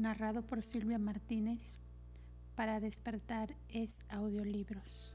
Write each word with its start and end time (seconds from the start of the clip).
narrado 0.00 0.42
por 0.42 0.62
Silvia 0.62 0.98
Martínez. 0.98 1.76
Para 2.56 2.80
despertar 2.80 3.54
es 3.68 4.00
audiolibros. 4.08 5.14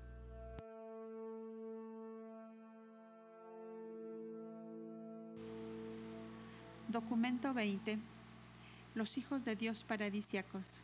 Documento 6.88 7.54
20. 7.54 8.00
Los 8.94 9.18
hijos 9.18 9.44
de 9.44 9.56
Dios 9.56 9.84
paradisiacos. 9.84 10.82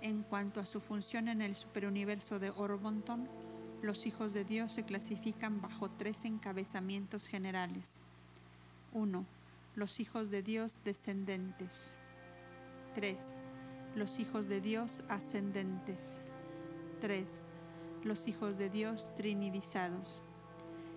En 0.00 0.22
cuanto 0.22 0.60
a 0.60 0.66
su 0.66 0.80
función 0.80 1.28
en 1.28 1.42
el 1.42 1.54
superuniverso 1.54 2.38
de 2.38 2.50
Orbonton, 2.50 3.28
los 3.82 4.06
hijos 4.06 4.32
de 4.32 4.44
Dios 4.44 4.72
se 4.72 4.84
clasifican 4.84 5.60
bajo 5.60 5.90
tres 5.90 6.24
encabezamientos 6.24 7.26
generales. 7.26 8.00
1. 8.92 9.24
Los 9.74 10.00
hijos 10.00 10.30
de 10.30 10.42
Dios 10.42 10.80
descendentes. 10.84 11.92
3. 12.94 13.18
Los 13.94 14.18
hijos 14.18 14.48
de 14.48 14.60
Dios 14.60 15.02
ascendentes. 15.08 16.20
3. 17.00 17.42
Los 18.04 18.28
hijos 18.28 18.58
de 18.58 18.68
Dios 18.68 19.14
trinidizados. 19.14 20.22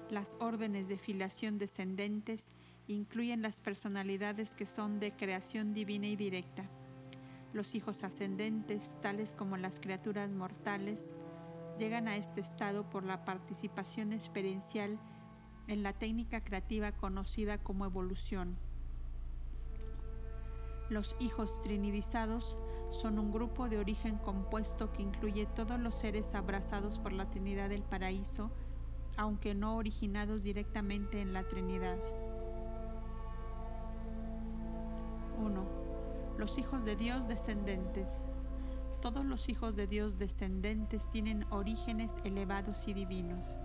Las 0.10 0.36
órdenes 0.40 0.88
de 0.88 0.98
filiación 0.98 1.58
descendentes 1.58 2.52
incluyen 2.88 3.42
las 3.42 3.62
personalidades 3.62 4.56
que 4.56 4.66
son 4.66 5.00
de 5.00 5.14
creación 5.14 5.74
divina 5.74 6.08
y 6.08 6.16
directa. 6.16 6.70
Los 7.54 7.76
hijos 7.76 8.04
ascendentes, 8.04 8.92
tales 9.02 9.34
como 9.34 9.58
las 9.58 9.80
criaturas 9.80 10.30
mortales, 10.30 11.16
llegan 11.80 12.08
a 12.08 12.18
este 12.18 12.42
estado 12.42 12.90
por 12.90 13.04
la 13.04 13.26
participación 13.26 14.14
experiencial 14.14 15.00
en 15.68 15.82
la 15.82 15.94
técnica 15.94 16.44
creativa 16.44 16.92
conocida 16.92 17.58
como 17.58 17.86
evolución. 17.86 18.58
Los 20.90 21.16
hijos 21.20 21.62
trinidizados 21.62 22.60
son 22.92 23.18
un 23.18 23.32
grupo 23.32 23.70
de 23.70 23.80
origen 23.80 24.18
compuesto 24.18 24.92
que 24.94 25.02
incluye 25.02 25.48
todos 25.48 25.80
los 25.80 25.96
seres 25.96 26.36
abrazados 26.36 27.00
por 27.00 27.12
la 27.12 27.28
Trinidad 27.30 27.70
del 27.70 27.82
Paraíso, 27.82 28.52
aunque 29.18 29.56
no 29.56 29.78
originados 29.78 30.44
directamente 30.44 31.22
en 31.22 31.34
la 31.34 31.44
Trinidad. 31.44 31.98
1. 35.40 35.66
Los 36.38 36.60
hijos 36.60 36.86
de 36.86 36.96
Dios 36.96 37.28
descendentes. 37.28 38.22
Todos 39.02 39.26
los 39.26 39.50
hijos 39.50 39.76
de 39.76 39.88
Dios 39.88 40.20
descendentes 40.20 41.10
tienen 41.10 41.46
orígenes 41.52 42.12
elevados 42.24 42.88
y 42.88 42.94
divinos. 42.94 43.58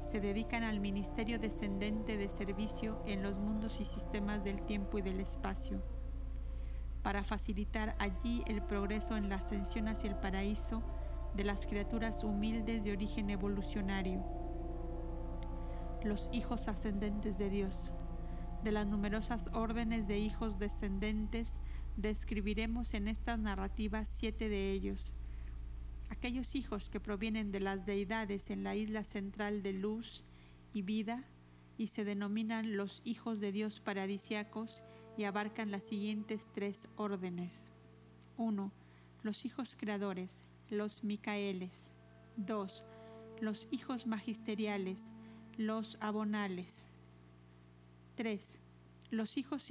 Se 0.00 0.20
dedican 0.20 0.62
al 0.62 0.78
ministerio 0.78 1.38
descendente 1.38 2.18
de 2.18 2.28
servicio 2.28 3.02
en 3.06 3.22
los 3.22 3.38
mundos 3.38 3.80
y 3.80 3.86
sistemas 3.86 4.44
del 4.44 4.60
tiempo 4.62 4.98
y 4.98 5.02
del 5.02 5.20
espacio 5.20 5.82
para 7.02 7.24
facilitar 7.24 7.96
allí 7.98 8.42
el 8.46 8.62
progreso 8.62 9.16
en 9.16 9.28
la 9.28 9.36
ascensión 9.36 9.88
hacia 9.88 10.10
el 10.10 10.16
paraíso 10.16 10.82
de 11.34 11.44
las 11.44 11.66
criaturas 11.66 12.24
humildes 12.24 12.84
de 12.84 12.92
origen 12.92 13.30
evolucionario, 13.30 14.22
los 16.04 16.28
hijos 16.32 16.68
ascendentes 16.68 17.38
de 17.38 17.50
Dios. 17.50 17.92
De 18.62 18.70
las 18.70 18.86
numerosas 18.86 19.50
órdenes 19.54 20.06
de 20.06 20.18
hijos 20.18 20.58
descendentes, 20.58 21.58
describiremos 21.96 22.94
en 22.94 23.08
estas 23.08 23.38
narrativas 23.38 24.08
siete 24.08 24.48
de 24.48 24.72
ellos. 24.72 25.16
Aquellos 26.10 26.54
hijos 26.54 26.90
que 26.90 27.00
provienen 27.00 27.50
de 27.50 27.60
las 27.60 27.86
deidades 27.86 28.50
en 28.50 28.62
la 28.62 28.76
isla 28.76 29.02
central 29.02 29.62
de 29.62 29.72
luz 29.72 30.24
y 30.72 30.82
vida 30.82 31.24
y 31.78 31.88
se 31.88 32.04
denominan 32.04 32.76
los 32.76 33.00
hijos 33.04 33.40
de 33.40 33.50
Dios 33.50 33.80
paradisiacos 33.80 34.82
y 35.16 35.24
abarcan 35.24 35.70
las 35.70 35.82
siguientes 35.82 36.48
tres 36.52 36.88
órdenes. 36.96 37.66
1. 38.36 38.72
Los 39.22 39.44
hijos 39.44 39.76
creadores, 39.78 40.44
los 40.68 41.04
Micaeles. 41.04 41.90
2. 42.36 42.84
Los 43.40 43.68
hijos 43.70 44.06
magisteriales, 44.06 44.98
los 45.56 45.98
abonales. 46.00 46.88
3. 48.14 48.58
Los 49.10 49.36
hijos 49.36 49.68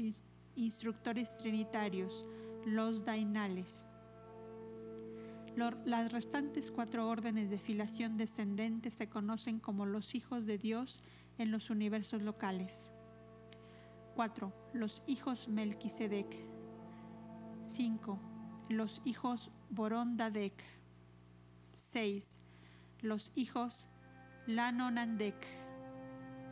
instructores 0.56 1.36
trinitarios, 1.38 2.26
los 2.66 3.06
dainales. 3.06 3.86
Las 5.56 6.12
restantes 6.12 6.72
cuatro 6.72 7.10
órdenes 7.10 7.50
de 7.50 7.60
filiación 7.60 8.18
descendente 8.18 8.90
se 8.90 9.10
conocen 9.10 9.60
como 9.60 9.86
los 9.86 10.16
hijos 10.16 10.46
de 10.46 10.58
Dios 10.58 11.02
en 11.38 11.52
los 11.52 11.70
universos 11.70 12.22
locales. 12.22 12.91
4. 14.16 14.54
Los 14.74 15.04
hijos 15.08 15.48
Melquisedec. 15.48 16.28
5. 17.66 18.20
Los 18.70 19.02
hijos 19.06 19.52
Borondadec. 19.70 20.54
6. 21.74 22.40
Los 23.02 23.32
hijos 23.36 23.88
Lanonandek. 24.48 25.36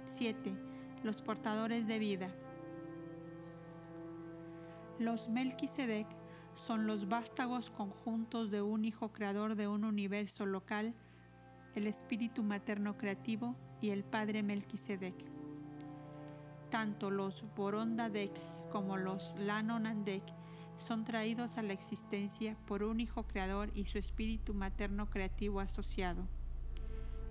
7. 0.05 0.55
Los 1.03 1.21
portadores 1.21 1.87
de 1.87 1.99
vida. 1.99 2.29
Los 4.99 5.29
Melquisedec 5.29 6.07
son 6.55 6.87
los 6.87 7.07
vástagos 7.07 7.69
conjuntos 7.69 8.51
de 8.51 8.61
un 8.61 8.83
hijo 8.83 9.13
creador 9.13 9.55
de 9.55 9.67
un 9.67 9.85
universo 9.85 10.45
local, 10.45 10.93
el 11.75 11.87
espíritu 11.87 12.43
materno 12.43 12.97
creativo 12.97 13.55
y 13.81 13.91
el 13.91 14.03
padre 14.03 14.43
Melquisedec. 14.43 15.38
Tanto 16.69 17.09
los 17.09 17.43
Borondadek 17.55 18.31
como 18.71 18.97
los 18.97 19.33
Lanonandek 19.39 20.23
son 20.77 21.03
traídos 21.03 21.57
a 21.57 21.63
la 21.63 21.73
existencia 21.73 22.55
por 22.67 22.83
un 22.83 22.99
hijo 22.99 23.23
creador 23.23 23.69
y 23.73 23.85
su 23.85 23.97
espíritu 23.97 24.53
materno 24.53 25.09
creativo 25.09 25.59
asociado. 25.59 26.27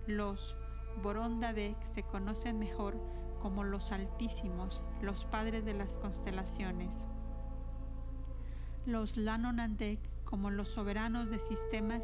Los 0.07 0.57
Borondadek 1.03 1.81
se 1.85 2.03
conocen 2.03 2.59
mejor 2.59 3.01
como 3.41 3.63
los 3.63 3.93
altísimos, 3.93 4.83
los 5.01 5.25
padres 5.25 5.65
de 5.65 5.75
las 5.75 5.99
constelaciones. 5.99 7.07
Los 8.87 9.17
Lanonandek 9.17 10.01
como 10.25 10.51
los 10.51 10.71
soberanos 10.71 11.31
de 11.31 11.39
sistemas 11.39 12.03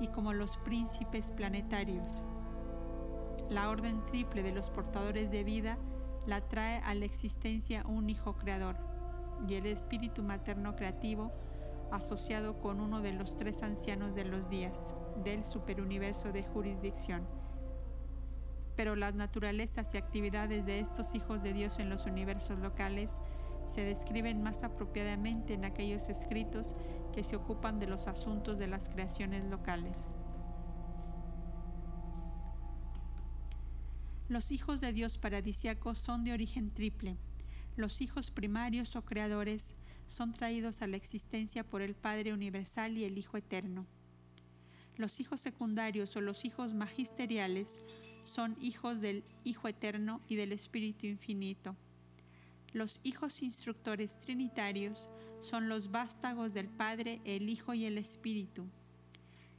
y 0.00 0.08
como 0.08 0.32
los 0.32 0.56
príncipes 0.58 1.30
planetarios. 1.30 2.22
La 3.48 3.70
orden 3.70 4.04
triple 4.06 4.42
de 4.42 4.52
los 4.52 4.70
portadores 4.70 5.30
de 5.30 5.44
vida 5.44 5.78
la 6.26 6.40
trae 6.40 6.78
a 6.84 6.94
la 6.94 7.04
existencia 7.04 7.84
un 7.86 8.08
hijo 8.10 8.36
creador 8.36 8.76
y 9.48 9.54
el 9.54 9.66
espíritu 9.66 10.22
materno 10.22 10.76
creativo 10.76 11.32
asociado 11.90 12.58
con 12.60 12.80
uno 12.80 13.02
de 13.02 13.12
los 13.12 13.36
tres 13.36 13.62
ancianos 13.62 14.14
de 14.14 14.24
los 14.24 14.48
días 14.48 14.92
del 15.24 15.44
superuniverso 15.44 16.32
de 16.32 16.42
jurisdicción. 16.42 17.26
Pero 18.76 18.96
las 18.96 19.14
naturalezas 19.14 19.94
y 19.94 19.98
actividades 19.98 20.64
de 20.64 20.78
estos 20.78 21.14
hijos 21.14 21.42
de 21.42 21.52
Dios 21.52 21.78
en 21.78 21.90
los 21.90 22.06
universos 22.06 22.58
locales 22.58 23.10
se 23.66 23.84
describen 23.84 24.42
más 24.42 24.64
apropiadamente 24.64 25.54
en 25.54 25.64
aquellos 25.64 26.08
escritos 26.08 26.74
que 27.12 27.24
se 27.24 27.36
ocupan 27.36 27.78
de 27.78 27.86
los 27.86 28.06
asuntos 28.06 28.58
de 28.58 28.68
las 28.68 28.88
creaciones 28.88 29.44
locales. 29.44 30.08
Los 34.32 34.50
hijos 34.50 34.80
de 34.80 34.94
Dios 34.94 35.18
paradisiacos 35.18 35.98
son 35.98 36.24
de 36.24 36.32
origen 36.32 36.70
triple. 36.70 37.18
Los 37.76 38.00
hijos 38.00 38.30
primarios 38.30 38.96
o 38.96 39.04
creadores 39.04 39.76
son 40.06 40.32
traídos 40.32 40.80
a 40.80 40.86
la 40.86 40.96
existencia 40.96 41.64
por 41.64 41.82
el 41.82 41.94
Padre 41.94 42.32
Universal 42.32 42.96
y 42.96 43.04
el 43.04 43.18
Hijo 43.18 43.36
Eterno. 43.36 43.84
Los 44.96 45.20
hijos 45.20 45.42
secundarios 45.42 46.16
o 46.16 46.22
los 46.22 46.46
hijos 46.46 46.72
magisteriales 46.72 47.74
son 48.24 48.56
hijos 48.58 49.02
del 49.02 49.22
Hijo 49.44 49.68
Eterno 49.68 50.22
y 50.26 50.36
del 50.36 50.52
Espíritu 50.52 51.06
Infinito. 51.06 51.76
Los 52.72 53.00
hijos 53.02 53.42
instructores 53.42 54.18
trinitarios 54.18 55.10
son 55.40 55.68
los 55.68 55.90
vástagos 55.90 56.54
del 56.54 56.68
Padre, 56.68 57.20
el 57.26 57.50
Hijo 57.50 57.74
y 57.74 57.84
el 57.84 57.98
Espíritu. 57.98 58.64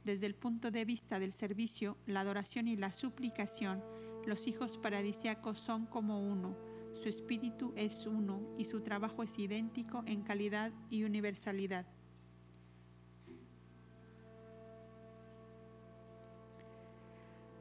Desde 0.02 0.26
el 0.26 0.34
punto 0.34 0.72
de 0.72 0.84
vista 0.84 1.20
del 1.20 1.32
servicio, 1.32 1.96
la 2.06 2.22
adoración 2.22 2.66
y 2.66 2.74
la 2.74 2.90
suplicación, 2.90 3.80
los 4.26 4.46
hijos 4.46 4.78
paradisiacos 4.78 5.58
son 5.58 5.86
como 5.86 6.20
uno, 6.20 6.56
su 6.94 7.08
espíritu 7.08 7.72
es 7.76 8.06
uno 8.06 8.40
y 8.56 8.64
su 8.64 8.80
trabajo 8.80 9.22
es 9.22 9.38
idéntico 9.38 10.02
en 10.06 10.22
calidad 10.22 10.72
y 10.90 11.04
universalidad. 11.04 11.86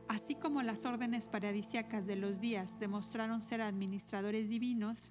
Así 0.08 0.36
como 0.36 0.62
las 0.62 0.86
órdenes 0.86 1.28
paradisiacas 1.28 2.06
de 2.06 2.16
los 2.16 2.40
días 2.40 2.80
demostraron 2.80 3.42
ser 3.42 3.62
administradores 3.62 4.48
divinos, 4.48 5.10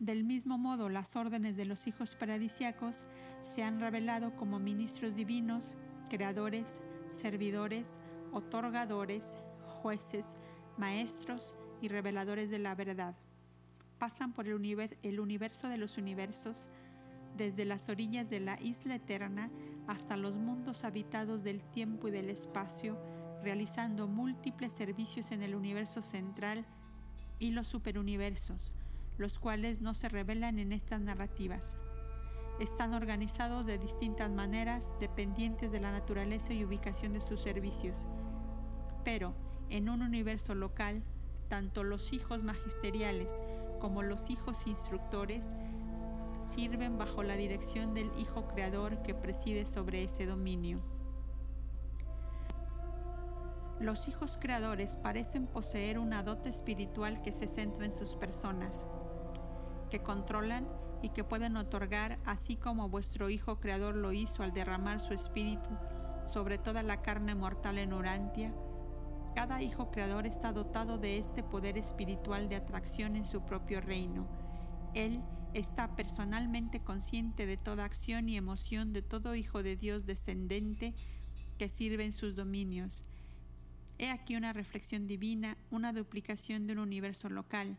del 0.00 0.24
mismo 0.24 0.58
modo 0.58 0.88
las 0.88 1.14
órdenes 1.14 1.56
de 1.56 1.66
los 1.66 1.86
hijos 1.86 2.16
paradisiacos 2.16 3.06
se 3.42 3.62
han 3.62 3.80
revelado 3.80 4.34
como 4.34 4.58
ministros 4.58 5.14
divinos, 5.14 5.74
creadores, 6.08 6.80
servidores, 7.10 7.86
otorgadores, 8.32 9.24
jueces, 9.82 10.36
maestros 10.76 11.54
y 11.80 11.88
reveladores 11.88 12.50
de 12.50 12.58
la 12.58 12.74
verdad. 12.74 13.16
Pasan 13.98 14.32
por 14.32 14.46
el, 14.46 14.54
universo 15.20 15.68
de 15.68 15.76
los 15.76 15.98
universos 15.98 16.68
desde 17.36 17.64
las 17.64 17.88
orillas 17.88 18.28
de 18.28 18.40
la 18.40 18.60
isla 18.60 18.96
eterna 18.96 19.50
hasta 19.86 20.16
los 20.16 20.36
mundos 20.36 20.84
habitados 20.84 21.42
del 21.42 21.62
tiempo 21.62 22.08
y 22.08 22.10
del 22.10 22.30
espacio, 22.30 22.98
realizando 23.42 24.08
múltiples 24.08 24.72
servicios 24.72 25.32
en 25.32 25.42
el 25.42 25.54
universo 25.54 26.02
central 26.02 26.66
y 27.38 27.50
los 27.50 27.68
superuniversos, 27.68 28.74
los 29.18 29.38
cuales 29.38 29.80
no 29.80 29.94
se 29.94 30.08
revelan 30.08 30.58
en 30.58 30.72
estas 30.72 31.00
narrativas. 31.00 31.74
Están 32.58 32.92
organizados 32.92 33.64
de 33.64 33.78
distintas 33.78 34.30
maneras 34.30 34.88
dependientes 35.00 35.72
de 35.72 35.80
la 35.80 35.92
naturaleza 35.92 36.52
y 36.52 36.64
ubicación 36.64 37.14
de 37.14 37.22
sus 37.22 37.40
servicios. 37.40 38.06
Pero, 39.02 39.34
en 39.70 39.88
un 39.88 40.02
universo 40.02 40.54
local, 40.54 41.02
tanto 41.48 41.84
los 41.84 42.12
hijos 42.12 42.42
magisteriales 42.42 43.30
como 43.80 44.02
los 44.02 44.30
hijos 44.30 44.66
instructores 44.66 45.44
sirven 46.54 46.98
bajo 46.98 47.22
la 47.22 47.36
dirección 47.36 47.94
del 47.94 48.10
Hijo 48.18 48.46
Creador 48.48 49.02
que 49.02 49.14
preside 49.14 49.66
sobre 49.66 50.04
ese 50.04 50.26
dominio. 50.26 50.80
Los 53.80 54.08
hijos 54.08 54.38
creadores 54.38 54.96
parecen 54.96 55.46
poseer 55.46 55.98
una 55.98 56.22
dote 56.22 56.50
espiritual 56.50 57.22
que 57.22 57.32
se 57.32 57.46
centra 57.46 57.86
en 57.86 57.94
sus 57.94 58.14
personas, 58.14 58.86
que 59.88 60.02
controlan 60.02 60.68
y 61.02 61.08
que 61.10 61.24
pueden 61.24 61.56
otorgar, 61.56 62.18
así 62.26 62.56
como 62.56 62.90
vuestro 62.90 63.30
Hijo 63.30 63.58
Creador 63.58 63.94
lo 63.94 64.12
hizo 64.12 64.42
al 64.42 64.52
derramar 64.52 65.00
su 65.00 65.14
espíritu 65.14 65.70
sobre 66.26 66.58
toda 66.58 66.82
la 66.82 67.00
carne 67.00 67.34
mortal 67.34 67.78
en 67.78 67.94
Urantia. 67.94 68.52
Cada 69.34 69.62
Hijo 69.62 69.90
Creador 69.90 70.26
está 70.26 70.52
dotado 70.52 70.98
de 70.98 71.18
este 71.18 71.42
poder 71.42 71.78
espiritual 71.78 72.48
de 72.48 72.56
atracción 72.56 73.16
en 73.16 73.26
su 73.26 73.44
propio 73.44 73.80
reino. 73.80 74.26
Él 74.94 75.22
está 75.54 75.96
personalmente 75.96 76.80
consciente 76.80 77.46
de 77.46 77.56
toda 77.56 77.84
acción 77.84 78.28
y 78.28 78.36
emoción 78.36 78.92
de 78.92 79.02
todo 79.02 79.34
Hijo 79.34 79.62
de 79.62 79.76
Dios 79.76 80.06
descendente 80.06 80.94
que 81.58 81.68
sirve 81.68 82.04
en 82.04 82.12
sus 82.12 82.36
dominios 82.36 83.04
He 84.00 84.08
aquí 84.08 84.34
una 84.34 84.54
reflexión 84.54 85.06
divina, 85.06 85.58
una 85.70 85.92
duplicación 85.92 86.66
de 86.66 86.72
un 86.72 86.78
universo 86.78 87.28
local, 87.28 87.76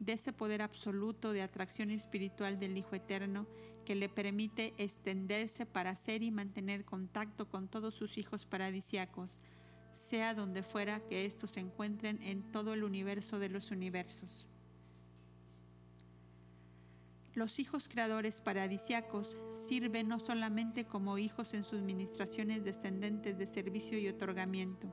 de 0.00 0.14
ese 0.14 0.32
poder 0.32 0.62
absoluto 0.62 1.34
de 1.34 1.42
atracción 1.42 1.90
espiritual 1.90 2.58
del 2.58 2.78
Hijo 2.78 2.96
Eterno 2.96 3.46
que 3.84 3.94
le 3.94 4.08
permite 4.08 4.72
extenderse 4.78 5.66
para 5.66 5.90
hacer 5.90 6.22
y 6.22 6.30
mantener 6.30 6.86
contacto 6.86 7.50
con 7.50 7.68
todos 7.68 7.94
sus 7.94 8.16
hijos 8.16 8.46
paradisiacos, 8.46 9.42
sea 9.98 10.34
donde 10.34 10.62
fuera 10.62 11.00
que 11.00 11.26
éstos 11.26 11.52
se 11.52 11.60
encuentren 11.60 12.22
en 12.22 12.42
todo 12.50 12.72
el 12.72 12.84
universo 12.84 13.38
de 13.38 13.48
los 13.48 13.70
universos. 13.70 14.46
Los 17.34 17.58
hijos 17.58 17.88
creadores 17.88 18.40
paradisiacos 18.40 19.36
sirven 19.68 20.08
no 20.08 20.18
solamente 20.18 20.84
como 20.84 21.18
hijos 21.18 21.54
en 21.54 21.62
sus 21.62 21.82
ministraciones 21.82 22.64
descendentes 22.64 23.38
de 23.38 23.46
servicio 23.46 23.98
y 23.98 24.08
otorgamiento, 24.08 24.92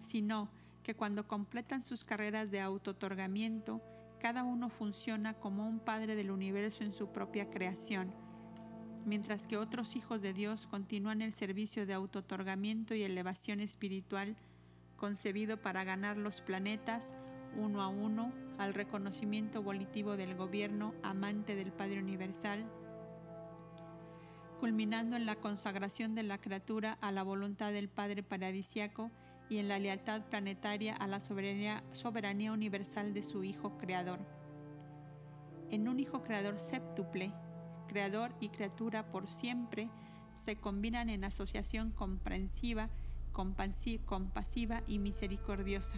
sino 0.00 0.48
que 0.82 0.94
cuando 0.94 1.28
completan 1.28 1.82
sus 1.82 2.04
carreras 2.04 2.50
de 2.50 2.60
auto-otorgamiento, 2.60 3.82
cada 4.20 4.42
uno 4.42 4.70
funciona 4.70 5.34
como 5.34 5.68
un 5.68 5.80
padre 5.80 6.16
del 6.16 6.30
universo 6.30 6.82
en 6.82 6.94
su 6.94 7.12
propia 7.12 7.50
creación, 7.50 8.14
mientras 9.04 9.46
que 9.46 9.56
otros 9.56 9.96
hijos 9.96 10.20
de 10.20 10.32
Dios 10.32 10.66
continúan 10.66 11.22
el 11.22 11.32
servicio 11.32 11.86
de 11.86 11.94
auto-otorgamiento 11.94 12.94
y 12.94 13.02
elevación 13.02 13.60
espiritual 13.60 14.36
concebido 14.96 15.56
para 15.56 15.84
ganar 15.84 16.16
los 16.16 16.40
planetas 16.40 17.14
uno 17.56 17.82
a 17.82 17.88
uno 17.88 18.32
al 18.58 18.74
reconocimiento 18.74 19.62
volitivo 19.62 20.16
del 20.16 20.34
gobierno 20.34 20.94
amante 21.02 21.54
del 21.54 21.72
Padre 21.72 22.00
Universal, 22.00 22.64
culminando 24.60 25.16
en 25.16 25.24
la 25.24 25.36
consagración 25.36 26.14
de 26.14 26.24
la 26.24 26.38
criatura 26.38 26.98
a 27.00 27.12
la 27.12 27.22
voluntad 27.22 27.72
del 27.72 27.88
Padre 27.88 28.22
Paradisiaco 28.22 29.10
y 29.48 29.58
en 29.58 29.68
la 29.68 29.78
lealtad 29.78 30.22
planetaria 30.22 30.94
a 30.94 31.06
la 31.06 31.20
soberanía, 31.20 31.82
soberanía 31.92 32.52
universal 32.52 33.14
de 33.14 33.22
su 33.22 33.44
Hijo 33.44 33.78
Creador. 33.78 34.18
En 35.70 35.88
un 35.88 36.00
Hijo 36.00 36.22
Creador 36.22 36.58
séptuple, 36.58 37.32
Creador 37.88 38.32
y 38.40 38.50
criatura 38.50 39.10
por 39.10 39.26
siempre 39.26 39.90
se 40.34 40.56
combinan 40.56 41.10
en 41.10 41.24
asociación 41.24 41.90
comprensiva, 41.90 42.90
compasiva 43.32 44.82
y 44.86 44.98
misericordiosa. 44.98 45.96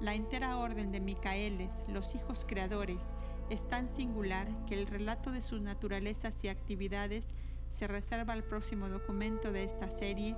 La 0.00 0.14
entera 0.14 0.58
orden 0.58 0.92
de 0.92 1.00
Micaeles, 1.00 1.72
los 1.88 2.14
hijos 2.14 2.44
creadores, 2.46 3.14
es 3.50 3.68
tan 3.68 3.88
singular 3.88 4.48
que 4.66 4.74
el 4.74 4.86
relato 4.86 5.32
de 5.32 5.42
sus 5.42 5.60
naturalezas 5.60 6.44
y 6.44 6.48
actividades 6.48 7.34
se 7.70 7.86
reserva 7.86 8.32
al 8.32 8.44
próximo 8.44 8.88
documento 8.88 9.52
de 9.52 9.64
esta 9.64 9.90
serie 9.90 10.36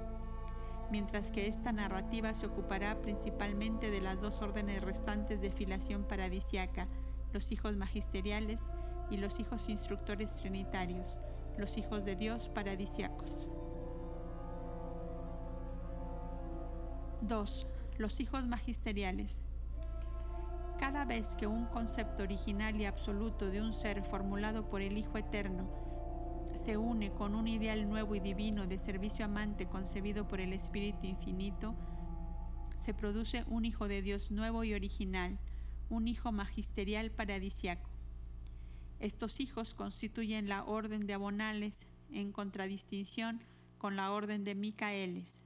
mientras 0.91 1.31
que 1.31 1.47
esta 1.47 1.73
narrativa 1.73 2.35
se 2.35 2.47
ocupará 2.47 3.01
principalmente 3.01 3.91
de 3.91 4.01
las 4.01 4.21
dos 4.21 4.41
órdenes 4.43 4.83
restantes 4.83 5.41
de 5.41 5.51
filiación 5.51 6.05
paradisiaca, 6.05 6.89
los 7.33 7.51
hijos 7.53 7.77
magisteriales 7.77 8.61
y 9.11 9.17
los 9.17 9.41
hijos 9.41 9.69
instructores 9.69 10.35
trinitarios, 10.35 11.19
los 11.57 11.79
hijos 11.79 12.05
de 12.05 12.17
Dios 12.17 12.49
paradisiacos. 12.49 13.47
2. 17.23 17.67
Los 17.99 18.21
hijos 18.21 18.47
magisteriales. 18.47 19.41
Cada 20.79 21.05
vez 21.05 21.29
que 21.37 21.47
un 21.47 21.67
concepto 21.67 22.23
original 22.23 22.79
y 22.81 22.85
absoluto 22.85 23.49
de 23.49 23.63
un 23.63 23.73
ser 23.73 24.03
formulado 24.05 24.69
por 24.69 24.83
el 24.83 24.99
Hijo 24.99 25.17
Eterno 25.17 25.85
se 26.55 26.77
une 26.77 27.11
con 27.13 27.35
un 27.35 27.49
ideal 27.49 27.89
nuevo 27.89 28.15
y 28.15 28.21
divino 28.21 28.67
de 28.67 28.79
servicio 28.79 29.25
amante 29.25 29.67
concebido 29.67 30.29
por 30.29 30.41
el 30.41 30.53
Espíritu 30.53 31.07
Infinito, 31.07 31.75
se 32.77 32.95
produce 32.95 33.45
un 33.49 33.65
Hijo 33.65 33.89
de 33.89 34.03
Dios 34.03 34.31
nuevo 34.31 34.65
y 34.65 34.75
original, 34.75 35.39
un 35.89 36.07
Hijo 36.09 36.33
magisterial 36.33 37.11
paradisiaco. 37.11 37.94
Estos 39.05 39.39
hijos 39.39 39.75
constituyen 39.75 40.49
la 40.49 40.65
orden 40.65 41.07
de 41.07 41.15
Abonales 41.15 41.87
en 42.11 42.33
contradistinción 42.33 43.43
con 43.79 43.97
la 43.97 44.11
orden 44.11 44.45
de 44.45 44.55
Micaeles, 44.55 45.43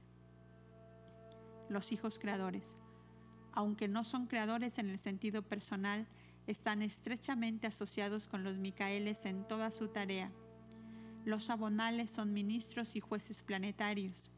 los 1.67 1.91
hijos 1.91 2.19
creadores. 2.19 2.77
Aunque 3.51 3.87
no 3.87 4.03
son 4.03 4.27
creadores 4.27 4.77
en 4.77 4.89
el 4.89 4.97
sentido 4.97 5.41
personal, 5.41 6.07
están 6.47 6.81
estrechamente 6.81 7.67
asociados 7.67 8.27
con 8.27 8.43
los 8.43 8.57
Micaeles 8.57 9.25
en 9.25 9.47
toda 9.47 9.71
su 9.71 9.89
tarea 9.89 10.31
los 11.25 11.49
abonales 11.49 12.09
son 12.09 12.33
ministros 12.33 12.95
y 12.95 13.01
jueces 13.01 13.41
planetarios, 13.41 14.31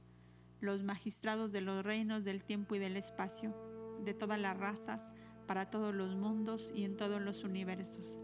los 0.60 0.84
magistrados 0.84 1.52
de 1.52 1.62
los 1.62 1.86
reinos 1.86 2.24
del 2.24 2.44
tiempo 2.44 2.76
y 2.76 2.80
del 2.80 2.98
espacio, 2.98 3.56
de 4.04 4.14
todas 4.14 4.40
las 4.40 4.58
razas, 4.58 5.14
para 5.48 5.70
todos 5.70 5.94
los 5.94 6.16
mundos 6.16 6.72
y 6.76 6.84
en 6.84 6.98
todos 6.98 7.22
los 7.22 7.44
universos. 7.44 8.20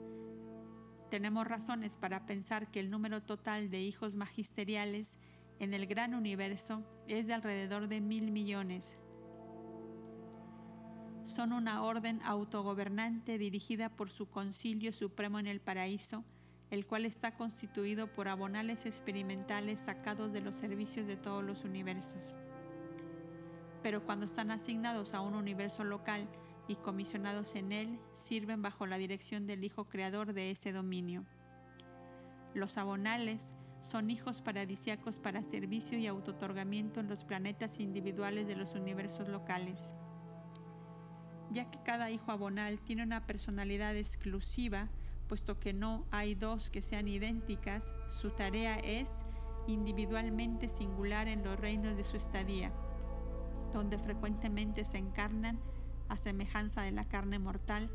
Tenemos 1.10 1.48
razones 1.48 1.96
para 1.96 2.26
pensar 2.26 2.70
que 2.70 2.82
el 2.82 2.90
número 2.90 3.22
total 3.22 3.70
de 3.70 3.82
hijos 3.82 4.16
magisteriales 4.16 5.18
en 5.60 5.74
el 5.74 5.88
gran 5.88 6.14
universo 6.14 6.84
es 7.08 7.28
de 7.28 7.34
alrededor 7.34 7.88
de 7.88 8.02
mil 8.02 8.32
millones. 8.32 8.98
Son 11.24 11.54
una 11.54 11.82
orden 11.82 12.22
autogobernante 12.24 13.38
dirigida 13.38 13.90
por 13.90 14.10
su 14.10 14.30
concilio 14.30 14.92
supremo 14.92 15.40
en 15.40 15.48
el 15.48 15.62
paraíso, 15.62 16.26
el 16.72 16.86
cual 16.86 17.06
está 17.06 17.36
constituido 17.36 18.08
por 18.08 18.28
abonales 18.28 18.86
experimentales 18.86 19.80
sacados 19.80 20.34
de 20.34 20.42
los 20.42 20.58
servicios 20.58 21.08
de 21.08 21.16
todos 21.16 21.44
los 21.44 21.64
universos. 21.64 22.36
Pero 23.82 24.06
cuando 24.06 24.26
están 24.26 24.52
asignados 24.52 25.14
a 25.14 25.22
un 25.22 25.36
universo 25.36 25.86
local 25.86 26.28
y 26.68 26.76
comisionados 26.76 27.56
en 27.56 27.72
él, 27.72 28.00
sirven 28.14 28.62
bajo 28.62 28.86
la 28.88 28.98
dirección 28.98 29.48
del 29.48 29.64
Hijo 29.64 29.86
Creador 29.86 30.34
de 30.34 30.52
ese 30.52 30.74
dominio. 30.74 31.26
Los 32.54 32.78
abonales 32.78 33.54
son 33.82 34.10
hijos 34.10 34.42
paradisiacos 34.42 35.20
para 35.20 35.44
servicio 35.44 35.98
y 35.98 36.08
autotorgamiento 36.08 37.00
en 37.00 37.08
los 37.08 37.24
planetas 37.24 37.80
individuales 37.80 38.48
de 38.48 38.56
los 38.56 38.74
universos 38.74 39.30
locales. 39.30 39.90
Ya 41.52 41.70
que 41.70 41.82
cada 41.84 42.12
hijo 42.12 42.32
abonal 42.32 42.82
tiene 42.82 43.04
una 43.04 43.26
personalidad 43.26 43.96
exclusiva, 43.96 44.90
puesto 45.28 45.60
que 45.60 45.74
no 45.74 46.06
hay 46.12 46.36
dos 46.36 46.70
que 46.70 46.82
sean 46.82 47.08
idénticas, 47.08 47.94
su 48.10 48.32
tarea 48.32 48.76
es 48.80 49.10
individualmente 49.68 50.70
singular 50.70 51.28
en 51.28 51.44
los 51.44 51.60
reinos 51.60 51.96
de 51.96 52.04
su 52.04 52.18
estadía, 52.18 52.74
donde 53.74 54.00
frecuentemente 54.00 54.84
se 54.84 54.98
encarnan 54.98 55.60
a 56.10 56.18
semejanza 56.18 56.82
de 56.82 56.92
la 56.92 57.06
carne 57.06 57.40
mortal 57.40 57.90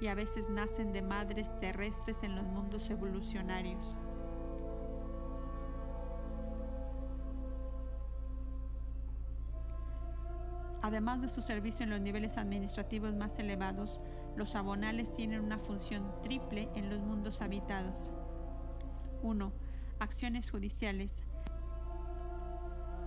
y 0.00 0.08
a 0.08 0.14
veces 0.14 0.48
nacen 0.50 0.92
de 0.92 1.02
madres 1.02 1.56
terrestres 1.58 2.22
en 2.22 2.36
los 2.36 2.44
mundos 2.44 2.90
evolucionarios. 2.90 3.96
Además 10.84 11.22
de 11.22 11.30
su 11.30 11.40
servicio 11.40 11.84
en 11.84 11.90
los 11.90 12.00
niveles 12.02 12.36
administrativos 12.36 13.14
más 13.14 13.38
elevados, 13.38 14.02
los 14.36 14.54
abonales 14.54 15.10
tienen 15.12 15.40
una 15.40 15.58
función 15.58 16.12
triple 16.22 16.68
en 16.74 16.90
los 16.90 17.00
mundos 17.00 17.40
habitados. 17.40 18.12
1. 19.22 19.50
Acciones 19.98 20.50
judiciales. 20.50 21.22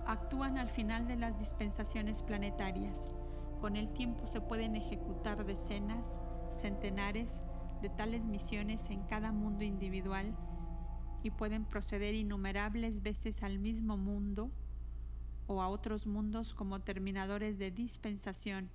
Actúan 0.06 0.58
al 0.58 0.70
final 0.70 1.06
de 1.06 1.14
las 1.14 1.38
dispensaciones 1.38 2.24
planetarias. 2.24 3.14
Con 3.60 3.76
el 3.76 3.92
tiempo 3.92 4.26
se 4.26 4.40
pueden 4.40 4.76
ejecutar 4.76 5.44
decenas, 5.44 6.06
centenares 6.60 7.40
de 7.82 7.88
tales 7.88 8.24
misiones 8.24 8.88
en 8.90 9.02
cada 9.04 9.32
mundo 9.32 9.64
individual 9.64 10.36
y 11.22 11.30
pueden 11.30 11.64
proceder 11.64 12.14
innumerables 12.14 13.02
veces 13.02 13.42
al 13.42 13.58
mismo 13.58 13.96
mundo 13.96 14.50
o 15.48 15.60
a 15.60 15.68
otros 15.68 16.06
mundos 16.06 16.54
como 16.54 16.80
terminadores 16.80 17.58
de 17.58 17.70
dispensación, 17.70 18.70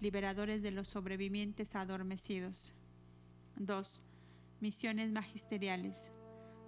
liberadores 0.00 0.62
de 0.62 0.70
los 0.70 0.88
sobrevivientes 0.88 1.74
adormecidos. 1.74 2.72
2. 3.56 4.06
Misiones 4.60 5.10
magisteriales. 5.10 6.10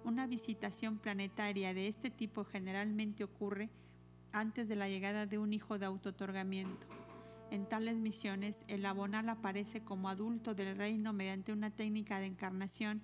Una 0.03 0.27
visitación 0.27 0.99
planetaria 0.99 1.73
de 1.73 1.87
este 1.87 2.11
tipo 2.11 2.43
generalmente 2.45 3.23
ocurre 3.23 3.71
antes 4.31 4.67
de 4.67 4.75
la 4.75 4.87
llegada 4.87 5.25
de 5.25 5.39
un 5.39 5.53
hijo 5.53 5.79
de 5.79 5.85
autotorgamiento. 5.85 7.04
En 7.51 7.67
tales 7.67 7.97
misiones, 7.97 8.65
el 8.67 8.85
abonal 8.85 9.29
aparece 9.29 9.81
como 9.81 10.09
adulto 10.09 10.55
del 10.55 10.75
reino 10.77 11.13
mediante 11.13 11.53
una 11.53 11.69
técnica 11.69 12.19
de 12.19 12.25
encarnación 12.25 13.01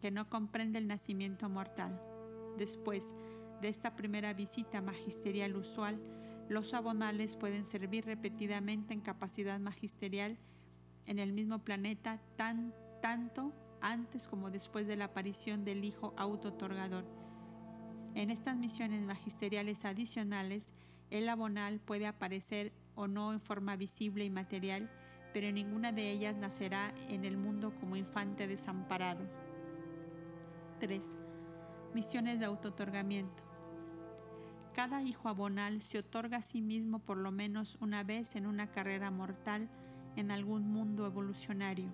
que 0.00 0.10
no 0.10 0.28
comprende 0.28 0.78
el 0.78 0.86
nacimiento 0.86 1.48
mortal. 1.48 2.00
Después 2.58 3.14
de 3.62 3.68
esta 3.68 3.96
primera 3.96 4.34
visita 4.34 4.82
magisterial 4.82 5.56
usual, 5.56 5.98
los 6.48 6.74
abonales 6.74 7.36
pueden 7.36 7.64
servir 7.64 8.04
repetidamente 8.04 8.92
en 8.92 9.00
capacidad 9.00 9.58
magisterial 9.58 10.36
en 11.06 11.18
el 11.18 11.32
mismo 11.32 11.60
planeta 11.60 12.20
tan, 12.36 12.74
tanto 13.00 13.52
antes 13.80 14.28
como 14.28 14.50
después 14.50 14.86
de 14.86 14.96
la 14.96 15.06
aparición 15.06 15.64
del 15.64 15.84
Hijo 15.84 16.12
autotorgador. 16.16 17.04
En 18.14 18.30
estas 18.30 18.56
misiones 18.56 19.02
magisteriales 19.02 19.84
adicionales, 19.84 20.72
el 21.10 21.28
abonal 21.28 21.80
puede 21.80 22.06
aparecer 22.06 22.72
o 22.94 23.06
no 23.06 23.32
en 23.32 23.40
forma 23.40 23.76
visible 23.76 24.24
y 24.24 24.30
material, 24.30 24.90
pero 25.32 25.50
ninguna 25.50 25.92
de 25.92 26.10
ellas 26.10 26.36
nacerá 26.36 26.94
en 27.08 27.24
el 27.24 27.36
mundo 27.36 27.74
como 27.80 27.96
infante 27.96 28.46
desamparado. 28.46 29.28
3. 30.80 31.16
Misiones 31.94 32.38
de 32.38 32.46
autotorgamiento. 32.46 33.42
Cada 34.74 35.02
hijo 35.02 35.28
abonal 35.28 35.82
se 35.82 35.98
otorga 35.98 36.38
a 36.38 36.42
sí 36.42 36.60
mismo 36.60 36.98
por 36.98 37.16
lo 37.16 37.30
menos 37.30 37.78
una 37.80 38.02
vez 38.02 38.34
en 38.34 38.46
una 38.46 38.72
carrera 38.72 39.10
mortal 39.10 39.68
en 40.16 40.30
algún 40.30 40.68
mundo 40.68 41.06
evolucionario. 41.06 41.92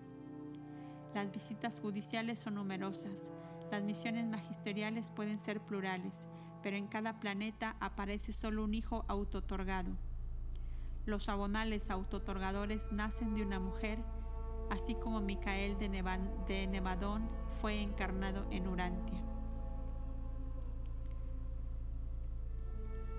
Las 1.15 1.33
visitas 1.33 1.81
judiciales 1.81 2.39
son 2.39 2.55
numerosas. 2.55 3.33
Las 3.71 3.85
misiones 3.85 4.27
magisteriales 4.27 5.11
pueden 5.11 5.41
ser 5.41 5.61
plurales, 5.61 6.29
pero 6.63 6.77
en 6.77 6.87
cada 6.87 7.21
planeta 7.21 7.77
aparece 7.81 8.33
solo 8.33 8.65
un 8.65 8.75
hijo 8.75 9.05
autotorgado. 9.09 9.97
Los 11.11 11.29
abonales 11.29 11.91
autotorgadores 11.91 12.93
nacen 12.93 13.35
de 13.35 13.43
una 13.43 13.59
mujer, 13.59 13.99
así 14.71 14.95
como 14.95 15.21
Micael 15.21 15.77
de, 15.77 15.89
Nevadón 16.69 17.29
fue 17.61 17.83
encarnado 17.83 18.47
en 18.53 18.69
Urantia. 18.69 19.21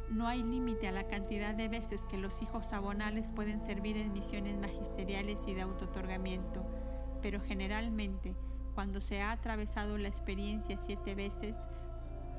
No 0.10 0.25
hay 0.25 0.41
límite 0.41 0.88
a 0.88 0.93
la 0.93 1.10
cantidad 1.10 1.53
de 1.53 1.67
veces 1.67 2.05
que 2.05 2.17
los 2.17 2.41
hijos 2.41 2.71
abonales 2.71 3.33
pueden 3.33 3.60
servir 3.60 3.98
en 3.98 4.13
misiones 4.13 4.57
magisteriales 4.57 5.41
y 5.45 5.53
de 5.53 5.62
autotorgamiento 5.62 6.65
pero 7.21 7.41
generalmente 7.41 8.33
cuando 8.74 9.01
se 9.01 9.21
ha 9.21 9.31
atravesado 9.31 9.98
la 9.98 10.07
experiencia 10.07 10.77
siete 10.77 11.13
veces, 11.13 11.57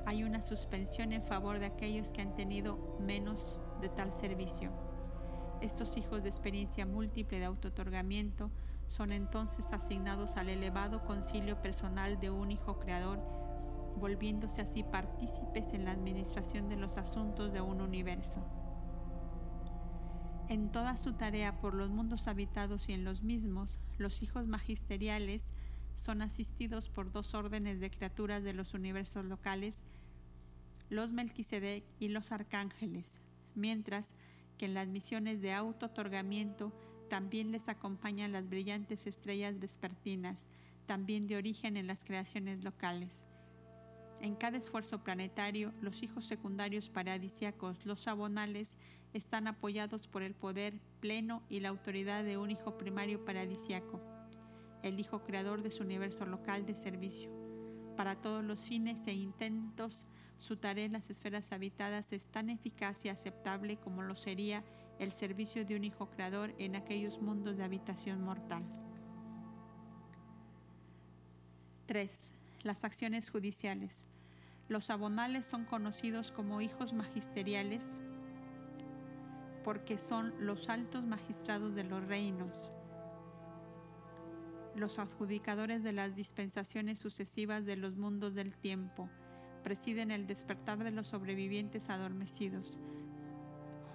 hay 0.07 0.23
una 0.23 0.41
suspensión 0.41 1.13
en 1.13 1.21
favor 1.21 1.59
de 1.59 1.67
aquellos 1.67 2.11
que 2.11 2.23
han 2.23 2.35
tenido 2.35 2.97
menos 2.99 3.59
de 3.81 3.89
tal 3.89 4.11
servicio. 4.11 4.92
Estos 5.63 5.95
hijos 5.95 6.21
de 6.21 6.27
experiencia 6.27 6.85
múltiple 6.85 7.39
de 7.39 7.45
autotorgamiento 7.45 8.51
son 8.89 9.13
entonces 9.13 9.71
asignados 9.71 10.35
al 10.35 10.49
elevado 10.49 11.05
concilio 11.05 11.61
personal 11.61 12.19
de 12.19 12.29
un 12.29 12.51
hijo 12.51 12.81
creador, 12.81 13.23
volviéndose 13.95 14.59
así 14.59 14.83
partícipes 14.83 15.73
en 15.73 15.85
la 15.85 15.91
administración 15.91 16.67
de 16.67 16.75
los 16.75 16.97
asuntos 16.97 17.53
de 17.53 17.61
un 17.61 17.79
universo. 17.79 18.45
En 20.49 20.69
toda 20.69 20.97
su 20.97 21.13
tarea 21.13 21.61
por 21.61 21.75
los 21.75 21.89
mundos 21.89 22.27
habitados 22.27 22.89
y 22.89 22.91
en 22.91 23.05
los 23.05 23.23
mismos, 23.23 23.79
los 23.97 24.21
hijos 24.21 24.47
magisteriales 24.47 25.53
son 25.95 26.21
asistidos 26.21 26.89
por 26.89 27.13
dos 27.13 27.33
órdenes 27.33 27.79
de 27.79 27.89
criaturas 27.89 28.43
de 28.43 28.51
los 28.51 28.73
universos 28.73 29.23
locales, 29.23 29.85
los 30.89 31.13
Melquisedec 31.13 31.85
y 31.99 32.09
los 32.09 32.33
arcángeles, 32.33 33.21
mientras 33.55 34.13
en 34.65 34.73
las 34.73 34.87
misiones 34.87 35.41
de 35.41 35.53
auto-otorgamiento 35.53 36.73
también 37.09 37.51
les 37.51 37.69
acompañan 37.69 38.31
las 38.31 38.49
brillantes 38.49 39.07
estrellas 39.07 39.59
vespertinas, 39.59 40.47
también 40.85 41.27
de 41.27 41.37
origen 41.37 41.77
en 41.77 41.87
las 41.87 42.03
creaciones 42.03 42.63
locales. 42.63 43.25
En 44.21 44.35
cada 44.35 44.57
esfuerzo 44.57 45.03
planetario, 45.03 45.73
los 45.81 46.01
hijos 46.01 46.25
secundarios 46.25 46.89
paradisiacos, 46.89 47.85
los 47.85 48.07
abonales, 48.07 48.77
están 49.13 49.47
apoyados 49.47 50.07
por 50.07 50.23
el 50.23 50.33
poder 50.33 50.79
pleno 51.01 51.43
y 51.49 51.59
la 51.59 51.69
autoridad 51.69 52.23
de 52.23 52.37
un 52.37 52.49
Hijo 52.49 52.77
primario 52.77 53.23
paradisiaco, 53.23 54.01
el 54.81 54.99
Hijo 54.99 55.23
creador 55.23 55.61
de 55.61 55.71
su 55.71 55.83
universo 55.83 56.25
local 56.25 56.65
de 56.65 56.75
servicio. 56.75 57.29
Para 57.95 58.19
todos 58.21 58.43
los 58.43 58.61
fines 58.61 59.05
e 59.07 59.13
intentos, 59.13 60.07
su 60.43 60.57
tarea 60.57 60.83
en 60.83 60.91
las 60.91 61.09
esferas 61.09 61.53
habitadas 61.53 62.11
es 62.11 62.27
tan 62.27 62.49
eficaz 62.49 63.05
y 63.05 63.09
aceptable 63.09 63.77
como 63.77 64.01
lo 64.01 64.13
sería 64.13 64.63
el 64.99 65.11
servicio 65.11 65.65
de 65.65 65.77
un 65.77 65.85
Hijo 65.85 66.09
creador 66.09 66.53
en 66.57 66.75
aquellos 66.75 67.21
mundos 67.21 67.55
de 67.55 67.63
habitación 67.63 68.21
mortal. 68.21 68.63
3. 71.85 72.31
Las 72.63 72.83
acciones 72.83 73.29
judiciales. 73.29 74.05
Los 74.67 74.89
abonales 74.89 75.45
son 75.45 75.63
conocidos 75.63 76.31
como 76.31 76.59
hijos 76.59 76.91
magisteriales 76.91 78.01
porque 79.63 79.97
son 79.97 80.33
los 80.45 80.67
altos 80.67 81.05
magistrados 81.05 81.73
de 81.73 81.85
los 81.85 82.05
reinos, 82.05 82.69
los 84.75 84.99
adjudicadores 84.99 85.83
de 85.83 85.93
las 85.93 86.15
dispensaciones 86.15 86.99
sucesivas 86.99 87.63
de 87.65 87.77
los 87.77 87.95
mundos 87.95 88.35
del 88.35 88.57
tiempo, 88.57 89.09
presiden 89.63 90.11
el 90.11 90.27
despertar 90.27 90.83
de 90.83 90.91
los 90.91 91.07
sobrevivientes 91.07 91.89
adormecidos, 91.89 92.79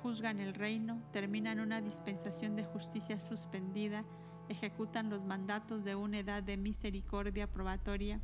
juzgan 0.02 0.40
el 0.40 0.54
reino, 0.54 1.02
terminan 1.12 1.60
una 1.60 1.80
dispensación 1.80 2.56
de 2.56 2.64
justicia 2.64 3.20
suspendida, 3.20 4.04
ejecutan 4.48 5.10
los 5.10 5.24
mandatos 5.24 5.84
de 5.84 5.94
una 5.94 6.18
edad 6.18 6.42
de 6.42 6.56
misericordia 6.56 7.46
probatoria, 7.46 8.20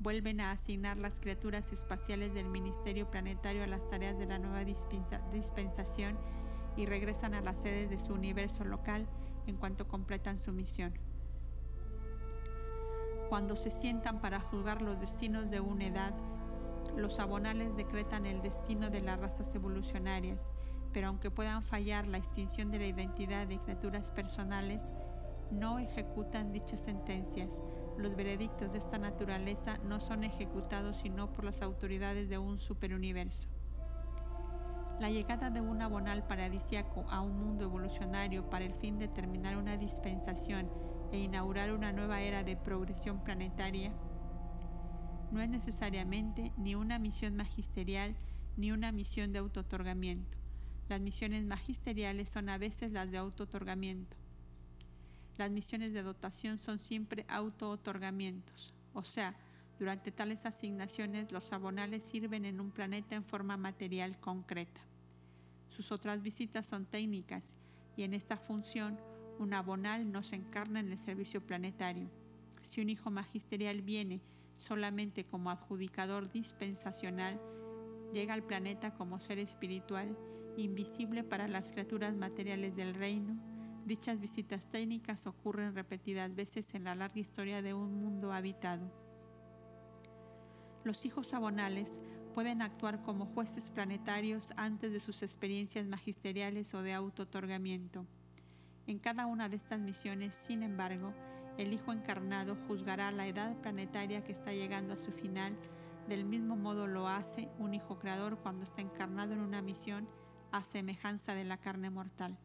vuelven 0.00 0.40
a 0.40 0.50
asignar 0.50 0.96
las 0.96 1.20
criaturas 1.20 1.72
espaciales 1.72 2.34
del 2.34 2.48
Ministerio 2.48 3.10
Planetario 3.10 3.62
a 3.64 3.66
las 3.66 3.88
tareas 3.88 4.18
de 4.18 4.26
la 4.26 4.38
nueva 4.38 4.64
dispensación 4.64 6.18
y 6.76 6.86
regresan 6.86 7.34
a 7.34 7.40
las 7.40 7.56
sedes 7.58 7.88
de 7.88 7.98
su 7.98 8.12
universo 8.12 8.64
local 8.64 9.08
en 9.46 9.56
cuanto 9.56 9.88
completan 9.88 10.38
su 10.38 10.52
misión. 10.52 10.92
Cuando 13.28 13.56
se 13.56 13.72
sientan 13.72 14.20
para 14.20 14.40
juzgar 14.40 14.82
los 14.82 15.00
destinos 15.00 15.50
de 15.50 15.60
una 15.60 15.86
edad, 15.86 16.14
los 16.96 17.18
abonales 17.18 17.74
decretan 17.76 18.24
el 18.24 18.40
destino 18.40 18.88
de 18.88 19.00
las 19.00 19.18
razas 19.18 19.52
evolucionarias, 19.54 20.52
pero 20.92 21.08
aunque 21.08 21.30
puedan 21.30 21.62
fallar 21.62 22.06
la 22.06 22.18
extinción 22.18 22.70
de 22.70 22.78
la 22.78 22.86
identidad 22.86 23.48
de 23.48 23.58
criaturas 23.58 24.12
personales, 24.12 24.92
no 25.50 25.78
ejecutan 25.80 26.52
dichas 26.52 26.80
sentencias, 26.80 27.60
los 27.98 28.14
veredictos 28.14 28.72
de 28.72 28.78
esta 28.78 28.98
naturaleza 28.98 29.78
no 29.78 29.98
son 30.00 30.22
ejecutados 30.22 30.98
sino 30.98 31.32
por 31.32 31.44
las 31.44 31.62
autoridades 31.62 32.28
de 32.28 32.38
un 32.38 32.60
superuniverso. 32.60 33.48
La 35.00 35.10
llegada 35.10 35.50
de 35.50 35.60
un 35.60 35.82
abonal 35.82 36.26
paradisiaco 36.26 37.04
a 37.10 37.20
un 37.20 37.38
mundo 37.38 37.64
evolucionario 37.64 38.48
para 38.48 38.64
el 38.64 38.74
fin 38.74 38.98
de 38.98 39.08
terminar 39.08 39.56
una 39.56 39.76
dispensación 39.76 40.70
e 41.12 41.18
inaugurar 41.18 41.72
una 41.72 41.92
nueva 41.92 42.20
era 42.20 42.44
de 42.44 42.56
progresión 42.56 43.22
planetaria 43.22 43.92
no 45.30 45.40
es 45.40 45.48
necesariamente 45.48 46.52
ni 46.56 46.74
una 46.74 46.98
misión 46.98 47.36
magisterial 47.36 48.16
ni 48.56 48.72
una 48.72 48.92
misión 48.92 49.32
de 49.32 49.38
autotorgamiento. 49.38 50.38
Las 50.88 51.00
misiones 51.00 51.44
magisteriales 51.44 52.28
son 52.28 52.48
a 52.48 52.58
veces 52.58 52.92
las 52.92 53.10
de 53.10 53.18
autotorgamiento. 53.18 54.16
Las 55.36 55.50
misiones 55.50 55.92
de 55.92 56.02
dotación 56.02 56.58
son 56.58 56.78
siempre 56.78 57.26
auto-otorgamientos, 57.28 58.72
o 58.94 59.04
sea, 59.04 59.36
durante 59.78 60.10
tales 60.10 60.46
asignaciones 60.46 61.30
los 61.32 61.52
abonales 61.52 62.04
sirven 62.04 62.46
en 62.46 62.60
un 62.60 62.70
planeta 62.70 63.14
en 63.14 63.24
forma 63.24 63.58
material 63.58 64.18
concreta. 64.18 64.80
Sus 65.68 65.92
otras 65.92 66.22
visitas 66.22 66.66
son 66.66 66.86
técnicas 66.86 67.54
y 67.96 68.04
en 68.04 68.14
esta 68.14 68.38
función 68.38 68.98
un 69.38 69.54
abonal 69.54 70.10
no 70.10 70.22
se 70.22 70.36
encarna 70.36 70.80
en 70.80 70.90
el 70.90 70.98
servicio 70.98 71.40
planetario. 71.40 72.10
Si 72.62 72.80
un 72.80 72.90
hijo 72.90 73.10
magisterial 73.10 73.82
viene 73.82 74.22
solamente 74.56 75.24
como 75.24 75.50
adjudicador 75.50 76.30
dispensacional, 76.30 77.40
llega 78.12 78.34
al 78.34 78.42
planeta 78.42 78.94
como 78.94 79.20
ser 79.20 79.38
espiritual, 79.38 80.16
invisible 80.56 81.22
para 81.22 81.48
las 81.48 81.70
criaturas 81.70 82.16
materiales 82.16 82.74
del 82.74 82.94
reino. 82.94 83.36
Dichas 83.84 84.18
visitas 84.18 84.68
técnicas 84.68 85.26
ocurren 85.26 85.74
repetidas 85.74 86.34
veces 86.34 86.74
en 86.74 86.84
la 86.84 86.94
larga 86.94 87.20
historia 87.20 87.62
de 87.62 87.74
un 87.74 87.94
mundo 87.94 88.32
habitado. 88.32 88.90
Los 90.82 91.04
hijos 91.04 91.34
abonales 91.34 92.00
pueden 92.32 92.62
actuar 92.62 93.02
como 93.02 93.26
jueces 93.26 93.70
planetarios 93.70 94.52
antes 94.56 94.92
de 94.92 95.00
sus 95.00 95.22
experiencias 95.22 95.88
magisteriales 95.88 96.74
o 96.74 96.82
de 96.82 96.94
auto-otorgamiento. 96.94 98.06
En 98.86 99.00
cada 99.00 99.26
una 99.26 99.48
de 99.48 99.56
estas 99.56 99.80
misiones, 99.80 100.32
sin 100.34 100.62
embargo, 100.62 101.12
el 101.58 101.72
Hijo 101.72 101.92
encarnado 101.92 102.56
juzgará 102.68 103.10
la 103.10 103.26
edad 103.26 103.56
planetaria 103.56 104.22
que 104.22 104.30
está 104.30 104.52
llegando 104.52 104.94
a 104.94 104.98
su 104.98 105.10
final. 105.10 105.56
Del 106.08 106.24
mismo 106.24 106.54
modo 106.54 106.86
lo 106.86 107.08
hace 107.08 107.48
un 107.58 107.74
Hijo 107.74 107.98
Creador 107.98 108.38
cuando 108.38 108.64
está 108.64 108.82
encarnado 108.82 109.32
en 109.32 109.40
una 109.40 109.60
misión 109.60 110.08
a 110.52 110.62
semejanza 110.62 111.34
de 111.34 111.42
la 111.42 111.56
carne 111.56 111.90
mortal. 111.90 112.38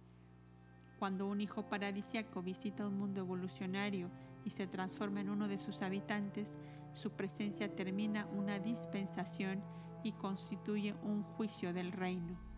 Cuando 0.97 1.27
un 1.27 1.41
Hijo 1.41 1.69
paradisiaco 1.69 2.41
visita 2.41 2.87
un 2.87 2.97
mundo 2.97 3.19
evolucionario 3.19 4.09
y 4.43 4.49
se 4.49 4.65
transforma 4.65 5.21
en 5.21 5.29
uno 5.29 5.47
de 5.47 5.59
sus 5.59 5.83
habitantes, 5.83 6.57
su 6.93 7.11
presencia 7.11 7.75
termina 7.75 8.25
una 8.33 8.57
dispensación 8.57 9.63
y 10.03 10.13
constituye 10.13 10.95
un 11.03 11.21
juicio 11.21 11.71
del 11.71 11.91
reino. 11.91 12.50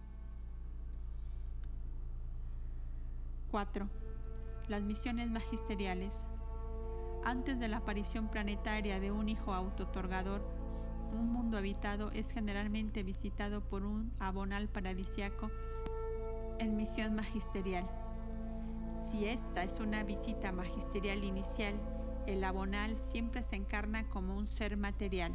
4. 3.54 3.88
Las 4.68 4.82
misiones 4.82 5.30
magisteriales. 5.30 6.26
Antes 7.24 7.60
de 7.60 7.68
la 7.68 7.78
aparición 7.78 8.28
planetaria 8.28 9.00
de 9.00 9.12
un 9.12 9.30
hijo 9.30 9.54
autotorgador, 9.54 10.44
un 11.12 11.32
mundo 11.32 11.60
habitado 11.60 12.10
es 12.10 12.32
generalmente 12.32 13.04
visitado 13.04 13.62
por 13.62 13.86
un 13.86 14.12
abonal 14.18 14.70
paradisiaco 14.70 15.52
en 16.58 16.76
misión 16.76 17.14
magisterial. 17.14 17.88
Si 19.12 19.28
esta 19.28 19.62
es 19.62 19.80
una 19.80 20.04
visita 20.04 20.52
magisterial 20.52 21.24
inicial, 21.24 21.76
el 22.26 22.44
abonal 22.46 22.98
siempre 22.98 23.44
se 23.44 23.56
encarna 23.56 24.10
como 24.10 24.36
un 24.36 24.48
ser 24.48 24.78
material. 24.78 25.32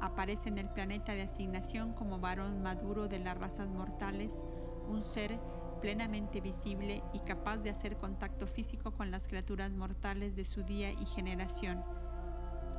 Aparece 0.00 0.48
en 0.48 0.58
el 0.58 0.68
planeta 0.68 1.12
de 1.12 1.22
asignación 1.22 1.92
como 1.92 2.18
varón 2.18 2.60
maduro 2.60 3.06
de 3.06 3.20
las 3.20 3.38
razas 3.38 3.68
mortales, 3.68 4.32
un 4.88 5.00
ser 5.00 5.38
plenamente 5.80 6.40
visible 6.40 7.02
y 7.12 7.20
capaz 7.20 7.58
de 7.58 7.70
hacer 7.70 7.96
contacto 7.96 8.46
físico 8.46 8.92
con 8.92 9.10
las 9.10 9.26
criaturas 9.28 9.72
mortales 9.72 10.36
de 10.36 10.44
su 10.44 10.62
día 10.62 10.92
y 10.92 11.06
generación. 11.06 11.82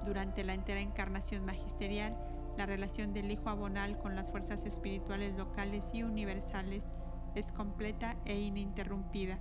Durante 0.06 0.44
la 0.44 0.54
entera 0.54 0.82
encarnación 0.82 1.46
magisterial, 1.46 2.18
la 2.58 2.66
relación 2.66 3.14
del 3.14 3.32
Hijo 3.32 3.50
Abonal 3.50 3.98
con 3.98 4.16
las 4.16 4.30
fuerzas 4.32 4.66
espirituales 4.66 5.36
locales 5.36 5.90
y 5.94 6.04
universales 6.04 6.94
es 7.36 7.52
completa 7.52 8.18
e 8.26 8.40
ininterrumpida. 8.40 9.40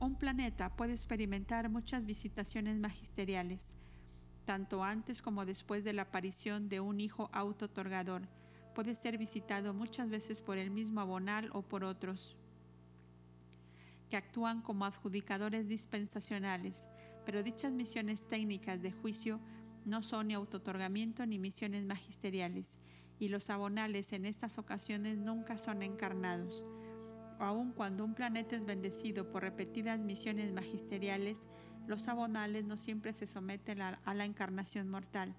Un 0.00 0.16
planeta 0.16 0.74
puede 0.74 0.92
experimentar 0.92 1.70
muchas 1.70 2.06
visitaciones 2.06 2.76
magisteriales, 2.78 3.72
tanto 4.44 4.82
antes 4.82 5.22
como 5.22 5.46
después 5.46 5.84
de 5.84 5.92
la 5.92 6.02
aparición 6.02 6.68
de 6.68 6.80
un 6.80 7.00
hijo 7.00 7.30
auto-otorgador. 7.32 8.28
Puede 8.74 8.94
ser 8.94 9.18
visitado 9.18 9.74
muchas 9.74 10.08
veces 10.08 10.42
por 10.42 10.58
el 10.58 10.70
mismo 10.70 11.00
abonal 11.00 11.50
o 11.52 11.62
por 11.62 11.84
otros, 11.84 12.36
que 14.08 14.16
actúan 14.16 14.62
como 14.62 14.84
adjudicadores 14.84 15.68
dispensacionales, 15.68 16.86
pero 17.24 17.42
dichas 17.42 17.72
misiones 17.72 18.26
técnicas 18.26 18.82
de 18.82 18.92
juicio 18.92 19.40
no 19.84 20.02
son 20.02 20.28
ni 20.28 20.34
auto-otorgamiento 20.34 21.24
ni 21.26 21.38
misiones 21.38 21.86
magisteriales, 21.86 22.78
y 23.18 23.28
los 23.28 23.50
abonales 23.50 24.12
en 24.12 24.26
estas 24.26 24.58
ocasiones 24.58 25.18
nunca 25.18 25.58
son 25.58 25.82
encarnados. 25.82 26.64
Aun 27.38 27.72
cuando 27.72 28.04
un 28.04 28.14
planeta 28.14 28.54
es 28.56 28.64
bendecido 28.64 29.30
por 29.30 29.42
repetidas 29.42 29.98
misiones 30.00 30.52
magisteriales, 30.52 31.48
los 31.86 32.08
abonales 32.08 32.64
no 32.64 32.76
siempre 32.76 33.12
se 33.12 33.26
someten 33.26 33.80
a, 33.82 34.14
la 34.14 34.24
encarnación 34.24 34.88
mortal, 34.88 35.34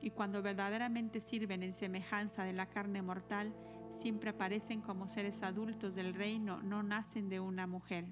y 0.00 0.10
cuando 0.10 0.42
verdaderamente 0.42 1.20
sirven 1.20 1.62
en 1.62 1.74
semejanza 1.74 2.44
de 2.44 2.52
la 2.52 2.66
carne 2.66 3.02
mortal, 3.02 3.52
siempre 3.90 4.30
aparecen 4.30 4.80
como 4.80 5.08
seres 5.08 5.42
adultos 5.42 5.94
del 5.94 6.14
reino, 6.14 6.62
no 6.62 6.82
nacen 6.82 7.28
de 7.28 7.40
una 7.40 7.66
mujer. 7.66 8.06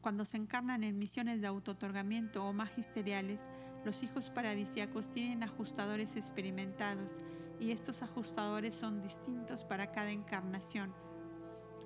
Cuando 0.00 0.24
se 0.24 0.36
encarnan 0.36 0.84
en 0.84 0.98
misiones 0.98 1.40
de 1.40 1.48
autotorgamiento 1.48 2.44
o 2.44 2.52
magisteriales, 2.52 3.40
los 3.84 4.02
hijos 4.02 4.30
paradisiacos 4.30 5.10
tienen 5.10 5.42
ajustadores 5.42 6.16
experimentados 6.16 7.20
y 7.58 7.72
estos 7.72 8.02
ajustadores 8.02 8.74
son 8.76 9.02
distintos 9.02 9.64
para 9.64 9.90
cada 9.90 10.12
encarnación 10.12 10.94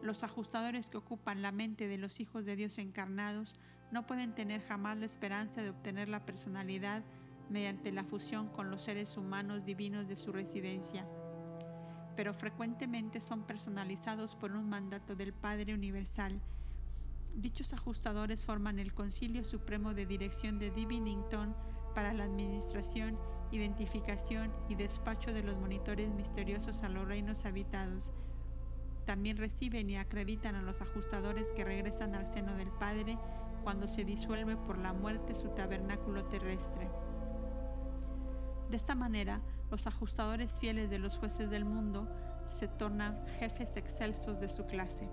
los 0.03 0.25
ajustadores 0.25 0.91
que 0.91 0.97
ocupan 0.97 1.43
la 1.43 1.53
mente 1.53 1.89
de 1.89 1.99
los 1.99 2.21
hijos 2.21 2.45
de 2.45 2.57
Dios 2.57 2.79
encarnados 2.79 3.55
no 3.91 4.07
pueden 4.07 4.35
tener 4.35 4.63
jamás 4.63 4.97
la 4.99 5.07
esperanza 5.07 5.63
de 5.63 5.71
obtener 5.71 6.09
la 6.09 6.25
personalidad 6.25 7.05
mediante 7.51 7.93
la 7.93 8.05
fusión 8.05 8.49
con 8.49 8.71
los 8.71 8.83
seres 8.83 9.17
humanos 9.17 9.65
divinos 9.65 10.09
de 10.09 10.17
su 10.17 10.33
residencia, 10.33 11.07
pero 12.17 12.35
frecuentemente 12.35 13.21
son 13.21 13.47
personalizados 13.47 14.35
por 14.35 14.53
un 14.53 14.69
mandato 14.69 15.15
del 15.15 15.33
Padre 15.33 15.75
Universal. 15.75 16.41
Dichos 17.35 17.73
ajustadores 17.73 18.45
forman 18.45 18.79
el 18.79 18.95
Concilio 18.95 19.45
Supremo 19.45 19.95
de 19.95 20.07
Dirección 20.07 20.59
de 20.59 20.71
Divinington 20.71 21.55
para 21.95 22.15
la 22.15 22.25
administración, 22.25 23.19
identificación 23.51 24.51
y 24.69 24.75
despacho 24.75 25.33
de 25.33 25.43
los 25.43 25.59
monitores 25.59 26.13
misteriosos 26.15 26.83
a 26.83 26.89
los 26.89 27.07
reinos 27.07 27.45
habitados, 27.45 28.13
también 29.05 29.37
reciben 29.37 29.91
y 29.91 29.97
acreditan 29.97 30.55
a 30.55 30.63
los 30.63 30.81
ajustadores 30.81 31.49
que 31.53 31.65
regresan 31.65 32.15
al 32.15 32.27
seno 32.27 32.55
del 32.55 32.71
Padre 32.71 33.19
cuando 33.63 33.89
se 33.89 34.05
disuelve 34.05 34.57
por 34.57 34.79
la 34.79 34.93
muerte 34.93 35.35
su 35.35 35.49
tabernáculo 35.51 36.25
terrestre. 36.25 36.89
De 38.71 38.77
esta 38.77 38.95
manera, 38.95 39.41
los 39.71 39.87
ajustadores 39.87 40.59
fieles 40.59 40.91
de 40.91 40.99
los 40.99 41.19
jueces 41.19 41.51
del 41.51 41.65
mundo 41.65 42.09
se 42.47 42.69
tornan 42.69 43.27
jefes 43.39 43.77
excelsos 43.77 44.41
de 44.41 44.49
su 44.49 44.67
clase. 44.67 45.09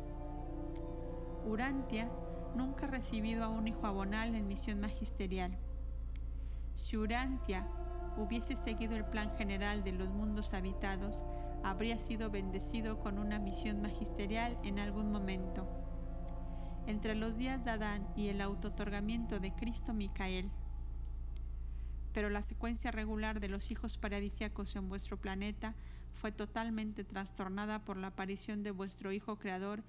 Urantia 1.45 2.09
nunca 2.55 2.85
ha 2.85 2.89
recibido 2.89 3.43
a 3.43 3.49
un 3.49 3.67
hijo 3.67 3.85
abonal 3.85 4.35
en 4.35 4.47
misión 4.47 4.79
magisterial. 4.79 5.57
Si 6.75 6.97
Urantia 6.97 7.67
hubiese 8.17 8.55
seguido 8.55 8.95
el 8.95 9.05
plan 9.05 9.29
general 9.37 9.83
de 9.83 9.91
los 9.91 10.09
mundos 10.09 10.53
habitados, 10.53 11.23
habría 11.63 11.99
sido 11.99 12.29
bendecido 12.29 12.99
con 12.99 13.19
una 13.19 13.39
misión 13.39 13.81
magisterial 13.81 14.57
en 14.63 14.79
algún 14.79 15.11
momento. 15.11 15.67
Entre 16.87 17.15
los 17.15 17.37
días 17.37 17.63
de 17.63 17.71
Adán 17.71 18.07
y 18.15 18.29
el 18.29 18.41
autotorgamiento 18.41 19.39
de 19.39 19.53
Cristo 19.53 19.93
Micael. 19.93 20.49
Pero 22.13 22.29
la 22.29 22.41
secuencia 22.41 22.91
regular 22.91 23.39
de 23.39 23.49
los 23.49 23.71
hijos 23.71 23.97
paradisiacos 23.97 24.75
en 24.75 24.89
vuestro 24.89 25.17
planeta 25.17 25.75
fue 26.13 26.31
totalmente 26.31 27.03
trastornada 27.03 27.85
por 27.85 27.97
la 27.97 28.07
aparición 28.07 28.63
de 28.63 28.71
vuestro 28.71 29.11
Hijo 29.11 29.37
Creador 29.37 29.83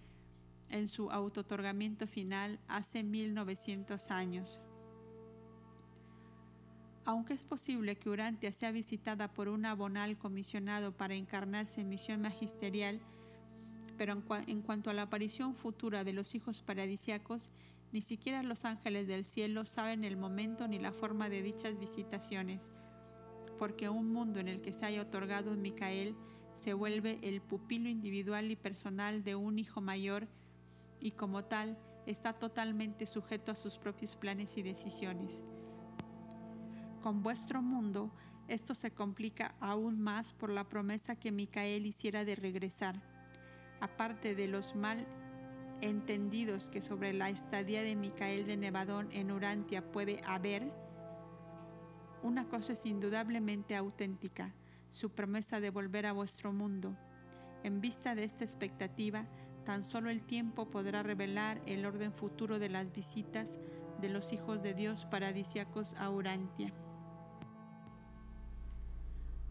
en 0.68 0.88
su 0.88 1.11
autotorgamiento 1.11 2.06
final 2.06 2.61
hace 2.68 3.02
1900 3.02 4.11
años. 4.11 4.61
Aunque 7.04 7.32
es 7.32 7.44
posible 7.44 7.96
que 7.96 8.10
Urantia 8.10 8.52
sea 8.52 8.72
visitada 8.72 9.32
por 9.32 9.48
un 9.48 9.64
abonal 9.64 10.18
comisionado 10.18 10.92
para 10.92 11.14
encarnarse 11.14 11.80
en 11.80 11.88
misión 11.88 12.20
magisterial, 12.20 13.00
pero 13.96 14.22
en, 14.46 14.62
cuanto 14.62 14.90
a 14.90 14.94
la 14.94 15.02
aparición 15.02 15.54
futura 15.54 16.04
de 16.04 16.12
los 16.12 16.34
hijos 16.34 16.62
paradisiacos, 16.62 17.50
ni 17.92 18.00
siquiera 18.00 18.42
los 18.42 18.64
ángeles 18.64 19.06
del 19.06 19.24
cielo 19.24 19.64
saben 19.64 20.04
el 20.04 20.16
momento 20.16 20.68
ni 20.68 20.78
la 20.78 20.92
forma 20.92 21.28
de 21.28 21.42
dichas 21.42 21.78
visitaciones, 21.78 22.70
porque 23.58 23.88
un 23.88 24.12
mundo 24.12 24.40
en 24.40 24.48
el 24.48 24.60
que 24.60 24.72
se 24.72 24.86
haya 24.86 25.02
otorgado 25.02 25.54
Micael 25.56 26.14
se 26.54 26.72
vuelve 26.74 27.18
el 27.22 27.40
pupilo 27.40 27.88
individual 27.88 28.50
y 28.50 28.56
personal 28.56 29.24
de 29.24 29.34
un 29.34 29.58
hijo 29.58 29.80
mayor 29.80 30.28
y 31.00 31.12
como 31.12 31.44
tal 31.44 31.78
está 32.06 32.32
totalmente 32.32 33.06
sujeto 33.06 33.52
a 33.52 33.56
sus 33.56 33.78
propios 33.78 34.16
planes 34.16 34.56
y 34.56 34.62
decisiones. 34.62 35.42
Con 37.02 37.22
vuestro 37.22 37.62
mundo, 37.62 38.10
esto 38.48 38.74
se 38.74 38.90
complica 38.90 39.54
aún 39.60 40.00
más 40.00 40.32
por 40.32 40.50
la 40.50 40.68
promesa 40.68 41.16
que 41.16 41.32
Micael 41.32 41.86
hiciera 41.86 42.24
de 42.24 42.36
regresar. 42.36 43.00
Aparte 43.80 44.34
de 44.34 44.48
los 44.48 44.74
mal 44.74 45.06
entendidos 45.80 46.68
que 46.68 46.82
sobre 46.82 47.12
la 47.12 47.30
estadía 47.30 47.82
de 47.82 47.96
Micael 47.96 48.46
de 48.46 48.56
Nevadón 48.56 49.08
en 49.12 49.30
Urantia 49.30 49.90
puede 49.90 50.20
haber, 50.26 50.72
una 52.22 52.48
cosa 52.48 52.74
es 52.74 52.84
indudablemente 52.84 53.76
auténtica, 53.76 54.54
su 54.90 55.10
promesa 55.10 55.60
de 55.60 55.70
volver 55.70 56.04
a 56.06 56.12
vuestro 56.12 56.52
mundo. 56.52 56.94
En 57.62 57.80
vista 57.80 58.14
de 58.14 58.24
esta 58.24 58.44
expectativa, 58.44 59.26
Tan 59.64 59.84
solo 59.84 60.10
el 60.10 60.22
tiempo 60.22 60.70
podrá 60.70 61.02
revelar 61.02 61.60
el 61.66 61.84
orden 61.84 62.12
futuro 62.12 62.58
de 62.58 62.68
las 62.68 62.92
visitas 62.92 63.58
de 64.00 64.08
los 64.08 64.32
hijos 64.32 64.62
de 64.62 64.74
Dios 64.74 65.04
paradisiacos 65.04 65.94
a 65.94 66.10
Urantia. 66.10 66.72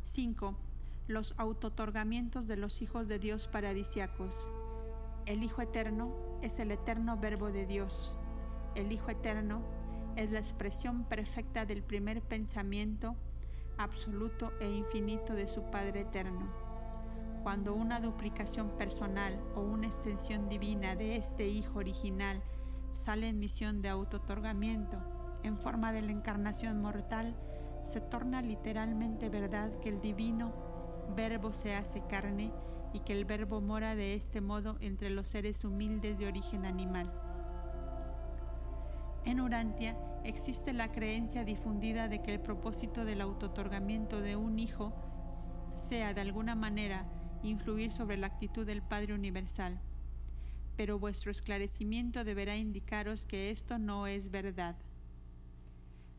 5. 0.10 0.56
Los 1.08 1.36
autotorgamientos 1.38 2.48
de 2.48 2.58
los 2.58 2.82
hijos 2.82 3.08
de 3.08 3.20
Dios 3.20 3.48
paradisiacos. 3.48 4.48
El 5.26 5.44
Hijo 5.44 5.62
Eterno 5.62 6.16
es 6.42 6.58
el 6.60 6.72
eterno 6.72 7.18
Verbo 7.18 7.52
de 7.52 7.68
Dios. 7.68 8.18
El 8.76 8.92
Hijo 8.92 9.12
Eterno 9.12 9.62
es 10.16 10.32
la 10.32 10.40
expresión 10.40 11.04
perfecta 11.04 11.66
del 11.66 11.84
primer 11.84 12.24
pensamiento 12.24 13.16
absoluto 13.78 14.52
e 14.60 14.70
infinito 14.70 15.34
de 15.36 15.48
su 15.48 15.62
Padre 15.70 16.02
Eterno. 16.02 16.52
Cuando 17.44 17.74
una 17.76 18.00
duplicación 18.00 18.72
personal 18.78 19.40
o 19.56 19.62
una 19.62 19.88
extensión 19.88 20.50
divina 20.50 20.96
de 20.96 21.18
este 21.18 21.48
Hijo 21.48 21.80
original 21.80 22.42
sale 22.92 23.30
en 23.30 23.40
misión 23.40 23.82
de 23.82 23.90
autotorgamiento 23.90 24.98
en 25.44 25.56
forma 25.56 25.94
de 25.94 26.02
la 26.02 26.12
encarnación 26.12 26.82
mortal, 26.82 27.38
se 27.84 28.02
torna 28.02 28.42
literalmente 28.42 29.30
verdad 29.30 29.72
que 29.80 29.90
el 29.90 30.02
divino 30.02 30.54
verbo 31.16 31.54
se 31.54 31.76
hace 31.76 32.02
carne 32.08 32.52
y 32.94 33.00
que 33.02 33.14
el 33.14 33.26
verbo 33.26 33.62
mora 33.62 33.96
de 33.96 34.14
este 34.14 34.42
modo 34.42 34.78
entre 34.80 35.10
los 35.10 35.28
seres 35.28 35.64
humildes 35.64 36.18
de 36.18 36.28
origen 36.28 36.66
animal. 36.66 37.12
En 39.26 39.42
Urantia 39.42 39.98
existe 40.24 40.74
la 40.74 40.92
creencia 40.92 41.44
difundida 41.44 42.08
de 42.08 42.22
que 42.22 42.34
el 42.34 42.40
propósito 42.40 43.06
del 43.06 43.22
autotorgamiento 43.22 44.22
de 44.22 44.36
un 44.36 44.60
hijo 44.60 44.94
sea 45.76 46.14
de 46.14 46.22
alguna 46.22 46.56
manera 46.56 47.06
influir 47.44 47.92
sobre 47.92 48.18
la 48.18 48.28
actitud 48.28 48.66
del 48.66 48.82
Padre 48.82 49.14
Universal. 49.14 49.80
Pero 50.76 51.00
vuestro 51.00 51.32
esclarecimiento 51.32 52.24
deberá 52.24 52.56
indicaros 52.56 53.26
que 53.26 53.52
esto 53.52 53.78
no 53.78 54.08
es 54.08 54.32
verdad. 54.32 54.78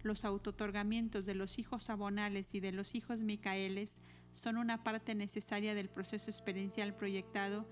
Los 0.02 0.24
autotorgamientos 0.24 1.26
de 1.26 1.34
los 1.34 1.58
hijos 1.58 1.90
abonales 1.90 2.54
y 2.54 2.60
de 2.60 2.72
los 2.72 2.94
hijos 2.94 3.20
micaeles 3.20 4.00
son 4.32 4.56
una 4.56 4.82
parte 4.82 5.14
necesaria 5.14 5.74
del 5.74 5.90
proceso 5.90 6.30
experiencial 6.30 6.94
proyectado 6.94 7.66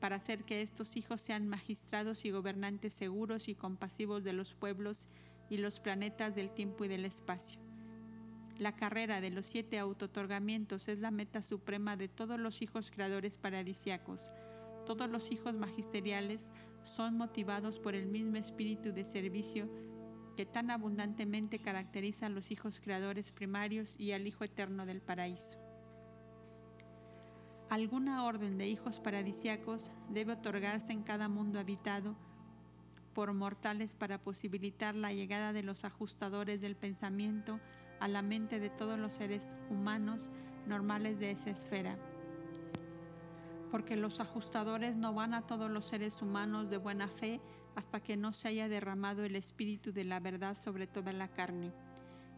para 0.00 0.16
hacer 0.16 0.44
que 0.44 0.62
estos 0.62 0.96
hijos 0.96 1.20
sean 1.20 1.46
magistrados 1.46 2.24
y 2.24 2.30
gobernantes 2.30 2.94
seguros 2.94 3.48
y 3.48 3.54
compasivos 3.54 4.24
de 4.24 4.32
los 4.32 4.54
pueblos 4.54 5.08
y 5.50 5.58
los 5.58 5.80
planetas 5.80 6.34
del 6.34 6.50
tiempo 6.50 6.84
y 6.84 6.88
del 6.88 7.04
espacio. 7.04 7.60
La 8.58 8.74
carrera 8.74 9.20
de 9.20 9.30
los 9.30 9.46
siete 9.46 9.78
autotorgamientos 9.78 10.88
es 10.88 10.98
la 10.98 11.10
meta 11.10 11.42
suprema 11.42 11.96
de 11.96 12.08
todos 12.08 12.40
los 12.40 12.62
hijos 12.62 12.90
creadores 12.90 13.38
paradisiacos. 13.38 14.32
Todos 14.86 15.10
los 15.10 15.30
hijos 15.30 15.54
magisteriales 15.54 16.50
son 16.84 17.16
motivados 17.16 17.78
por 17.78 17.94
el 17.94 18.06
mismo 18.06 18.36
espíritu 18.36 18.92
de 18.92 19.04
servicio 19.04 19.68
que 20.38 20.46
tan 20.46 20.70
abundantemente 20.70 21.58
caracteriza 21.58 22.26
a 22.26 22.28
los 22.28 22.52
hijos 22.52 22.78
creadores 22.78 23.32
primarios 23.32 23.96
y 23.98 24.12
al 24.12 24.24
Hijo 24.24 24.44
Eterno 24.44 24.86
del 24.86 25.00
Paraíso. 25.00 25.58
Alguna 27.68 28.22
orden 28.24 28.56
de 28.56 28.68
hijos 28.68 29.00
paradisiacos 29.00 29.90
debe 30.10 30.34
otorgarse 30.34 30.92
en 30.92 31.02
cada 31.02 31.28
mundo 31.28 31.58
habitado 31.58 32.14
por 33.14 33.34
mortales 33.34 33.96
para 33.96 34.22
posibilitar 34.22 34.94
la 34.94 35.12
llegada 35.12 35.52
de 35.52 35.64
los 35.64 35.84
ajustadores 35.84 36.60
del 36.60 36.76
pensamiento 36.76 37.58
a 37.98 38.06
la 38.06 38.22
mente 38.22 38.60
de 38.60 38.70
todos 38.70 38.96
los 38.96 39.14
seres 39.14 39.56
humanos 39.70 40.30
normales 40.68 41.18
de 41.18 41.32
esa 41.32 41.50
esfera. 41.50 41.98
Porque 43.72 43.96
los 43.96 44.20
ajustadores 44.20 44.94
no 44.94 45.12
van 45.12 45.34
a 45.34 45.48
todos 45.48 45.68
los 45.68 45.86
seres 45.86 46.22
humanos 46.22 46.70
de 46.70 46.76
buena 46.76 47.08
fe 47.08 47.40
hasta 47.78 48.00
que 48.00 48.16
no 48.16 48.32
se 48.32 48.48
haya 48.48 48.68
derramado 48.68 49.24
el 49.24 49.36
espíritu 49.36 49.92
de 49.92 50.02
la 50.02 50.18
verdad 50.18 50.58
sobre 50.58 50.88
toda 50.88 51.12
la 51.12 51.28
carne. 51.28 51.72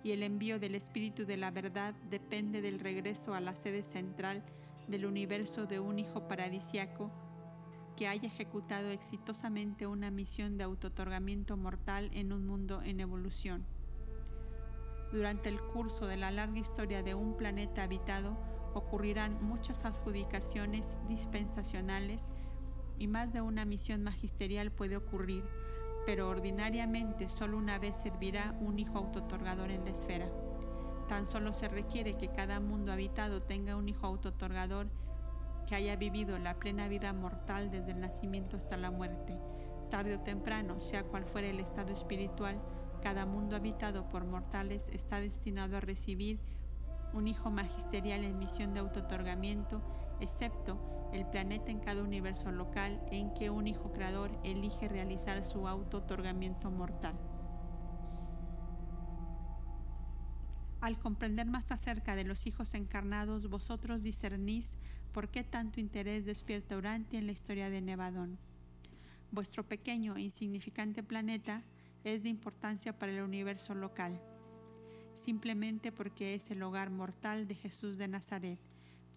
Y 0.02 0.10
el 0.12 0.22
envío 0.22 0.58
del 0.58 0.74
espíritu 0.74 1.24
de 1.24 1.38
la 1.38 1.50
verdad 1.50 1.94
depende 2.10 2.60
del 2.60 2.78
regreso 2.78 3.32
a 3.32 3.40
la 3.40 3.54
sede 3.54 3.82
central 3.82 4.44
del 4.86 5.06
universo 5.06 5.64
de 5.64 5.80
un 5.80 5.98
hijo 5.98 6.28
paradisiaco 6.28 7.10
que 7.96 8.06
haya 8.06 8.28
ejecutado 8.28 8.90
exitosamente 8.90 9.86
una 9.86 10.10
misión 10.10 10.58
de 10.58 10.64
autotorgamiento 10.64 11.56
mortal 11.56 12.10
en 12.12 12.34
un 12.34 12.46
mundo 12.46 12.82
en 12.82 13.00
evolución. 13.00 13.64
Durante 15.10 15.48
el 15.48 15.58
curso 15.58 16.06
de 16.06 16.18
la 16.18 16.30
larga 16.30 16.58
historia 16.58 17.02
de 17.02 17.14
un 17.14 17.38
planeta 17.38 17.84
habitado 17.84 18.36
ocurrirán 18.74 19.42
muchas 19.42 19.86
adjudicaciones 19.86 20.98
dispensacionales 21.08 22.30
y 23.00 23.08
más 23.08 23.32
de 23.32 23.40
una 23.40 23.64
misión 23.64 24.04
magisterial 24.04 24.70
puede 24.70 24.96
ocurrir, 24.96 25.42
pero 26.04 26.28
ordinariamente 26.28 27.30
solo 27.30 27.56
una 27.56 27.78
vez 27.78 27.96
servirá 27.96 28.54
un 28.60 28.78
hijo 28.78 28.98
autotorgador 28.98 29.70
en 29.70 29.86
la 29.86 29.90
esfera. 29.90 30.30
Tan 31.08 31.26
solo 31.26 31.54
se 31.54 31.66
requiere 31.66 32.18
que 32.18 32.28
cada 32.28 32.60
mundo 32.60 32.92
habitado 32.92 33.42
tenga 33.42 33.74
un 33.74 33.88
hijo 33.88 34.06
autotorgador 34.06 34.88
que 35.66 35.74
haya 35.74 35.96
vivido 35.96 36.38
la 36.38 36.58
plena 36.58 36.88
vida 36.88 37.12
mortal 37.14 37.70
desde 37.70 37.92
el 37.92 38.00
nacimiento 38.00 38.58
hasta 38.58 38.76
la 38.76 38.90
muerte. 38.90 39.38
Tarde 39.90 40.16
o 40.16 40.20
temprano, 40.20 40.78
sea 40.78 41.02
cual 41.02 41.24
fuera 41.24 41.48
el 41.48 41.58
estado 41.58 41.94
espiritual, 41.94 42.60
cada 43.02 43.24
mundo 43.24 43.56
habitado 43.56 44.08
por 44.08 44.26
mortales 44.26 44.90
está 44.90 45.20
destinado 45.20 45.78
a 45.78 45.80
recibir 45.80 46.38
un 47.14 47.28
hijo 47.28 47.50
magisterial 47.50 48.24
en 48.24 48.38
misión 48.38 48.74
de 48.74 48.80
autotorgamiento, 48.80 49.80
excepto 50.20 51.10
el 51.12 51.26
planeta 51.26 51.70
en 51.70 51.80
cada 51.80 52.02
universo 52.02 52.52
local 52.52 53.00
en 53.10 53.34
que 53.34 53.50
un 53.50 53.66
hijo 53.66 53.92
creador 53.92 54.30
elige 54.44 54.88
realizar 54.88 55.44
su 55.44 55.66
autotorgamiento 55.66 56.70
mortal. 56.70 57.18
Al 60.80 60.98
comprender 60.98 61.46
más 61.46 61.70
acerca 61.72 62.16
de 62.16 62.24
los 62.24 62.46
hijos 62.46 62.74
encarnados, 62.74 63.50
vosotros 63.50 64.02
discernís 64.02 64.78
por 65.12 65.28
qué 65.28 65.44
tanto 65.44 65.80
interés 65.80 66.24
despierta 66.24 66.76
Urantia 66.76 67.18
en 67.18 67.26
la 67.26 67.32
historia 67.32 67.68
de 67.68 67.82
Nevadón. 67.82 68.38
Vuestro 69.30 69.66
pequeño 69.68 70.16
e 70.16 70.22
insignificante 70.22 71.02
planeta 71.02 71.62
es 72.02 72.22
de 72.22 72.30
importancia 72.30 72.98
para 72.98 73.12
el 73.12 73.20
universo 73.20 73.74
local, 73.74 74.22
simplemente 75.14 75.92
porque 75.92 76.34
es 76.34 76.50
el 76.50 76.62
hogar 76.62 76.90
mortal 76.90 77.46
de 77.46 77.56
Jesús 77.56 77.98
de 77.98 78.08
Nazaret. 78.08 78.58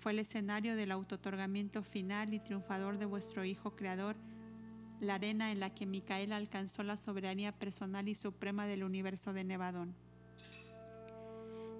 Fue 0.03 0.11
el 0.11 0.19
escenario 0.19 0.75
del 0.75 0.91
autotorgamiento 0.91 1.81
final 1.81 2.33
y 2.33 2.41
triunfador 2.41 2.97
de 2.97 3.05
vuestro 3.05 3.45
Hijo 3.45 3.77
Creador, 3.77 4.17
la 4.99 5.15
arena 5.15 5.53
en 5.53 5.61
la 5.61 5.73
que 5.73 5.85
Micael 5.85 6.33
alcanzó 6.33 6.83
la 6.83 6.97
soberanía 6.97 7.53
personal 7.53 8.09
y 8.09 8.15
suprema 8.15 8.67
del 8.67 8.83
universo 8.83 9.31
de 9.31 9.45
Nevadón. 9.45 9.95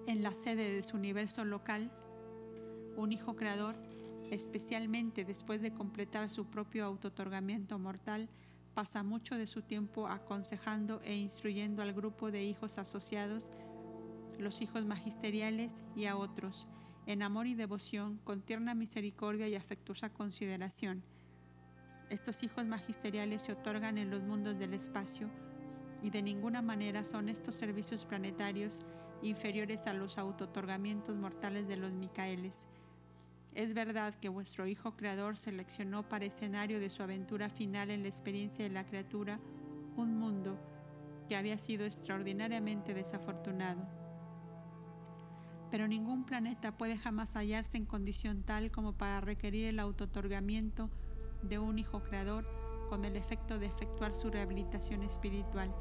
En 0.08 0.24
la 0.24 0.34
sede 0.34 0.74
de 0.74 0.84
su 0.84 0.96
universo 0.96 1.44
local, 1.44 1.92
un 2.96 3.12
hijo 3.12 3.36
creador, 3.36 3.76
especialmente 4.32 5.26
después 5.26 5.62
de 5.62 5.74
completar 5.74 6.30
su 6.30 6.46
propio 6.46 6.86
autotorgamiento 6.86 7.78
mortal, 7.78 8.30
pasa 8.74 9.04
mucho 9.04 9.36
de 9.36 9.48
su 9.48 9.64
tiempo 9.64 10.08
aconsejando 10.08 11.02
e 11.04 11.14
instruyendo 11.14 11.82
al 11.82 11.92
grupo 11.92 12.32
de 12.32 12.46
hijos 12.46 12.78
asociados, 12.78 13.50
los 14.40 14.62
hijos 14.62 14.86
magisteriales 14.86 15.84
y 15.94 16.06
a 16.06 16.16
otros, 16.16 16.70
en 17.06 17.22
amor 17.22 17.48
y 17.48 17.54
devoción, 17.54 18.20
con 18.24 18.42
tierna 18.42 18.74
misericordia 18.76 19.48
y 19.48 19.56
afectuosa 19.56 20.10
consideración. 20.10 21.04
Estos 22.10 22.44
hijos 22.44 22.66
magisteriales 22.66 23.42
se 23.42 23.54
otorgan 23.54 23.98
en 23.98 24.10
los 24.10 24.22
mundos 24.24 24.58
del 24.60 24.74
espacio 24.74 25.30
y 26.02 26.10
de 26.10 26.22
ninguna 26.22 26.62
manera 26.62 27.06
son 27.06 27.30
estos 27.30 27.56
servicios 27.56 28.06
planetarios 28.06 28.80
inferiores 29.22 29.88
a 29.88 29.94
los 29.94 30.18
autotorgamientos 30.18 31.16
mortales 31.16 31.68
de 31.68 31.78
los 31.78 31.92
Micaeles. 31.92 32.68
Es 33.56 33.74
verdad 33.74 34.14
que 34.16 34.30
vuestro 34.30 34.68
Hijo 34.68 34.96
Creador 34.96 35.38
seleccionó 35.38 36.08
para 36.08 36.26
escenario 36.26 36.80
de 36.80 36.90
su 36.90 37.04
aventura 37.04 37.50
final 37.50 37.92
en 37.92 38.02
la 38.02 38.10
experiencia 38.10 38.64
de 38.64 38.72
la 38.72 38.86
criatura 38.86 39.40
un 39.96 40.18
mundo 40.18 40.58
que 41.28 41.36
había 41.36 41.58
sido 41.58 41.86
extraordinariamente 41.86 42.94
desafortunado. 42.94 44.03
Pero 45.74 45.88
ningún 45.88 46.24
planeta 46.24 46.78
puede 46.78 47.00
jamás 47.00 47.36
hallarse 47.36 47.78
en 47.78 47.88
condición 47.88 48.44
tal 48.44 48.70
como 48.70 48.94
para 48.94 49.22
requerir 49.22 49.66
el 49.66 49.80
autotorgamiento 49.80 50.92
de 51.42 51.58
un 51.58 51.80
Hijo 51.80 52.04
Creador 52.04 52.46
con 52.90 53.06
el 53.06 53.16
efecto 53.16 53.58
de 53.58 53.66
efectuar 53.66 54.14
su 54.14 54.30
rehabilitación 54.30 55.02
espiritual 55.02 55.74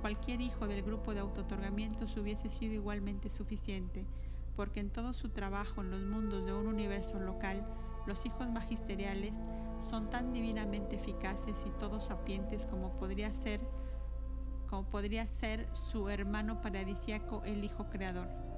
cualquier 0.00 0.40
hijo 0.40 0.66
del 0.66 0.82
grupo 0.82 1.12
de 1.12 1.20
autotorgamientos 1.20 2.16
hubiese 2.16 2.48
sido 2.48 2.72
igualmente 2.72 3.30
suficiente, 3.30 4.06
porque 4.56 4.78
en 4.78 4.90
todo 4.90 5.12
su 5.12 5.30
trabajo 5.30 5.80
en 5.80 5.90
los 5.90 6.02
mundos 6.02 6.46
de 6.46 6.52
un 6.52 6.68
universo 6.68 7.18
local, 7.18 7.66
los 8.06 8.24
hijos 8.26 8.48
magisteriales 8.48 9.34
son 9.82 10.08
tan 10.08 10.32
divinamente 10.32 10.94
eficaces 10.94 11.64
y 11.66 11.70
todos 11.78 12.04
sapientes 12.04 12.66
como 12.66 12.96
podría 12.96 13.32
ser 13.32 13.60
como 14.68 14.88
podría 14.88 15.26
ser 15.26 15.68
su 15.72 16.08
hermano 16.10 16.60
paradisiaco 16.62 17.42
el 17.44 17.64
Hijo 17.64 17.90
Creador. 17.90 18.49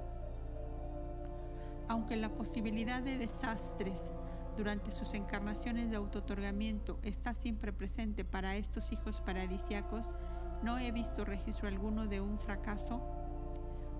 Aunque 1.93 2.15
la 2.15 2.29
posibilidad 2.29 3.03
de 3.03 3.19
desastres 3.19 4.11
durante 4.57 4.91
sus 4.91 5.13
encarnaciones 5.13 5.91
de 5.91 5.95
autotorgamiento 5.95 6.97
está 7.03 7.35
siempre 7.35 7.71
presente 7.71 8.25
para 8.25 8.55
estos 8.55 8.91
hijos 8.91 9.21
paradisiacos, 9.21 10.15
no 10.63 10.79
he 10.79 10.91
visto 10.91 11.23
registro 11.23 11.67
alguno 11.67 12.07
de 12.07 12.19
un 12.19 12.39
fracaso 12.39 12.99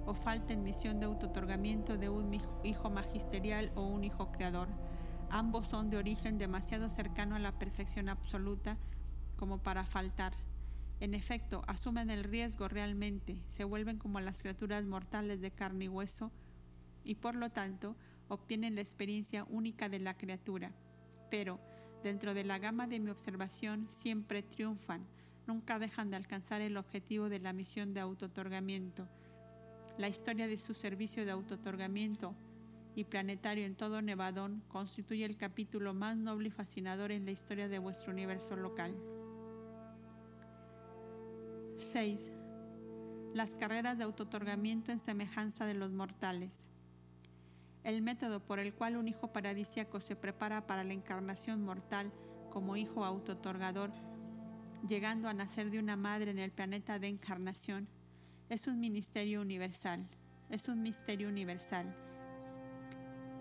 o 0.07 0.15
falta 0.15 0.53
en 0.53 0.63
misión 0.63 0.99
de 0.99 1.05
autotorgamiento 1.05 1.99
de 1.99 2.09
un 2.09 2.33
hijo 2.63 2.89
magisterial 2.89 3.71
o 3.75 3.83
un 3.83 4.03
hijo 4.03 4.31
creador. 4.31 4.69
Ambos 5.29 5.67
son 5.67 5.91
de 5.91 5.97
origen 5.97 6.39
demasiado 6.39 6.89
cercano 6.89 7.35
a 7.35 7.39
la 7.39 7.59
perfección 7.59 8.09
absoluta 8.09 8.79
como 9.37 9.59
para 9.59 9.85
faltar. 9.85 10.33
En 10.99 11.13
efecto, 11.13 11.61
asumen 11.67 12.09
el 12.09 12.23
riesgo 12.23 12.67
realmente, 12.67 13.43
se 13.49 13.65
vuelven 13.65 13.99
como 13.99 14.19
las 14.19 14.41
criaturas 14.41 14.83
mortales 14.83 15.41
de 15.41 15.51
carne 15.51 15.85
y 15.85 15.89
hueso 15.89 16.31
y 17.03 17.15
por 17.15 17.35
lo 17.35 17.49
tanto 17.49 17.95
obtienen 18.27 18.75
la 18.75 18.81
experiencia 18.81 19.45
única 19.45 19.89
de 19.89 19.99
la 19.99 20.15
criatura. 20.15 20.71
Pero, 21.29 21.59
dentro 22.03 22.33
de 22.33 22.43
la 22.43 22.59
gama 22.59 22.87
de 22.87 22.99
mi 22.99 23.09
observación, 23.09 23.87
siempre 23.89 24.43
triunfan, 24.43 25.05
nunca 25.47 25.79
dejan 25.79 26.09
de 26.09 26.17
alcanzar 26.17 26.61
el 26.61 26.77
objetivo 26.77 27.29
de 27.29 27.39
la 27.39 27.53
misión 27.53 27.93
de 27.93 27.99
autotorgamiento. 27.99 29.07
La 29.97 30.07
historia 30.07 30.47
de 30.47 30.57
su 30.57 30.73
servicio 30.73 31.25
de 31.25 31.31
autotorgamiento 31.31 32.35
y 32.95 33.05
planetario 33.05 33.65
en 33.65 33.75
todo 33.75 34.01
Nevadón 34.01 34.63
constituye 34.67 35.25
el 35.25 35.37
capítulo 35.37 35.93
más 35.93 36.15
noble 36.17 36.49
y 36.49 36.51
fascinador 36.51 37.11
en 37.11 37.25
la 37.25 37.31
historia 37.31 37.67
de 37.67 37.79
vuestro 37.79 38.11
universo 38.11 38.55
local. 38.55 38.95
6. 41.77 42.31
Las 43.33 43.55
carreras 43.55 43.97
de 43.97 44.03
autotorgamiento 44.03 44.91
en 44.91 44.99
semejanza 44.99 45.65
de 45.65 45.73
los 45.73 45.91
mortales. 45.91 46.65
El 47.83 48.01
método 48.01 48.39
por 48.39 48.59
el 48.59 48.73
cual 48.73 48.95
un 48.95 49.09
hijo 49.09 49.33
paradisiaco 49.33 49.99
se 49.99 50.15
prepara 50.15 50.65
para 50.65 50.85
la 50.85 50.93
encarnación 50.93 51.63
mortal 51.63 52.13
como 52.49 52.77
hijo 52.77 53.03
autotorgador, 53.03 53.91
llegando 54.87 55.27
a 55.27 55.33
nacer 55.33 55.69
de 55.69 55.79
una 55.79 55.97
madre 55.97 56.31
en 56.31 56.39
el 56.39 56.51
planeta 56.51 56.97
de 56.97 57.07
encarnación, 57.07 57.89
es 58.49 58.67
un 58.67 58.79
ministerio 58.79 59.41
universal, 59.41 60.07
es 60.49 60.69
un 60.69 60.81
misterio 60.81 61.27
universal. 61.27 61.93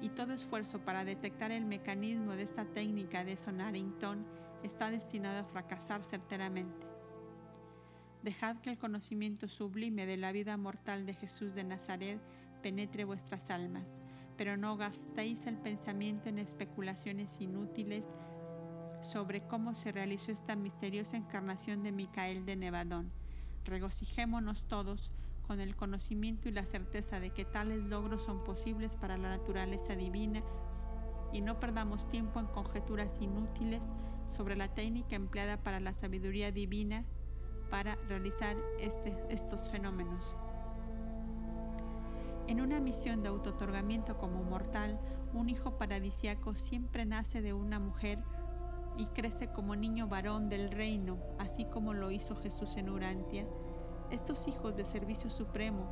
Y 0.01 0.09
todo 0.09 0.33
esfuerzo 0.33 0.81
para 0.81 1.05
detectar 1.05 1.53
el 1.53 1.65
mecanismo 1.65 2.35
de 2.35 2.43
esta 2.43 2.65
técnica 2.65 3.25
de 3.25 3.37
Sonarington 3.37 4.27
está 4.65 4.91
destinado 4.91 5.41
a 5.41 5.45
fracasar 5.45 6.03
certeramente. 6.03 6.89
Dejad 8.25 8.57
que 8.59 8.71
el 8.71 8.79
conocimiento 8.79 9.47
sublime 9.47 10.07
de 10.07 10.17
la 10.17 10.33
vida 10.33 10.57
mortal 10.57 11.07
de 11.07 11.15
Jesús 11.15 11.55
de 11.55 11.63
Nazaret 11.63 12.21
penetre 12.63 13.05
vuestras 13.05 13.51
almas 13.51 14.01
pero 14.37 14.57
no 14.57 14.77
gastéis 14.77 15.47
el 15.47 15.57
pensamiento 15.57 16.29
en 16.29 16.39
especulaciones 16.39 17.41
inútiles 17.41 18.07
sobre 19.01 19.43
cómo 19.43 19.75
se 19.75 19.93
realizó 19.93 20.33
esta 20.33 20.57
misteriosa 20.57 21.17
encarnación 21.17 21.83
de 21.83 21.93
Micael 21.93 22.47
de 22.47 22.57
Nevadón. 22.57 23.11
Regocijémonos 23.65 24.67
todos 24.67 25.11
con 25.47 25.61
el 25.61 25.77
conocimiento 25.77 26.49
y 26.49 26.53
la 26.53 26.65
certeza 26.65 27.21
de 27.21 27.31
que 27.31 27.45
tales 27.45 27.81
logros 27.81 28.23
son 28.23 28.45
posibles 28.45 28.97
para 28.97 29.17
la 29.17 29.29
naturaleza 29.31 29.97
divina 29.97 30.43
y 31.33 31.41
no 31.41 31.59
perdamos 31.59 32.09
tiempo 32.09 32.41
en 32.41 32.47
conjeturas 32.47 33.21
inútiles 33.21 33.83
sobre 34.29 34.57
la 34.57 34.69
técnica 34.75 35.17
empleada 35.17 35.63
para 35.63 35.81
la 35.81 35.95
sabiduría 35.95 36.53
divina 36.53 37.05
para 37.71 37.97
realizar 38.09 38.57
este, 38.79 39.17
estos 39.31 39.71
fenómenos. 39.71 40.35
En 42.49 42.61
una 42.61 42.81
misión 42.81 43.23
de 43.23 43.29
autotorgamiento 43.29 44.19
como 44.19 44.43
mortal, 44.43 44.99
un 45.33 45.49
hijo 45.49 45.79
paradisiaco 45.79 46.55
siempre 46.55 47.07
nace 47.07 47.41
de 47.41 47.53
una 47.53 47.79
mujer 47.79 48.23
y 48.97 49.07
crece 49.07 49.49
como 49.49 49.77
niño 49.77 50.09
varón 50.09 50.49
del 50.49 50.71
reino, 50.71 51.19
así 51.39 51.65
como 51.65 51.95
lo 51.95 52.11
hizo 52.11 52.37
Jesús 52.37 52.77
en 52.77 52.91
Urantia. 52.91 53.47
Estos 54.11 54.49
hijos 54.49 54.77
de 54.77 54.85
servicio 54.85 55.31
supremo 55.31 55.89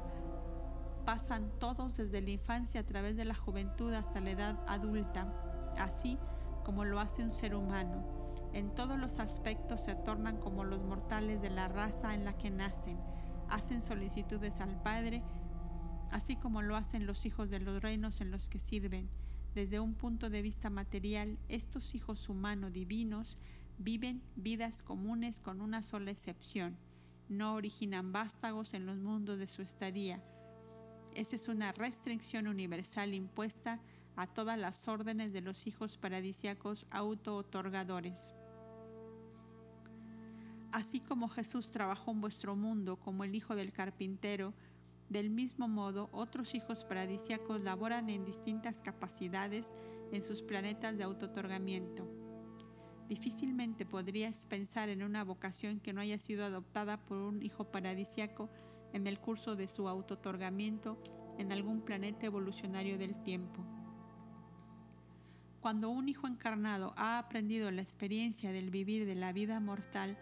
pasan 1.07 1.51
todos 1.59 1.97
desde 1.97 2.21
la 2.21 2.31
infancia 2.31 2.81
a 2.81 2.87
través 2.87 3.17
de 3.17 3.25
la 3.25 3.35
juventud 3.35 3.95
hasta 3.95 4.21
la 4.21 4.31
edad 4.31 4.59
adulta, 4.67 5.33
así 5.79 6.19
como 6.65 6.85
lo 6.85 7.01
hace 7.01 7.23
un 7.23 7.33
ser 7.33 7.55
humano. 7.55 8.05
En 8.53 8.75
todos 8.75 8.99
los 8.99 9.19
aspectos 9.21 9.81
se 9.81 9.95
tornan 9.95 10.37
como 10.39 10.65
los 10.65 10.83
mortales 10.83 11.41
de 11.41 11.51
la 11.51 11.69
raza 11.69 12.15
en 12.15 12.25
la 12.25 12.37
que 12.37 12.51
nacen, 12.51 12.99
hacen 13.49 13.81
solicitudes 13.81 14.61
al 14.61 14.81
Padre, 14.83 15.23
así 16.11 16.37
como 16.37 16.63
lo 16.63 16.77
hacen 16.77 17.07
los 17.07 17.27
hijos 17.27 17.51
de 17.51 17.61
los 17.61 17.83
reinos 17.83 18.21
en 18.21 18.31
los 18.31 18.49
que 18.49 18.59
sirven. 18.59 19.09
Desde 19.55 19.81
un 19.81 19.95
punto 19.95 20.31
de 20.31 20.43
vista 20.43 20.71
material, 20.71 21.39
estos 21.49 21.95
hijos 21.95 22.29
humanos 22.29 22.73
divinos 22.73 23.39
viven 23.79 24.23
vidas 24.37 24.83
comunes 24.83 25.41
con 25.41 25.61
una 25.61 25.83
sola 25.83 26.11
excepción. 26.11 26.77
No 27.29 27.55
originan 27.55 28.13
vástagos 28.13 28.75
en 28.75 28.87
los 28.87 28.99
mundos 28.99 29.39
de 29.39 29.47
su 29.47 29.63
estadía. 29.63 30.23
Esa 31.15 31.37
es 31.37 31.49
una 31.49 31.73
restricción 31.73 32.47
universal 32.47 33.15
impuesta 33.15 33.81
a 34.17 34.27
todas 34.27 34.59
las 34.59 34.87
órdenes 34.87 35.33
de 35.33 35.41
los 35.41 35.67
hijos 35.67 35.97
paradisiacos 35.97 36.87
auto-otorgadores. 36.91 38.33
Así 40.73 41.01
como 41.01 41.29
Jesús 41.29 41.71
trabajó 41.71 42.13
en 42.13 42.21
vuestro 42.21 42.55
mundo 42.55 42.97
como 42.97 43.25
el 43.25 43.35
hijo 43.35 43.57
del 43.57 43.73
carpintero, 43.73 44.55
del 45.11 45.29
mismo 45.29 45.67
modo, 45.67 46.09
otros 46.13 46.55
hijos 46.55 46.85
paradisiacos 46.85 47.61
laboran 47.61 48.09
en 48.09 48.25
distintas 48.25 48.81
capacidades 48.81 49.75
en 50.13 50.23
sus 50.23 50.41
planetas 50.41 50.97
de 50.97 51.03
autotorgamiento. 51.03 52.09
Difícilmente 53.09 53.85
podrías 53.85 54.47
pensar 54.47 54.89
en 54.89 55.03
una 55.03 55.25
vocación 55.25 55.81
que 55.81 55.93
no 55.93 56.01
haya 56.01 56.21
sido 56.21 56.45
adoptada 56.45 56.97
por 56.97 57.19
un 57.19 57.43
hijo 57.43 57.73
paradisiaco 57.73 58.49
en 58.93 59.09
el 59.09 59.19
curso 59.19 59.57
de 59.57 59.67
su 59.67 59.89
autotorgamiento 59.89 61.03
en 61.39 61.51
algún 61.51 61.81
planeta 61.81 62.27
evolucionario 62.27 62.97
del 62.97 63.21
tiempo. 63.25 63.65
Cuando 65.61 65.91
un 65.91 66.09
hijo 66.09 66.29
encarnado 66.29 66.95
ha 66.97 67.19
aprendido 67.19 67.71
la 67.73 67.83
experiencia 67.83 68.53
del 68.53 68.71
vivir 68.71 69.07
de 69.07 69.17
la 69.17 69.33
vida 69.33 69.59
mortal, 69.59 70.17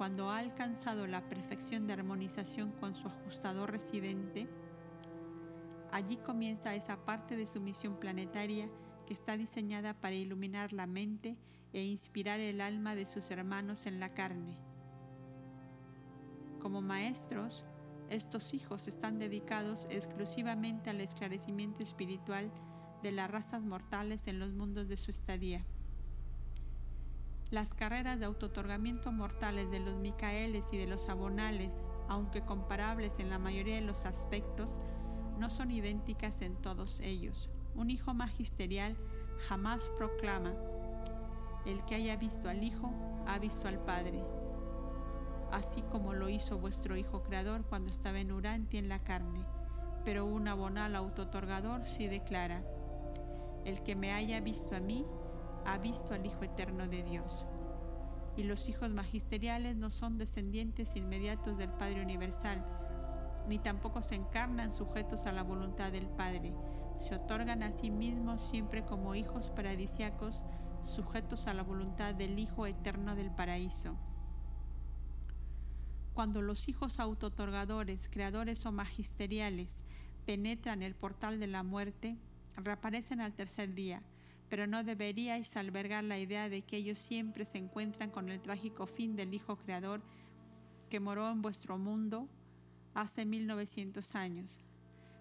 cuando 0.00 0.30
ha 0.30 0.38
alcanzado 0.38 1.06
la 1.06 1.28
perfección 1.28 1.86
de 1.86 1.92
armonización 1.92 2.72
con 2.72 2.94
su 2.94 3.06
ajustador 3.06 3.70
residente, 3.70 4.48
allí 5.92 6.16
comienza 6.16 6.74
esa 6.74 7.04
parte 7.04 7.36
de 7.36 7.46
su 7.46 7.60
misión 7.60 7.96
planetaria 8.00 8.70
que 9.06 9.12
está 9.12 9.36
diseñada 9.36 9.92
para 9.92 10.14
iluminar 10.14 10.72
la 10.72 10.86
mente 10.86 11.36
e 11.74 11.82
inspirar 11.82 12.40
el 12.40 12.62
alma 12.62 12.94
de 12.94 13.06
sus 13.06 13.30
hermanos 13.30 13.84
en 13.84 14.00
la 14.00 14.14
carne. 14.14 14.56
Como 16.60 16.80
maestros, 16.80 17.66
estos 18.08 18.54
hijos 18.54 18.88
están 18.88 19.18
dedicados 19.18 19.86
exclusivamente 19.90 20.88
al 20.88 21.02
esclarecimiento 21.02 21.82
espiritual 21.82 22.50
de 23.02 23.12
las 23.12 23.30
razas 23.30 23.60
mortales 23.60 24.28
en 24.28 24.38
los 24.38 24.50
mundos 24.54 24.88
de 24.88 24.96
su 24.96 25.10
estadía. 25.10 25.66
Las 27.50 27.74
carreras 27.74 28.20
de 28.20 28.26
autotorgamiento 28.26 29.10
mortales 29.10 29.72
de 29.72 29.80
los 29.80 29.96
Micaeles 29.96 30.66
y 30.70 30.76
de 30.76 30.86
los 30.86 31.08
Abonales, 31.08 31.82
aunque 32.08 32.42
comparables 32.42 33.18
en 33.18 33.28
la 33.28 33.40
mayoría 33.40 33.74
de 33.74 33.80
los 33.80 34.04
aspectos, 34.06 34.80
no 35.36 35.50
son 35.50 35.72
idénticas 35.72 36.42
en 36.42 36.54
todos 36.54 37.00
ellos. 37.00 37.50
Un 37.74 37.90
hijo 37.90 38.14
magisterial 38.14 38.96
jamás 39.48 39.90
proclama, 39.98 40.54
el 41.66 41.84
que 41.86 41.96
haya 41.96 42.16
visto 42.16 42.48
al 42.48 42.62
Hijo 42.62 42.92
ha 43.26 43.38
visto 43.40 43.66
al 43.66 43.80
Padre, 43.80 44.22
así 45.50 45.82
como 45.82 46.14
lo 46.14 46.28
hizo 46.28 46.56
vuestro 46.58 46.96
Hijo 46.96 47.24
Creador 47.24 47.64
cuando 47.64 47.90
estaba 47.90 48.20
en 48.20 48.30
Uranti 48.30 48.78
en 48.78 48.88
la 48.88 49.00
carne. 49.00 49.44
Pero 50.04 50.24
un 50.24 50.46
abonal 50.46 50.94
autotorgador 50.94 51.86
sí 51.86 52.06
declara, 52.06 52.62
el 53.64 53.82
que 53.82 53.96
me 53.96 54.12
haya 54.12 54.40
visto 54.40 54.76
a 54.76 54.80
mí, 54.80 55.04
ha 55.66 55.78
visto 55.78 56.14
al 56.14 56.26
Hijo 56.26 56.42
Eterno 56.44 56.88
de 56.88 57.02
Dios. 57.02 57.46
Y 58.36 58.44
los 58.44 58.68
hijos 58.68 58.90
magisteriales 58.90 59.76
no 59.76 59.90
son 59.90 60.18
descendientes 60.18 60.96
inmediatos 60.96 61.58
del 61.58 61.70
Padre 61.70 62.02
Universal, 62.02 62.64
ni 63.48 63.58
tampoco 63.58 64.02
se 64.02 64.14
encarnan 64.14 64.72
sujetos 64.72 65.26
a 65.26 65.32
la 65.32 65.42
voluntad 65.42 65.92
del 65.92 66.06
Padre. 66.06 66.54
Se 66.98 67.14
otorgan 67.14 67.62
a 67.62 67.72
sí 67.72 67.90
mismos 67.90 68.42
siempre 68.42 68.84
como 68.84 69.14
hijos 69.14 69.50
paradisiacos, 69.50 70.44
sujetos 70.84 71.46
a 71.46 71.54
la 71.54 71.62
voluntad 71.62 72.14
del 72.14 72.38
Hijo 72.38 72.66
Eterno 72.66 73.16
del 73.16 73.30
Paraíso. 73.30 73.96
Cuando 76.14 76.42
los 76.42 76.68
hijos 76.68 77.00
autotorgadores, 77.00 78.08
creadores 78.10 78.66
o 78.66 78.72
magisteriales 78.72 79.84
penetran 80.26 80.82
el 80.82 80.94
portal 80.94 81.40
de 81.40 81.46
la 81.46 81.62
muerte, 81.62 82.18
reaparecen 82.56 83.20
al 83.20 83.32
tercer 83.32 83.74
día, 83.74 84.02
pero 84.50 84.66
no 84.66 84.82
deberíais 84.82 85.56
albergar 85.56 86.02
la 86.02 86.18
idea 86.18 86.48
de 86.48 86.62
que 86.62 86.76
ellos 86.76 86.98
siempre 86.98 87.46
se 87.46 87.58
encuentran 87.58 88.10
con 88.10 88.28
el 88.28 88.40
trágico 88.40 88.86
fin 88.86 89.14
del 89.14 89.32
Hijo 89.32 89.56
Creador 89.56 90.02
que 90.90 90.98
moró 90.98 91.30
en 91.30 91.40
vuestro 91.40 91.78
mundo 91.78 92.28
hace 92.92 93.24
1900 93.24 94.16
años. 94.16 94.58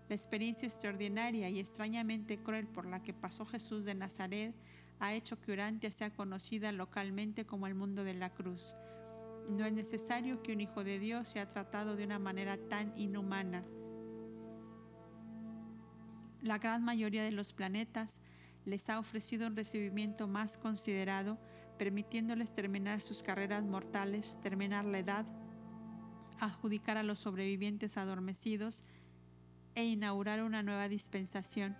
La 0.09 0.15
experiencia 0.15 0.67
extraordinaria 0.67 1.47
y 1.49 1.59
extrañamente 1.59 2.39
cruel 2.39 2.65
por 2.65 2.87
la 2.87 3.03
que 3.03 3.13
pasó 3.13 3.45
Jesús 3.45 3.85
de 3.85 3.93
Nazaret 3.93 4.55
ha 4.99 5.13
hecho 5.13 5.39
que 5.39 5.51
Urantia 5.51 5.91
sea 5.91 6.09
conocida 6.09 6.71
localmente 6.71 7.45
como 7.45 7.67
el 7.67 7.75
mundo 7.75 8.03
de 8.03 8.15
la 8.15 8.31
cruz. 8.31 8.75
No 9.47 9.63
es 9.65 9.73
necesario 9.73 10.41
que 10.41 10.53
un 10.53 10.61
hijo 10.61 10.83
de 10.83 10.97
Dios 10.97 11.29
sea 11.29 11.47
tratado 11.47 11.95
de 11.95 12.03
una 12.03 12.17
manera 12.17 12.57
tan 12.57 12.97
inhumana. 12.97 13.63
La 16.41 16.57
gran 16.57 16.83
mayoría 16.83 17.23
de 17.23 17.31
los 17.31 17.53
planetas 17.53 18.19
les 18.69 18.89
ha 18.89 18.99
ofrecido 18.99 19.47
un 19.47 19.55
recibimiento 19.55 20.27
más 20.27 20.57
considerado, 20.57 21.37
permitiéndoles 21.77 22.53
terminar 22.53 23.01
sus 23.01 23.23
carreras 23.23 23.65
mortales, 23.65 24.37
terminar 24.41 24.85
la 24.85 24.99
edad, 24.99 25.25
adjudicar 26.39 26.97
a 26.97 27.03
los 27.03 27.19
sobrevivientes 27.19 27.97
adormecidos 27.97 28.83
e 29.75 29.85
inaugurar 29.85 30.43
una 30.43 30.63
nueva 30.63 30.87
dispensación 30.87 31.75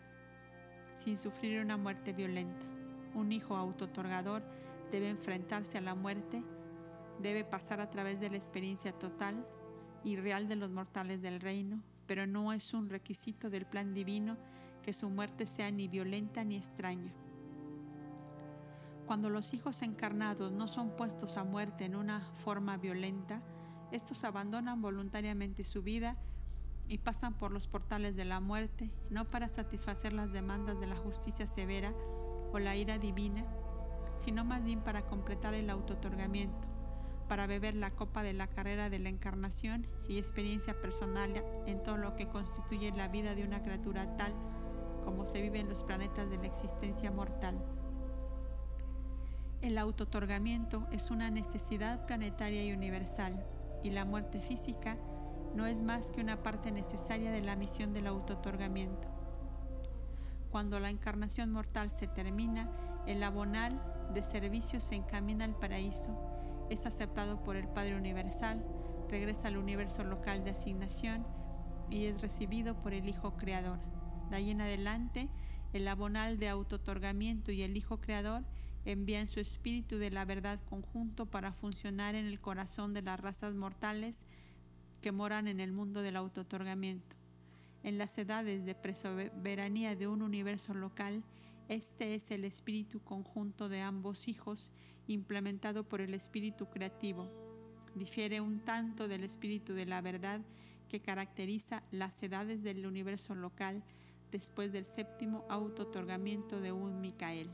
sin 0.96 1.18
sufrir 1.18 1.62
una 1.62 1.78
muerte 1.78 2.12
violenta. 2.12 2.66
Un 3.14 3.32
hijo 3.32 3.56
autotorgador 3.56 4.44
debe 4.92 5.10
enfrentarse 5.10 5.78
a 5.78 5.82
la 5.82 5.96
muerte, 5.96 6.44
debe 7.22 7.44
pasar 7.44 7.82
a 7.82 7.90
través 7.90 8.20
de 8.20 8.30
la 8.30 8.38
experiencia 8.38 8.92
total 8.92 9.46
y 10.04 10.16
real 10.16 10.48
de 10.48 10.56
los 10.56 10.72
mortales 10.72 11.22
del 11.22 11.40
reino, 11.40 11.82
pero 12.08 12.26
no 12.26 12.52
es 12.52 12.74
un 12.74 12.90
requisito 12.90 13.50
del 13.50 13.66
plan 13.66 13.94
divino 13.94 14.38
que 14.90 14.94
su 14.94 15.08
muerte 15.08 15.46
sea 15.46 15.70
ni 15.70 15.88
violenta 15.88 16.44
ni 16.44 16.56
extraña. 16.56 17.14
Cuando 19.06 19.30
los 19.30 19.54
hijos 19.54 19.84
encarnados 19.84 20.52
no 20.52 20.68
son 20.68 20.96
puestos 20.96 21.38
a 21.38 21.44
muerte 21.44 21.86
en 21.86 21.96
una 21.96 22.22
forma 22.34 22.76
violenta, 22.78 23.44
estos 23.92 24.24
abandonan 24.24 24.82
voluntariamente 24.82 25.64
su 25.64 25.84
vida 25.84 26.18
y 26.88 26.98
pasan 26.98 27.36
por 27.36 27.52
los 27.52 27.68
portales 27.68 28.16
de 28.16 28.26
la 28.26 28.40
muerte, 28.40 28.90
no 29.12 29.30
para 29.30 29.48
satisfacer 29.48 30.12
las 30.12 30.32
demandas 30.34 30.80
de 30.80 30.88
la 30.88 30.98
justicia 30.98 31.46
severa 31.46 31.94
o 32.52 32.58
la 32.58 32.76
ira 32.76 32.98
divina, 32.98 33.46
sino 34.16 34.44
más 34.44 34.64
bien 34.64 34.80
para 34.82 35.06
completar 35.06 35.54
el 35.54 35.70
autotorgamiento, 35.70 36.68
para 37.28 37.46
beber 37.46 37.76
la 37.76 37.92
copa 37.92 38.24
de 38.24 38.34
la 38.34 38.48
carrera 38.48 38.90
de 38.90 38.98
la 38.98 39.10
encarnación 39.10 39.86
y 40.08 40.18
experiencia 40.18 40.82
personal 40.82 41.46
en 41.68 41.84
todo 41.84 41.98
lo 41.98 42.16
que 42.16 42.28
constituye 42.28 42.92
la 42.92 43.08
vida 43.08 43.36
de 43.36 43.44
una 43.44 43.62
criatura 43.62 44.18
tal 44.18 44.34
como 45.10 45.26
se 45.26 45.42
vive 45.42 45.58
en 45.58 45.70
los 45.70 45.82
planetas 45.82 46.30
de 46.30 46.38
la 46.38 46.46
existencia 46.46 47.10
mortal. 47.10 47.58
El 49.60 49.80
autotorgamiento 49.80 50.86
es 50.92 51.10
una 51.10 51.32
necesidad 51.32 52.06
planetaria 52.06 52.64
y 52.64 52.74
universal, 52.74 53.44
y 53.82 53.90
la 53.90 54.06
muerte 54.06 54.40
física 54.40 54.98
no 55.56 55.66
es 55.66 55.82
más 55.82 56.12
que 56.12 56.22
una 56.22 56.44
parte 56.44 56.72
necesaria 56.72 57.32
de 57.32 57.42
la 57.42 57.56
misión 57.56 57.92
del 57.92 58.06
autotorgamiento. 58.06 59.08
Cuando 60.52 60.80
la 60.80 60.92
encarnación 60.92 61.52
mortal 61.52 61.90
se 61.90 62.06
termina, 62.06 62.70
el 63.08 63.24
abonal 63.24 63.82
de 64.14 64.22
servicio 64.22 64.80
se 64.80 64.94
encamina 64.94 65.44
al 65.44 65.56
paraíso, 65.56 66.12
es 66.70 66.86
aceptado 66.86 67.44
por 67.44 67.56
el 67.56 67.68
Padre 67.68 67.96
Universal, 67.96 68.64
regresa 69.10 69.48
al 69.48 69.58
universo 69.58 70.04
local 70.04 70.44
de 70.44 70.52
asignación 70.52 71.26
y 71.90 72.06
es 72.06 72.22
recibido 72.22 72.76
por 72.76 72.94
el 72.94 73.10
Hijo 73.10 73.38
Creador. 73.38 73.80
De 74.30 74.36
ahí 74.36 74.52
en 74.52 74.62
adelante, 74.62 75.30
el 75.74 75.88
abonal 75.88 76.40
de 76.40 76.50
autotorgamiento 76.50 77.52
y 77.52 77.62
el 77.62 77.78
Hijo 77.78 78.00
Creador 78.00 78.44
envían 78.86 79.28
su 79.28 79.40
espíritu 79.40 79.98
de 79.98 80.10
la 80.10 80.26
verdad 80.26 80.60
conjunto 80.70 81.26
para 81.26 81.52
funcionar 81.52 82.16
en 82.16 82.26
el 82.26 82.40
corazón 82.40 82.94
de 82.94 83.02
las 83.02 83.20
razas 83.20 83.56
mortales 83.56 84.26
que 85.02 85.12
moran 85.12 85.48
en 85.48 85.60
el 85.60 85.72
mundo 85.72 86.02
del 86.02 86.16
autotorgamiento. 86.16 87.16
En 87.84 87.98
las 87.98 88.18
edades 88.18 88.66
de 88.66 88.76
presoberanía 88.76 89.96
de 89.96 90.08
un 90.08 90.22
universo 90.22 90.74
local, 90.74 91.24
este 91.70 92.16
es 92.16 92.32
el 92.32 92.46
espíritu 92.46 93.00
conjunto 93.02 93.70
de 93.70 93.82
ambos 93.82 94.28
hijos 94.28 94.72
implementado 95.08 95.88
por 95.88 96.02
el 96.02 96.14
espíritu 96.14 96.70
creativo. 96.70 97.30
Difiere 97.96 98.42
un 98.42 98.60
tanto 98.60 99.08
del 99.08 99.24
espíritu 99.24 99.74
de 99.74 99.86
la 99.86 100.02
verdad 100.02 100.42
que 100.88 101.00
caracteriza 101.00 101.84
las 101.92 102.22
edades 102.22 102.64
del 102.64 102.86
universo 102.86 103.36
local 103.36 103.84
después 104.32 104.72
del 104.72 104.86
séptimo 104.86 105.46
autotorgamiento 105.50 106.62
de 106.62 106.72
un 106.72 107.02
Micael. 107.02 107.50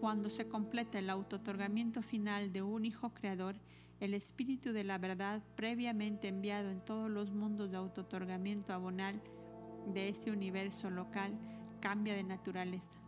Cuando 0.00 0.30
se 0.30 0.48
completa 0.48 0.98
el 0.98 1.10
autotorgamiento 1.10 2.02
final 2.02 2.52
de 2.52 2.62
un 2.62 2.84
Hijo 2.84 3.14
Creador, 3.14 3.54
el 4.00 4.14
Espíritu 4.14 4.72
de 4.72 4.82
la 4.82 4.98
verdad 4.98 5.42
previamente 5.54 6.26
enviado 6.26 6.70
en 6.70 6.80
todos 6.80 7.08
los 7.08 7.30
mundos 7.30 7.70
de 7.70 7.76
autotorgamiento 7.76 8.72
abonal 8.72 9.22
de 9.86 10.08
ese 10.08 10.32
universo 10.32 10.90
local 10.90 11.38
cambia 11.80 12.14
de 12.14 12.24
naturaleza, 12.24 13.00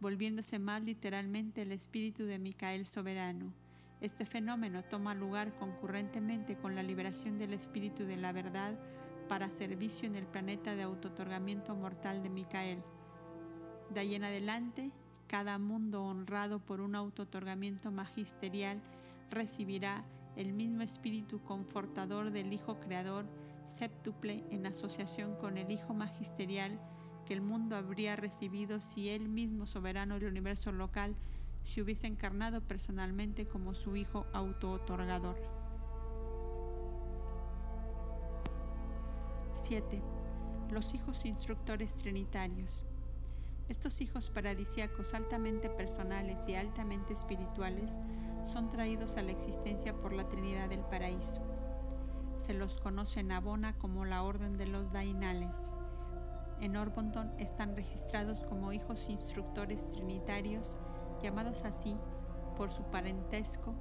volviéndose 0.00 0.58
más 0.58 0.82
literalmente 0.82 1.62
el 1.62 1.70
Espíritu 1.70 2.24
de 2.24 2.40
Micael 2.40 2.86
soberano. 2.86 3.52
Este 4.00 4.26
fenómeno 4.26 4.82
toma 4.82 5.14
lugar 5.14 5.56
concurrentemente 5.56 6.56
con 6.56 6.74
la 6.74 6.82
liberación 6.82 7.38
del 7.38 7.54
Espíritu 7.54 8.04
de 8.04 8.16
la 8.16 8.32
verdad 8.32 8.76
para 9.28 9.50
servicio 9.50 10.06
en 10.06 10.16
el 10.16 10.26
planeta 10.26 10.74
de 10.74 10.82
autotorgamiento 10.82 11.74
mortal 11.74 12.22
de 12.22 12.30
Micael. 12.30 12.82
De 13.90 14.00
ahí 14.00 14.14
en 14.14 14.24
adelante, 14.24 14.90
cada 15.26 15.58
mundo 15.58 16.04
honrado 16.04 16.58
por 16.58 16.80
un 16.80 16.94
autotorgamiento 16.94 17.90
magisterial 17.90 18.80
recibirá 19.30 20.04
el 20.36 20.52
mismo 20.52 20.82
espíritu 20.82 21.42
confortador 21.42 22.30
del 22.30 22.52
Hijo 22.52 22.78
Creador, 22.80 23.26
séptuple 23.66 24.44
en 24.50 24.66
asociación 24.66 25.36
con 25.36 25.58
el 25.58 25.70
Hijo 25.70 25.94
Magisterial 25.94 26.80
que 27.24 27.34
el 27.34 27.40
mundo 27.40 27.76
habría 27.76 28.16
recibido 28.16 28.80
si 28.80 29.08
él 29.08 29.28
mismo, 29.28 29.66
soberano 29.66 30.18
del 30.18 30.28
universo 30.28 30.72
local, 30.72 31.16
se 31.62 31.80
hubiese 31.80 32.06
encarnado 32.06 32.60
personalmente 32.60 33.46
como 33.46 33.74
su 33.74 33.96
Hijo 33.96 34.26
auto-otorgador. 34.32 35.63
7. 39.66 40.02
Los 40.70 40.92
hijos 40.92 41.24
instructores 41.24 41.94
trinitarios. 41.94 42.84
Estos 43.70 44.02
hijos 44.02 44.28
paradisíacos 44.28 45.14
altamente 45.14 45.70
personales 45.70 46.46
y 46.46 46.54
altamente 46.54 47.14
espirituales 47.14 47.90
son 48.44 48.68
traídos 48.68 49.16
a 49.16 49.22
la 49.22 49.32
existencia 49.32 49.94
por 49.94 50.12
la 50.12 50.28
Trinidad 50.28 50.68
del 50.68 50.84
Paraíso. 50.84 51.40
Se 52.36 52.52
los 52.52 52.78
conoce 52.78 53.20
en 53.20 53.32
Abona 53.32 53.78
como 53.78 54.04
la 54.04 54.22
Orden 54.22 54.58
de 54.58 54.66
los 54.66 54.92
Dainales. 54.92 55.56
En 56.60 56.76
Orbonton 56.76 57.32
están 57.38 57.74
registrados 57.74 58.44
como 58.44 58.74
hijos 58.74 59.08
instructores 59.08 59.88
trinitarios, 59.88 60.76
llamados 61.22 61.62
así 61.62 61.96
por 62.54 62.70
su 62.70 62.82
parentesco. 62.90 63.74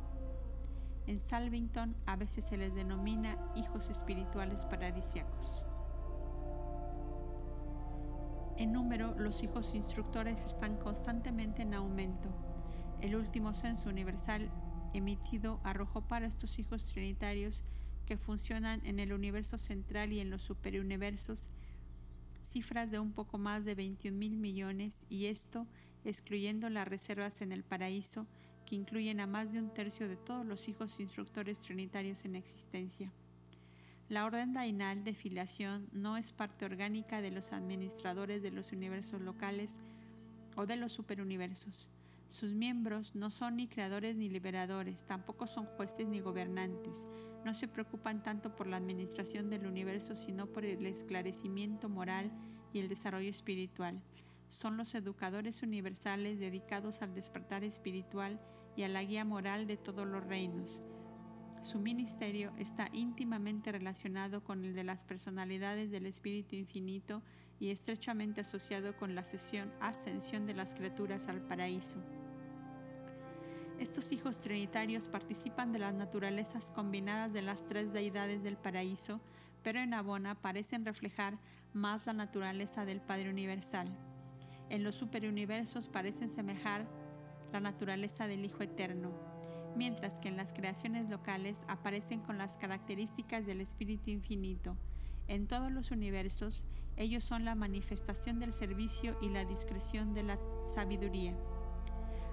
En 1.08 1.20
Salvington 1.20 1.98
a 2.06 2.16
veces 2.16 2.46
se 2.46 2.56
les 2.56 2.74
denomina 2.74 3.38
hijos 3.58 3.90
espirituales 3.90 4.64
paradisiacos. 4.64 5.66
En 8.58 8.72
número, 8.72 9.16
los 9.18 9.42
hijos 9.44 9.74
instructores 9.74 10.46
están 10.46 10.78
constantemente 10.78 11.64
en 11.64 11.74
aumento. 11.74 12.30
El 13.02 13.16
último 13.16 13.54
censo 13.54 13.90
universal 13.90 14.50
emitido 14.94 15.60
arrojó 15.64 16.02
para 16.02 16.28
estos 16.28 16.60
hijos 16.60 16.86
trinitarios 16.86 17.64
que 18.06 18.18
funcionan 18.18 18.86
en 18.86 19.00
el 19.00 19.12
universo 19.12 19.58
central 19.58 20.14
y 20.14 20.20
en 20.20 20.30
los 20.30 20.44
superuniversos 20.44 21.50
cifras 22.44 22.92
de 22.92 23.00
un 23.00 23.12
poco 23.14 23.38
más 23.38 23.66
de 23.66 23.74
21 23.74 24.18
mil 24.18 24.38
millones 24.38 25.08
y 25.10 25.26
esto 25.26 25.66
excluyendo 26.06 26.70
las 26.70 26.88
reservas 26.88 27.42
en 27.42 27.52
el 27.52 27.64
paraíso 27.64 28.28
que 28.66 28.76
incluyen 28.76 29.20
a 29.20 29.28
más 29.28 29.52
de 29.52 29.60
un 29.60 29.74
tercio 29.74 30.08
de 30.08 30.18
todos 30.18 30.46
los 30.46 30.68
hijos 30.68 31.00
instructores 31.00 31.60
trinitarios 31.60 32.24
en 32.26 32.36
existencia. 32.36 33.12
La 34.10 34.26
orden 34.26 34.54
dainal 34.54 35.04
de 35.04 35.14
filiación 35.14 35.88
no 35.94 36.18
es 36.18 36.34
parte 36.34 36.66
orgánica 36.66 37.22
de 37.22 37.32
los 37.32 37.54
administradores 37.54 38.44
de 38.44 38.52
los 38.52 38.74
universos 38.74 39.22
locales 39.22 39.80
o 40.56 40.66
de 40.66 40.76
los 40.76 40.92
superuniversos. 40.92 41.90
Sus 42.28 42.52
miembros 42.52 43.16
no 43.16 43.32
son 43.32 43.56
ni 43.58 43.68
creadores 43.68 44.16
ni 44.16 44.28
liberadores, 44.28 45.06
tampoco 45.06 45.48
son 45.48 45.66
jueces 45.66 46.08
ni 46.08 46.20
gobernantes. 46.20 47.06
No 47.46 47.54
se 47.54 47.68
preocupan 47.68 48.24
tanto 48.24 48.56
por 48.56 48.68
la 48.68 48.78
administración 48.78 49.50
del 49.50 49.66
universo, 49.66 50.16
sino 50.16 50.48
por 50.48 50.66
el 50.66 50.86
esclarecimiento 50.86 51.90
moral 51.90 52.32
y 52.74 52.80
el 52.80 52.90
desarrollo 52.90 53.30
espiritual. 53.30 54.02
Son 54.50 54.78
los 54.78 54.96
educadores 54.96 55.64
universales 55.64 56.40
dedicados 56.40 57.02
al 57.02 57.14
despertar 57.14 57.64
espiritual 57.64 58.40
y 58.76 58.84
a 58.84 58.90
la 58.90 59.04
guía 59.04 59.24
moral 59.26 59.66
de 59.66 59.78
todos 59.78 60.06
los 60.06 60.26
reinos. 60.26 60.82
Su 61.64 61.80
ministerio 61.80 62.52
está 62.58 62.90
íntimamente 62.92 63.72
relacionado 63.72 64.44
con 64.44 64.66
el 64.66 64.76
de 64.76 64.84
las 64.84 65.06
personalidades 65.06 65.92
del 65.92 66.06
Espíritu 66.08 66.58
Infinito 66.58 67.22
y 67.58 67.72
estrechamente 67.72 68.42
asociado 68.42 68.98
con 68.98 69.16
la 69.16 69.22
ascensión 69.22 70.46
de 70.46 70.54
las 70.54 70.76
criaturas 70.76 71.30
al 71.30 71.40
paraíso. 71.40 72.00
Estos 73.80 74.12
hijos 74.12 74.42
trinitarios 74.42 75.08
participan 75.08 75.72
de 75.72 75.80
las 75.80 75.94
naturalezas 75.94 76.70
combinadas 76.70 77.32
de 77.32 77.42
las 77.42 77.66
tres 77.66 77.94
deidades 77.94 78.44
del 78.44 78.58
paraíso, 78.58 79.22
pero 79.64 79.80
en 79.80 79.94
Abona 79.94 80.36
parecen 80.36 80.84
reflejar 80.84 81.40
más 81.72 82.06
la 82.08 82.14
naturaleza 82.14 82.84
del 82.84 83.00
Padre 83.00 83.30
Universal. 83.30 83.88
en 84.70 84.84
los 84.84 84.96
superuniversos 84.96 85.88
parecen 85.88 86.30
semejar 86.30 86.88
la 87.54 87.60
naturaleza 87.60 88.28
del 88.28 88.44
Hijo 88.44 88.64
Eterno, 88.64 89.33
mientras 89.76 90.20
que 90.20 90.30
en 90.30 90.38
las 90.38 90.54
creaciones 90.54 91.10
locales 91.10 91.66
aparecen 91.68 92.22
con 92.22 92.38
las 92.38 92.58
características 92.58 93.46
del 93.46 93.62
Espíritu 93.62 94.10
Infinito. 94.10 94.76
En 95.28 95.48
todos 95.48 95.72
los 95.72 95.92
universos, 95.92 96.64
ellos 96.98 97.24
son 97.24 97.46
la 97.46 97.56
manifestación 97.56 98.40
del 98.40 98.54
servicio 98.54 99.18
y 99.22 99.30
la 99.30 99.46
discreción 99.46 100.14
de 100.14 100.24
la 100.24 100.38
sabiduría. 100.76 101.36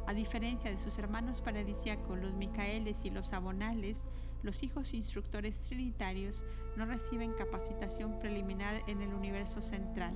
A 0.07 0.13
diferencia 0.13 0.71
de 0.71 0.79
sus 0.79 0.99
hermanos 0.99 1.41
paradisiacos, 1.41 2.19
los 2.19 2.35
Micaeles 2.35 3.05
y 3.05 3.11
los 3.11 3.33
Abonales, 3.33 4.07
los 4.43 4.63
hijos 4.63 4.95
instructores 4.95 5.61
trinitarios 5.61 6.45
no 6.77 6.87
reciben 6.87 7.33
capacitación 7.33 8.19
preliminar 8.19 8.83
en 8.87 9.03
el 9.03 9.15
universo 9.15 9.63
central. 9.63 10.15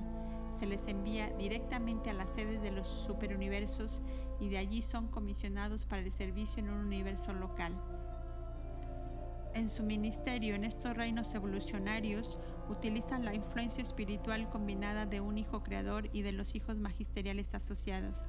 Se 0.51 0.65
les 0.65 0.87
envía 0.87 1.29
directamente 1.37 2.09
a 2.09 2.13
las 2.13 2.31
sedes 2.31 2.61
de 2.61 2.71
los 2.71 2.87
superuniversos 2.87 4.01
y 4.39 4.49
de 4.49 4.57
allí 4.57 4.81
son 4.81 5.07
comisionados 5.07 5.85
para 5.85 6.01
el 6.01 6.11
servicio 6.11 6.63
en 6.63 6.69
un 6.69 6.85
universo 6.85 7.33
local. 7.33 7.73
En 9.53 9.69
su 9.69 9.83
ministerio 9.83 10.53
en 10.53 10.65
estos 10.65 10.97
reinos 10.97 11.33
evolucionarios 11.33 12.37
utilizan 12.69 13.23
la 13.23 13.33
influencia 13.33 13.81
espiritual 13.81 14.49
combinada 14.49 15.05
de 15.05 15.21
un 15.21 15.37
hijo 15.37 15.63
creador 15.63 16.09
y 16.11 16.23
de 16.23 16.33
los 16.33 16.55
hijos 16.55 16.77
magisteriales 16.77 17.53
asociados, 17.53 18.25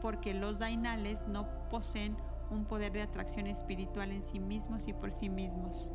porque 0.00 0.32
los 0.32 0.58
dainales 0.58 1.26
no 1.28 1.46
poseen 1.68 2.16
un 2.50 2.64
poder 2.64 2.92
de 2.92 3.02
atracción 3.02 3.46
espiritual 3.46 4.12
en 4.12 4.22
sí 4.22 4.40
mismos 4.40 4.88
y 4.88 4.94
por 4.94 5.12
sí 5.12 5.28
mismos. 5.28 5.90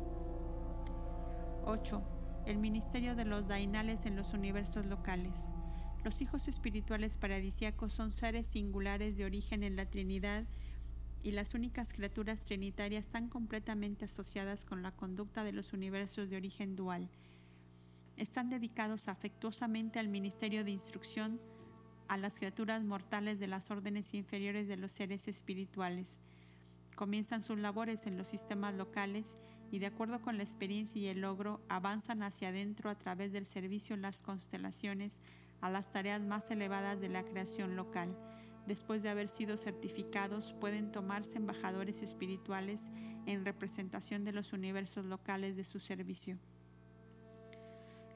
8. 1.64 2.02
El 2.46 2.58
ministerio 2.58 3.14
de 3.16 3.24
los 3.24 3.48
dainales 3.48 4.06
en 4.06 4.16
los 4.16 4.32
universos 4.32 4.86
locales. 4.86 5.48
Los 6.08 6.22
hijos 6.22 6.48
espirituales 6.48 7.18
paradisiacos 7.18 7.92
son 7.92 8.12
seres 8.12 8.46
singulares 8.46 9.18
de 9.18 9.26
origen 9.26 9.62
en 9.62 9.76
la 9.76 9.90
Trinidad 9.90 10.46
y 11.22 11.32
las 11.32 11.52
únicas 11.52 11.92
criaturas 11.92 12.40
trinitarias 12.40 13.08
tan 13.08 13.28
completamente 13.28 14.06
asociadas 14.06 14.64
con 14.64 14.82
la 14.82 14.90
conducta 14.90 15.44
de 15.44 15.52
los 15.52 15.74
universos 15.74 16.30
de 16.30 16.38
origen 16.38 16.76
dual. 16.76 17.10
Están 18.16 18.48
dedicados 18.48 19.08
afectuosamente 19.08 19.98
al 19.98 20.08
ministerio 20.08 20.64
de 20.64 20.70
instrucción 20.70 21.42
a 22.08 22.16
las 22.16 22.38
criaturas 22.38 22.84
mortales 22.84 23.38
de 23.38 23.48
las 23.48 23.70
órdenes 23.70 24.14
inferiores 24.14 24.66
de 24.66 24.78
los 24.78 24.92
seres 24.92 25.28
espirituales 25.28 26.20
comienzan 26.98 27.44
sus 27.44 27.56
labores 27.56 28.08
en 28.08 28.18
los 28.18 28.26
sistemas 28.26 28.74
locales 28.74 29.36
y 29.70 29.78
de 29.78 29.86
acuerdo 29.86 30.20
con 30.20 30.36
la 30.36 30.42
experiencia 30.42 31.00
y 31.00 31.06
el 31.06 31.20
logro 31.20 31.60
avanzan 31.68 32.24
hacia 32.24 32.48
adentro 32.48 32.90
a 32.90 32.98
través 32.98 33.30
del 33.30 33.46
servicio 33.46 33.94
en 33.94 34.02
las 34.02 34.20
constelaciones 34.20 35.20
a 35.60 35.70
las 35.70 35.90
tareas 35.90 36.24
más 36.24 36.50
elevadas 36.50 37.00
de 37.00 37.08
la 37.08 37.24
creación 37.24 37.76
local. 37.76 38.16
Después 38.66 39.02
de 39.02 39.08
haber 39.08 39.28
sido 39.28 39.56
certificados, 39.56 40.54
pueden 40.60 40.92
tomarse 40.92 41.38
embajadores 41.38 42.02
espirituales 42.02 42.82
en 43.26 43.44
representación 43.44 44.24
de 44.24 44.32
los 44.32 44.52
universos 44.52 45.04
locales 45.04 45.56
de 45.56 45.64
su 45.64 45.80
servicio. 45.80 46.38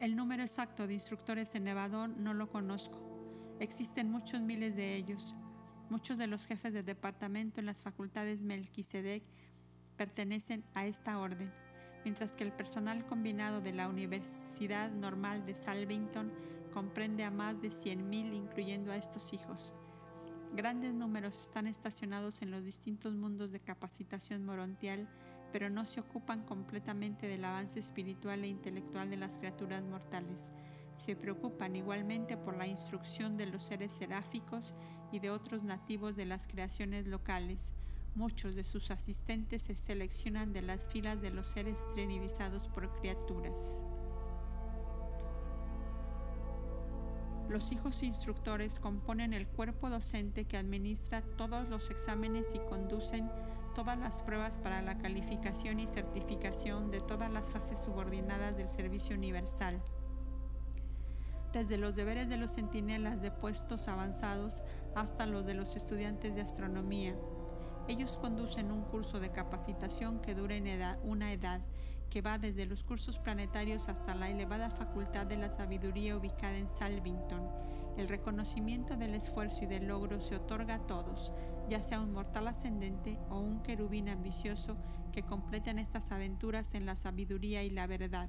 El 0.00 0.16
número 0.16 0.42
exacto 0.42 0.86
de 0.86 0.94
instructores 0.94 1.54
en 1.54 1.64
Nevador 1.64 2.08
no 2.08 2.34
lo 2.34 2.50
conozco. 2.50 2.98
Existen 3.60 4.10
muchos 4.10 4.40
miles 4.40 4.74
de 4.74 4.96
ellos. 4.96 5.34
Muchos 5.88 6.18
de 6.18 6.26
los 6.26 6.46
jefes 6.46 6.72
de 6.72 6.82
departamento 6.82 7.60
en 7.60 7.66
las 7.66 7.82
facultades 7.82 8.42
Melquisedec 8.42 9.22
pertenecen 9.96 10.64
a 10.74 10.86
esta 10.86 11.18
orden, 11.18 11.52
mientras 12.02 12.34
que 12.34 12.44
el 12.44 12.52
personal 12.52 13.06
combinado 13.06 13.60
de 13.60 13.72
la 13.72 13.88
Universidad 13.88 14.90
Normal 14.90 15.46
de 15.46 15.54
Salvington 15.54 16.32
comprende 16.72 17.22
a 17.22 17.30
más 17.30 17.62
de 17.62 17.70
100.000, 17.70 18.34
incluyendo 18.34 18.90
a 18.90 18.96
estos 18.96 19.32
hijos. 19.32 19.72
Grandes 20.52 20.92
números 20.92 21.40
están 21.40 21.68
estacionados 21.68 22.42
en 22.42 22.50
los 22.50 22.64
distintos 22.64 23.14
mundos 23.14 23.52
de 23.52 23.60
capacitación 23.60 24.44
morontial, 24.44 25.08
pero 25.52 25.70
no 25.70 25.86
se 25.86 26.00
ocupan 26.00 26.42
completamente 26.42 27.28
del 27.28 27.44
avance 27.44 27.78
espiritual 27.78 28.42
e 28.42 28.48
intelectual 28.48 29.08
de 29.08 29.18
las 29.18 29.38
criaturas 29.38 29.84
mortales 29.84 30.50
se 31.02 31.16
preocupan 31.16 31.74
igualmente 31.74 32.36
por 32.36 32.56
la 32.56 32.66
instrucción 32.66 33.36
de 33.36 33.46
los 33.46 33.64
seres 33.64 33.92
seráficos 33.92 34.74
y 35.10 35.18
de 35.18 35.30
otros 35.30 35.64
nativos 35.64 36.14
de 36.16 36.26
las 36.26 36.46
creaciones 36.46 37.06
locales. 37.06 37.72
Muchos 38.14 38.54
de 38.54 38.64
sus 38.64 38.90
asistentes 38.90 39.62
se 39.62 39.74
seleccionan 39.74 40.52
de 40.52 40.62
las 40.62 40.88
filas 40.88 41.20
de 41.20 41.30
los 41.30 41.48
seres 41.48 41.76
trinidizados 41.94 42.68
por 42.68 42.94
criaturas. 43.00 43.76
Los 47.52 47.70
hijos 47.70 48.02
instructores 48.02 48.80
componen 48.80 49.34
el 49.34 49.46
cuerpo 49.46 49.90
docente 49.90 50.46
que 50.46 50.56
administra 50.56 51.20
todos 51.36 51.68
los 51.68 51.90
exámenes 51.90 52.46
y 52.54 52.58
conducen 52.60 53.30
todas 53.74 53.98
las 53.98 54.22
pruebas 54.22 54.56
para 54.56 54.80
la 54.80 54.96
calificación 54.96 55.78
y 55.78 55.86
certificación 55.86 56.90
de 56.90 57.02
todas 57.02 57.30
las 57.30 57.50
fases 57.50 57.78
subordinadas 57.78 58.56
del 58.56 58.70
servicio 58.70 59.14
universal 59.14 59.82
desde 61.52 61.76
los 61.76 61.94
deberes 61.94 62.30
de 62.30 62.38
los 62.38 62.54
centinelas 62.54 63.20
de 63.20 63.30
puestos 63.30 63.86
avanzados 63.86 64.62
hasta 64.94 65.26
los 65.26 65.44
de 65.44 65.52
los 65.52 65.76
estudiantes 65.76 66.34
de 66.34 66.40
astronomía. 66.40 67.14
Ellos 67.86 68.16
conducen 68.16 68.72
un 68.72 68.84
curso 68.84 69.20
de 69.20 69.30
capacitación 69.30 70.20
que 70.20 70.34
dura 70.34 70.54
una 71.04 71.32
edad 71.32 71.60
que 72.12 72.20
va 72.20 72.36
desde 72.36 72.66
los 72.66 72.84
cursos 72.84 73.18
planetarios 73.18 73.88
hasta 73.88 74.14
la 74.14 74.28
elevada 74.28 74.70
facultad 74.70 75.26
de 75.26 75.38
la 75.38 75.48
sabiduría 75.48 76.14
ubicada 76.14 76.58
en 76.58 76.68
Salvington. 76.68 77.48
El 77.96 78.06
reconocimiento 78.06 78.98
del 78.98 79.14
esfuerzo 79.14 79.64
y 79.64 79.66
del 79.66 79.86
logro 79.86 80.20
se 80.20 80.36
otorga 80.36 80.74
a 80.74 80.86
todos, 80.86 81.32
ya 81.70 81.80
sea 81.80 82.02
un 82.02 82.12
mortal 82.12 82.48
ascendente 82.48 83.18
o 83.30 83.40
un 83.40 83.62
querubín 83.62 84.10
ambicioso 84.10 84.76
que 85.10 85.22
completen 85.22 85.78
estas 85.78 86.12
aventuras 86.12 86.74
en 86.74 86.84
la 86.84 86.96
sabiduría 86.96 87.64
y 87.64 87.70
la 87.70 87.86
verdad. 87.86 88.28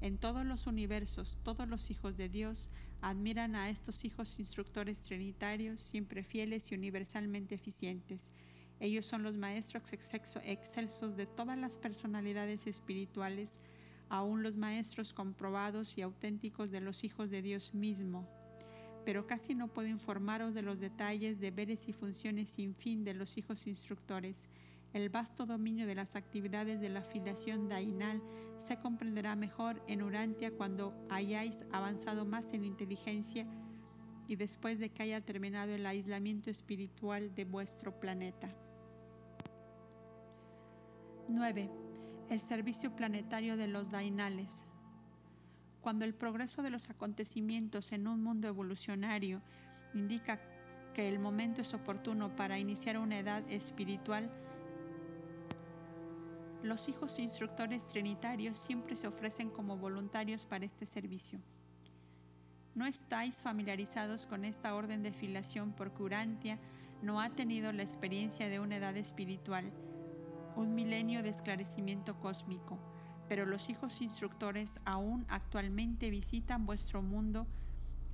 En 0.00 0.16
todos 0.16 0.46
los 0.46 0.66
universos, 0.66 1.36
todos 1.42 1.68
los 1.68 1.90
hijos 1.90 2.16
de 2.16 2.30
Dios 2.30 2.70
admiran 3.02 3.56
a 3.56 3.68
estos 3.68 4.06
hijos 4.06 4.38
instructores 4.38 5.02
trinitarios, 5.02 5.82
siempre 5.82 6.24
fieles 6.24 6.72
y 6.72 6.76
universalmente 6.76 7.54
eficientes. 7.54 8.32
Ellos 8.80 9.06
son 9.06 9.22
los 9.22 9.36
maestros 9.36 9.92
excelsos 9.92 11.16
de 11.16 11.26
todas 11.26 11.58
las 11.58 11.78
personalidades 11.78 12.66
espirituales, 12.66 13.60
aún 14.08 14.42
los 14.42 14.56
maestros 14.56 15.12
comprobados 15.12 15.96
y 15.96 16.02
auténticos 16.02 16.70
de 16.70 16.80
los 16.80 17.04
hijos 17.04 17.30
de 17.30 17.42
Dios 17.42 17.74
mismo. 17.74 18.28
Pero 19.04 19.26
casi 19.26 19.54
no 19.54 19.68
puedo 19.68 19.88
informaros 19.88 20.54
de 20.54 20.62
los 20.62 20.80
detalles, 20.80 21.40
deberes 21.40 21.88
y 21.88 21.92
funciones 21.92 22.50
sin 22.50 22.74
fin 22.74 23.04
de 23.04 23.14
los 23.14 23.38
hijos 23.38 23.66
instructores 23.66 24.48
el 24.94 25.08
vasto 25.08 25.44
dominio 25.44 25.88
de 25.88 25.96
las 25.96 26.14
actividades 26.14 26.80
de 26.80 26.88
la 26.88 27.00
afiliación 27.00 27.68
dainal 27.68 28.22
se 28.58 28.78
comprenderá 28.78 29.34
mejor 29.34 29.82
en 29.88 30.02
Urantia 30.02 30.52
cuando 30.52 30.94
hayáis 31.10 31.64
avanzado 31.72 32.24
más 32.24 32.52
en 32.52 32.64
inteligencia 32.64 33.44
y 34.28 34.36
después 34.36 34.78
de 34.78 34.90
que 34.90 35.02
haya 35.02 35.20
terminado 35.20 35.74
el 35.74 35.84
aislamiento 35.84 36.48
espiritual 36.48 37.34
de 37.34 37.44
vuestro 37.44 37.98
planeta. 37.98 38.54
9. 41.28 41.70
El 42.28 42.40
servicio 42.40 42.94
planetario 42.94 43.56
de 43.56 43.66
los 43.66 43.88
dainales. 43.88 44.66
Cuando 45.80 46.04
el 46.04 46.14
progreso 46.14 46.62
de 46.62 46.70
los 46.70 46.90
acontecimientos 46.90 47.92
en 47.92 48.06
un 48.06 48.22
mundo 48.22 48.48
evolucionario 48.48 49.40
indica 49.94 50.40
que 50.92 51.08
el 51.08 51.18
momento 51.18 51.62
es 51.62 51.72
oportuno 51.72 52.36
para 52.36 52.58
iniciar 52.58 52.98
una 52.98 53.18
edad 53.18 53.42
espiritual, 53.50 54.30
los 56.62 56.88
hijos 56.88 57.18
instructores 57.18 57.86
trinitarios 57.86 58.58
siempre 58.58 58.96
se 58.96 59.06
ofrecen 59.06 59.50
como 59.50 59.76
voluntarios 59.76 60.44
para 60.44 60.64
este 60.64 60.86
servicio. 60.86 61.40
No 62.74 62.86
estáis 62.86 63.36
familiarizados 63.36 64.26
con 64.26 64.44
esta 64.44 64.74
orden 64.74 65.02
de 65.02 65.12
filiación 65.12 65.72
porque 65.72 66.02
Urantia 66.02 66.58
no 67.02 67.20
ha 67.20 67.30
tenido 67.30 67.72
la 67.72 67.82
experiencia 67.82 68.48
de 68.48 68.60
una 68.60 68.76
edad 68.76 68.96
espiritual, 68.96 69.72
un 70.56 70.74
milenio 70.74 71.22
de 71.22 71.30
esclarecimiento 71.30 72.18
cósmico, 72.20 72.78
pero 73.28 73.46
los 73.46 73.70
hijos 73.70 74.00
instructores 74.00 74.80
aún 74.84 75.26
actualmente 75.28 76.10
visitan 76.10 76.66
vuestro 76.66 77.02
mundo 77.02 77.46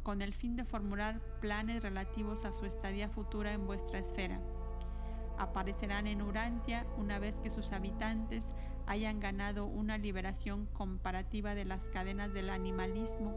con 0.02 0.22
el 0.22 0.34
fin 0.34 0.56
de 0.56 0.64
formular 0.64 1.20
planes 1.40 1.82
relativos 1.82 2.44
a 2.44 2.52
su 2.52 2.64
estadía 2.64 3.08
futura 3.08 3.52
en 3.52 3.66
vuestra 3.66 3.98
esfera 3.98 4.40
aparecerán 5.40 6.06
en 6.06 6.20
Urantia 6.20 6.86
una 6.98 7.18
vez 7.18 7.40
que 7.40 7.50
sus 7.50 7.72
habitantes 7.72 8.52
hayan 8.86 9.20
ganado 9.20 9.64
una 9.64 9.96
liberación 9.96 10.66
comparativa 10.66 11.54
de 11.54 11.64
las 11.64 11.88
cadenas 11.88 12.32
del 12.32 12.50
animalismo 12.50 13.34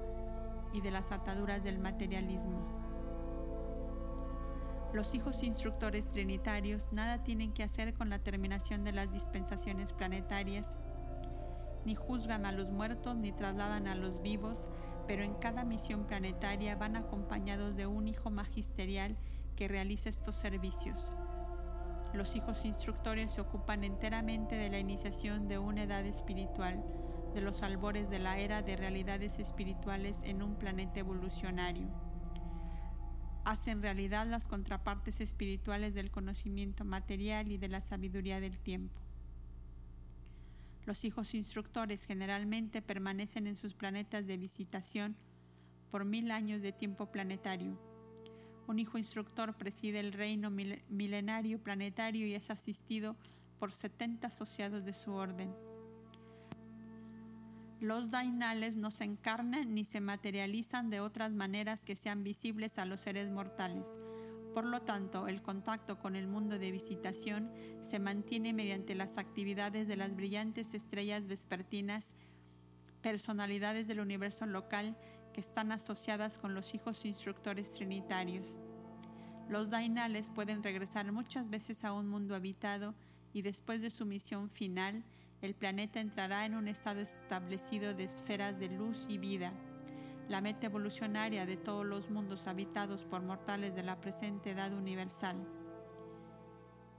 y 0.73 0.81
de 0.81 0.91
las 0.91 1.11
ataduras 1.11 1.63
del 1.63 1.79
materialismo. 1.79 2.82
Los 4.93 5.15
hijos 5.15 5.41
instructores 5.41 6.07
trinitarios 6.07 6.89
nada 6.91 7.23
tienen 7.23 7.51
que 7.51 7.63
hacer 7.63 7.95
con 7.95 8.11
la 8.11 8.19
terminación 8.19 8.83
de 8.83 8.91
las 8.91 9.11
dispensaciones 9.11 9.91
planetarias, 9.91 10.77
ni 11.83 11.95
juzgan 11.95 12.45
a 12.45 12.51
los 12.51 12.69
muertos 12.69 13.15
ni 13.15 13.31
trasladan 13.31 13.87
a 13.87 13.95
los 13.95 14.21
vivos, 14.21 14.69
pero 15.07 15.23
en 15.23 15.33
cada 15.33 15.65
misión 15.65 16.05
planetaria 16.05 16.75
van 16.75 16.95
acompañados 16.95 17.75
de 17.75 17.87
un 17.87 18.07
hijo 18.07 18.29
magisterial 18.29 19.17
que 19.55 19.67
realiza 19.67 20.09
estos 20.09 20.35
servicios. 20.35 21.11
Los 22.13 22.35
hijos 22.35 22.63
instructores 22.63 23.31
se 23.31 23.41
ocupan 23.41 23.83
enteramente 23.83 24.55
de 24.55 24.69
la 24.69 24.77
iniciación 24.77 25.47
de 25.47 25.57
una 25.57 25.83
edad 25.83 26.05
espiritual, 26.05 26.83
de 27.33 27.41
los 27.41 27.63
albores 27.63 28.11
de 28.11 28.19
la 28.19 28.37
era 28.37 28.61
de 28.61 28.75
realidades 28.75 29.39
espirituales 29.39 30.19
en 30.23 30.43
un 30.43 30.53
planeta 30.53 30.99
evolucionario. 30.99 32.12
Hacen 33.45 33.81
realidad 33.81 34.25
las 34.25 34.47
contrapartes 34.47 35.19
espirituales 35.19 35.93
del 35.93 36.11
conocimiento 36.11 36.85
material 36.85 37.51
y 37.51 37.57
de 37.57 37.67
la 37.67 37.81
sabiduría 37.81 38.39
del 38.39 38.57
tiempo. 38.57 39.01
Los 40.85 41.03
hijos 41.05 41.33
instructores 41.33 42.05
generalmente 42.05 42.81
permanecen 42.81 43.47
en 43.47 43.55
sus 43.55 43.73
planetas 43.73 44.27
de 44.27 44.37
visitación 44.37 45.15
por 45.91 46.05
mil 46.05 46.31
años 46.31 46.61
de 46.61 46.71
tiempo 46.71 47.11
planetario. 47.11 47.79
Un 48.67 48.79
hijo 48.79 48.97
instructor 48.97 49.55
preside 49.55 49.99
el 49.99 50.13
reino 50.13 50.49
milenario 50.49 51.61
planetario 51.61 52.25
y 52.25 52.35
es 52.35 52.49
asistido 52.49 53.17
por 53.59 53.71
70 53.71 54.27
asociados 54.27 54.85
de 54.85 54.93
su 54.93 55.11
orden. 55.13 55.53
Los 57.83 58.09
dainales 58.09 58.77
no 58.77 58.89
se 58.91 59.03
encarnan 59.03 59.75
ni 59.75 59.83
se 59.83 59.99
materializan 59.99 60.89
de 60.89 61.01
otras 61.01 61.33
maneras 61.33 61.83
que 61.83 61.95
sean 61.95 62.23
visibles 62.23 62.77
a 62.77 62.85
los 62.85 63.01
seres 63.01 63.29
mortales 63.29 63.85
por 64.53 64.65
lo 64.65 64.83
tanto, 64.83 65.27
el 65.27 65.41
contacto 65.41 65.97
con 65.97 66.15
el 66.15 66.27
mundo 66.27 66.59
de 66.59 66.69
visitación 66.69 67.51
se 67.81 67.97
mantiene 67.97 68.53
mediante 68.53 68.93
las 68.93 69.17
actividades 69.17 69.87
de 69.87 69.97
las 69.97 70.15
brillantes 70.15 70.75
estrellas 70.75 71.27
vespertinas, 71.27 72.13
personalidades 73.01 73.87
del 73.87 73.99
universo 73.99 74.45
local 74.45 74.95
que 75.33 75.41
están 75.41 75.71
asociadas 75.71 76.37
con 76.37 76.53
los 76.53 76.75
hijos 76.75 77.03
instructores 77.03 77.73
trinitarios. 77.73 78.59
Los 79.49 79.71
dainales 79.71 80.29
pueden 80.29 80.61
regresar 80.61 81.11
muchas 81.11 81.49
veces 81.49 81.83
a 81.83 81.91
un 81.91 82.07
mundo 82.07 82.35
habitado 82.35 82.93
y 83.33 83.41
después 83.41 83.81
de 83.81 83.89
su 83.89 84.05
misión 84.05 84.51
final, 84.51 85.03
el 85.43 85.55
planeta 85.55 85.99
entrará 85.99 86.45
en 86.45 86.55
un 86.55 86.69
estado 86.69 87.01
establecido 87.01 87.93
de 87.93 88.05
esferas 88.05 88.57
de 88.57 88.69
luz 88.69 89.07
y 89.09 89.17
vida 89.17 89.51
la 90.29 90.39
meta 90.39 90.67
evolucionaria 90.67 91.45
de 91.45 91.57
todos 91.57 91.85
los 91.85 92.09
mundos 92.09 92.47
habitados 92.47 93.03
por 93.03 93.21
mortales 93.21 93.75
de 93.75 93.83
la 93.83 93.99
presente 93.99 94.51
edad 94.51 94.71
universal. 94.71 95.35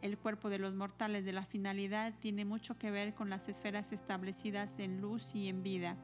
El 0.03 0.19
cuerpo 0.19 0.51
de 0.51 0.59
los 0.59 0.75
mortales 0.75 1.25
de 1.25 1.33
la 1.33 1.47
finalidad 1.47 2.13
tiene 2.21 2.45
mucho 2.45 2.77
que 2.77 2.91
ver 2.91 3.15
con 3.15 3.31
las 3.31 3.49
esferas 3.49 3.93
establecidas 3.93 4.79
en 4.79 5.01
luz 5.01 5.35
y 5.35 5.49
en 5.49 5.63
vida, 5.63 5.97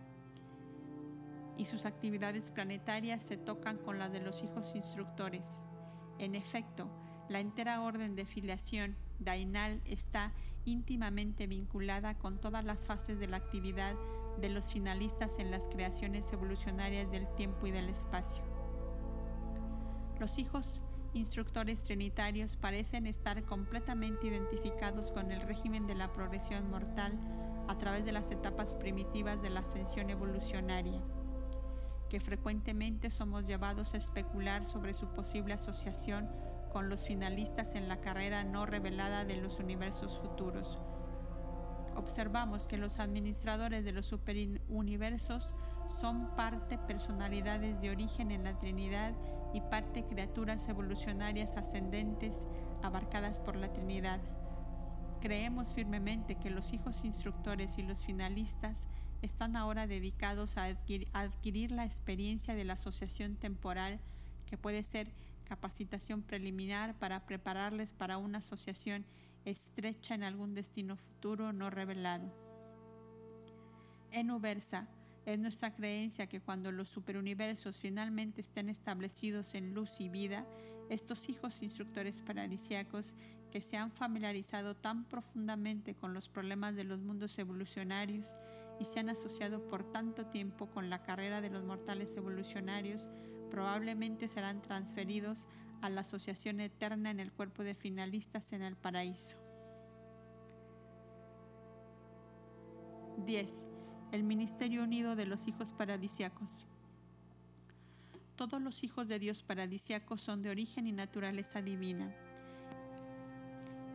y 1.59 1.67
sus 1.67 1.85
actividades 1.85 2.49
planetarias 2.49 3.21
se 3.21 3.37
tocan 3.37 3.77
con 3.77 3.99
las 3.99 4.13
de 4.13 4.21
los 4.21 4.43
hijos 4.43 4.75
instructores. 4.75 5.61
En 6.19 6.35
efecto, 6.35 6.91
la 7.29 7.41
entera 7.41 7.83
orden 7.83 8.17
de 8.17 8.25
filiación 8.25 8.97
Dainal 9.19 9.83
está 9.85 10.33
íntimamente 10.65 11.47
vinculada 11.47 12.19
con 12.19 12.39
todas 12.41 12.65
las 12.65 12.81
fases 12.87 13.19
de 13.19 13.29
la 13.29 13.39
actividad 13.39 13.95
de 14.41 14.49
los 14.49 14.67
finalistas 14.67 15.39
en 15.39 15.51
las 15.51 15.69
creaciones 15.69 16.33
evolucionarias 16.33 17.11
del 17.11 17.27
tiempo 17.35 17.67
y 17.67 17.71
del 17.71 17.89
espacio. 17.89 18.43
Los 20.19 20.39
hijos 20.39 20.83
instructores 21.13 21.83
trinitarios 21.83 22.57
parecen 22.57 23.07
estar 23.07 23.43
completamente 23.45 24.29
identificados 24.29 25.11
con 25.11 25.33
el 25.33 25.41
régimen 25.43 25.87
de 25.87 25.95
la 25.95 26.13
progresión 26.13 26.71
mortal 26.71 27.19
a 27.69 27.77
través 27.79 28.05
de 28.05 28.13
las 28.13 28.31
etapas 28.31 28.75
primitivas 28.75 29.43
de 29.43 29.51
la 29.51 29.61
ascensión 29.61 30.11
evolucionaria, 30.11 31.01
que 32.09 32.21
frecuentemente 32.21 33.11
somos 33.11 33.45
llevados 33.45 33.95
a 33.95 33.97
especular 33.97 34.67
sobre 34.67 34.95
su 34.95 35.09
posible 35.09 35.55
asociación 35.55 36.29
con 36.73 36.89
los 36.89 37.05
finalistas 37.05 37.75
en 37.75 37.89
la 37.89 38.01
carrera 38.01 38.45
no 38.45 38.67
revelada 38.67 39.25
de 39.25 39.37
los 39.37 39.59
universos 39.59 40.19
futuros, 40.19 40.79
observamos 41.97 42.67
que 42.67 42.79
los 42.79 42.99
administradores 42.99 43.85
de 43.85 43.93
los 43.93 44.07
superuniversos 44.07 45.55
son 46.01 46.35
parte 46.37 46.79
personalidades 46.79 47.81
de 47.81 47.91
origen 47.91 48.31
en 48.31 48.45
la 48.45 48.59
Trinidad 48.59 49.13
y 49.53 49.61
parte 49.61 50.05
criaturas 50.05 50.69
evolucionarias 50.69 51.57
ascendentes 51.57 52.47
abarcadas 52.83 53.39
por 53.39 53.57
la 53.57 53.73
Trinidad. 53.73 54.21
Creemos 55.21 55.75
firmemente 55.75 56.37
que 56.37 56.51
los 56.51 56.73
hijos 56.73 57.05
instructores 57.05 57.77
y 57.79 57.83
los 57.83 58.05
finalistas 58.05 58.87
están 59.23 59.57
ahora 59.57 59.87
dedicados 59.87 60.57
a 60.57 60.65
adquirir, 60.65 61.73
la 61.73 61.85
experiencia 61.85 62.55
de 62.55 62.65
la 62.65 62.75
asociación 62.75 63.37
temporal 63.37 64.01
que 64.47 64.57
puede 64.57 64.83
ser 64.83 65.09
capacitación 65.51 66.23
preliminar 66.23 66.97
para 67.01 67.27
prepararles 67.27 67.93
para 67.93 68.19
una 68.19 68.39
asociación 68.39 69.05
estrecha 69.45 70.15
en 70.15 70.23
algún 70.23 70.55
destino 70.55 70.97
futuro 70.97 71.53
no 71.53 71.71
revelado. 71.71 72.33
En 74.13 74.31
Ubersa 74.31 74.87
es 75.27 75.41
nuestra 75.41 75.75
creencia 75.75 76.29
que 76.29 76.41
cuando 76.41 76.71
los 76.71 76.89
superuniversos 76.89 77.81
finalmente 77.81 78.41
estén 78.41 78.69
establecidos 78.69 79.57
en 79.57 79.75
luz 79.75 80.01
y 80.01 80.09
vida, 80.09 80.47
estos 80.89 81.29
hijos 81.29 81.63
instructores 81.63 82.23
paradisiacos 82.23 83.17
que 83.51 83.61
se 83.61 83.77
han 83.77 83.91
familiarizado 83.91 84.77
tan 84.77 85.05
profundamente 85.09 85.97
con 85.97 86.15
los 86.15 86.29
problemas 86.29 86.77
de 86.77 86.85
los 86.85 87.01
mundos 87.01 87.37
evolucionarios 87.41 88.37
y 88.79 88.85
se 88.85 89.01
han 89.01 89.09
asociado 89.09 89.67
por 89.67 89.83
tanto 89.91 90.27
tiempo 90.27 90.71
con 90.71 90.91
la 90.91 91.03
carrera 91.03 91.41
de 91.41 91.51
los 91.51 91.65
mortales 91.65 92.17
evolucionarios, 92.17 93.09
probablemente 93.51 94.29
serán 94.29 94.63
transferidos 94.63 95.47
a 95.83 95.91
la 95.91 96.03
asociación 96.03 96.61
eterna 96.61 97.11
en 97.11 97.21
el 97.21 97.33
cuerpo 97.33 97.65
de 97.65 97.75
finalistas 97.75 98.53
en 98.53 98.63
el 98.63 98.77
paraíso. 98.77 99.37
10. 103.19 103.67
El 104.13 104.23
Ministerio 104.23 104.83
Unido 104.83 105.17
de 105.17 105.27
los 105.27 105.47
Hijos 105.47 105.73
Paradisiacos. 105.73 106.65
Todos 108.37 108.63
los 108.63 108.83
hijos 108.85 109.07
de 109.07 109.19
Dios 109.19 109.43
paradisiacos 109.43 110.23
son 110.23 110.43
de 110.43 110.49
origen 110.49 110.87
y 110.87 110.93
naturaleza 110.93 111.61
divina. 111.61 112.11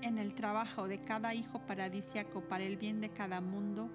En 0.02 0.20
el 0.20 0.36
trabajo 0.36 0.88
de 0.88 1.04
cada 1.04 1.34
hijo 1.34 1.66
paradisiaco 1.66 2.42
para 2.42 2.64
el 2.64 2.78
bien 2.78 3.02
de 3.02 3.10
cada 3.10 3.42
mundo, 3.42 3.90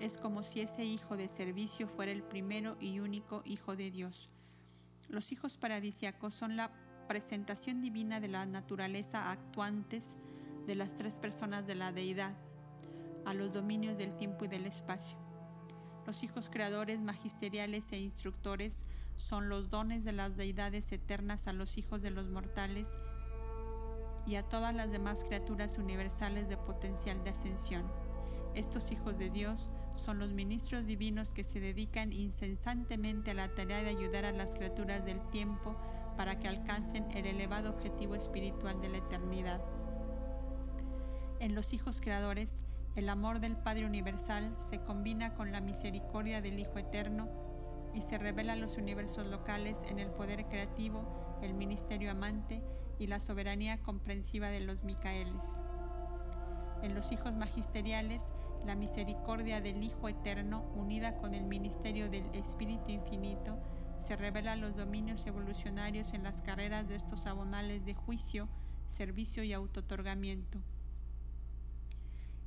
es 0.00 0.16
como 0.16 0.42
si 0.42 0.62
ese 0.62 0.84
hijo 0.84 1.18
de 1.18 1.28
servicio 1.28 1.86
fuera 1.88 2.10
el 2.10 2.22
primero 2.22 2.76
y 2.80 3.00
único 3.00 3.42
hijo 3.44 3.76
de 3.76 3.90
Dios. 3.90 4.30
Los 5.12 5.30
hijos 5.30 5.58
paradisiacos 5.58 6.34
son 6.34 6.56
la 6.56 6.70
presentación 7.06 7.82
divina 7.82 8.18
de 8.18 8.28
la 8.28 8.46
naturaleza 8.46 9.30
actuantes 9.30 10.16
de 10.66 10.74
las 10.74 10.94
tres 10.94 11.18
personas 11.18 11.66
de 11.66 11.74
la 11.74 11.92
deidad 11.92 12.34
a 13.26 13.34
los 13.34 13.52
dominios 13.52 13.98
del 13.98 14.16
tiempo 14.16 14.46
y 14.46 14.48
del 14.48 14.64
espacio. 14.64 15.18
Los 16.06 16.22
hijos 16.22 16.48
creadores 16.48 16.98
magisteriales 16.98 17.92
e 17.92 17.98
instructores 17.98 18.86
son 19.16 19.50
los 19.50 19.68
dones 19.68 20.02
de 20.02 20.12
las 20.12 20.34
deidades 20.34 20.90
eternas 20.92 21.46
a 21.46 21.52
los 21.52 21.76
hijos 21.76 22.00
de 22.00 22.10
los 22.10 22.30
mortales 22.30 22.88
y 24.26 24.36
a 24.36 24.48
todas 24.48 24.74
las 24.74 24.90
demás 24.90 25.24
criaturas 25.24 25.76
universales 25.76 26.48
de 26.48 26.56
potencial 26.56 27.22
de 27.22 27.30
ascensión. 27.30 27.84
Estos 28.54 28.90
hijos 28.90 29.18
de 29.18 29.28
Dios 29.28 29.68
son 29.94 30.18
los 30.18 30.32
ministros 30.32 30.86
divinos 30.86 31.32
que 31.32 31.44
se 31.44 31.60
dedican 31.60 32.12
incesantemente 32.12 33.30
a 33.30 33.34
la 33.34 33.54
tarea 33.54 33.82
de 33.82 33.90
ayudar 33.90 34.24
a 34.24 34.32
las 34.32 34.54
criaturas 34.54 35.04
del 35.04 35.20
tiempo 35.30 35.76
para 36.16 36.38
que 36.38 36.48
alcancen 36.48 37.10
el 37.12 37.26
elevado 37.26 37.70
objetivo 37.70 38.14
espiritual 38.14 38.80
de 38.80 38.88
la 38.88 38.98
eternidad. 38.98 39.62
En 41.40 41.54
los 41.54 41.72
hijos 41.72 42.00
creadores, 42.00 42.64
el 42.94 43.08
amor 43.08 43.40
del 43.40 43.56
Padre 43.56 43.86
Universal 43.86 44.54
se 44.58 44.80
combina 44.80 45.34
con 45.34 45.50
la 45.50 45.60
misericordia 45.60 46.40
del 46.40 46.58
Hijo 46.58 46.78
Eterno 46.78 47.28
y 47.94 48.02
se 48.02 48.18
revela 48.18 48.56
los 48.56 48.76
universos 48.76 49.26
locales 49.26 49.78
en 49.88 49.98
el 49.98 50.10
poder 50.10 50.46
creativo, 50.46 51.38
el 51.42 51.54
ministerio 51.54 52.10
amante 52.10 52.62
y 52.98 53.06
la 53.06 53.20
soberanía 53.20 53.82
comprensiva 53.82 54.48
de 54.48 54.60
los 54.60 54.84
Micaeles. 54.84 55.56
En 56.82 56.94
los 56.94 57.12
hijos 57.12 57.34
magisteriales, 57.34 58.22
la 58.66 58.74
misericordia 58.74 59.60
del 59.60 59.82
Hijo 59.82 60.08
Eterno, 60.08 60.64
unida 60.74 61.16
con 61.16 61.34
el 61.34 61.44
ministerio 61.44 62.08
del 62.08 62.26
Espíritu 62.34 62.90
Infinito, 62.90 63.58
se 63.98 64.16
revelan 64.16 64.60
los 64.60 64.76
dominios 64.76 65.26
evolucionarios 65.26 66.12
en 66.12 66.22
las 66.22 66.42
carreras 66.42 66.88
de 66.88 66.96
estos 66.96 67.26
abonales 67.26 67.84
de 67.84 67.94
juicio, 67.94 68.48
servicio 68.88 69.44
y 69.44 69.52
autotorgamiento. 69.52 70.60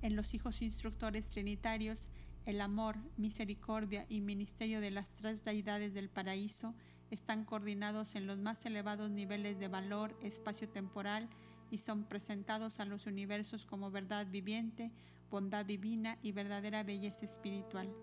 En 0.01 0.15
los 0.15 0.33
hijos 0.33 0.61
instructores 0.61 1.27
trinitarios, 1.27 2.09
el 2.45 2.61
amor, 2.61 2.97
misericordia 3.17 4.05
y 4.07 4.21
ministerio 4.21 4.79
de 4.79 4.91
las 4.91 5.13
tres 5.13 5.43
deidades 5.43 5.93
del 5.93 6.09
paraíso 6.09 6.75
están 7.09 7.45
coordinados 7.45 8.15
en 8.15 8.27
los 8.27 8.37
más 8.37 8.65
elevados 8.65 9.09
niveles 9.09 9.59
de 9.59 9.67
valor 9.67 10.17
espacio-temporal 10.21 11.29
y 11.71 11.79
son 11.79 12.03
presentados 12.03 12.79
a 12.79 12.85
los 12.85 13.05
universos 13.05 13.65
como 13.65 13.89
verdad 13.89 14.27
viviente, 14.27 14.91
bondad 15.29 15.65
divina 15.65 16.17
y 16.21 16.31
verdadera 16.31 16.83
belleza 16.83 17.25
espiritual. 17.25 17.93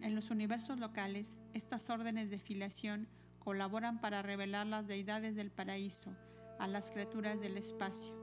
En 0.00 0.14
los 0.14 0.30
universos 0.30 0.78
locales, 0.78 1.36
estas 1.52 1.90
órdenes 1.90 2.30
de 2.30 2.38
filiación 2.38 3.08
colaboran 3.38 4.00
para 4.00 4.22
revelar 4.22 4.66
las 4.66 4.86
deidades 4.86 5.34
del 5.34 5.50
paraíso 5.50 6.16
a 6.58 6.66
las 6.66 6.90
criaturas 6.90 7.40
del 7.40 7.56
espacio. 7.56 8.14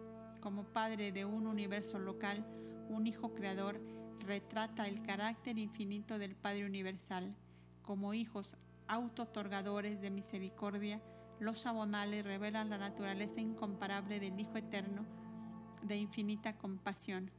Como 0.41 0.65
padre 0.65 1.11
de 1.11 1.25
un 1.25 1.47
universo 1.47 1.99
local, 1.99 2.45
un 2.89 3.07
hijo 3.07 3.33
creador 3.33 3.81
retrata 4.19 4.87
el 4.87 5.01
carácter 5.01 5.57
infinito 5.57 6.19
del 6.19 6.35
Padre 6.35 6.65
Universal. 6.65 7.35
Como 7.81 8.13
hijos 8.13 8.57
auto-otorgadores 8.87 10.01
de 10.01 10.11
misericordia, 10.11 11.01
los 11.39 11.65
abonales 11.65 12.25
revelan 12.25 12.69
la 12.69 12.77
naturaleza 12.77 13.41
incomparable 13.41 14.19
del 14.19 14.39
Hijo 14.39 14.57
Eterno 14.57 15.05
de 15.81 15.97
infinita 15.97 16.57
compasión. 16.57 17.31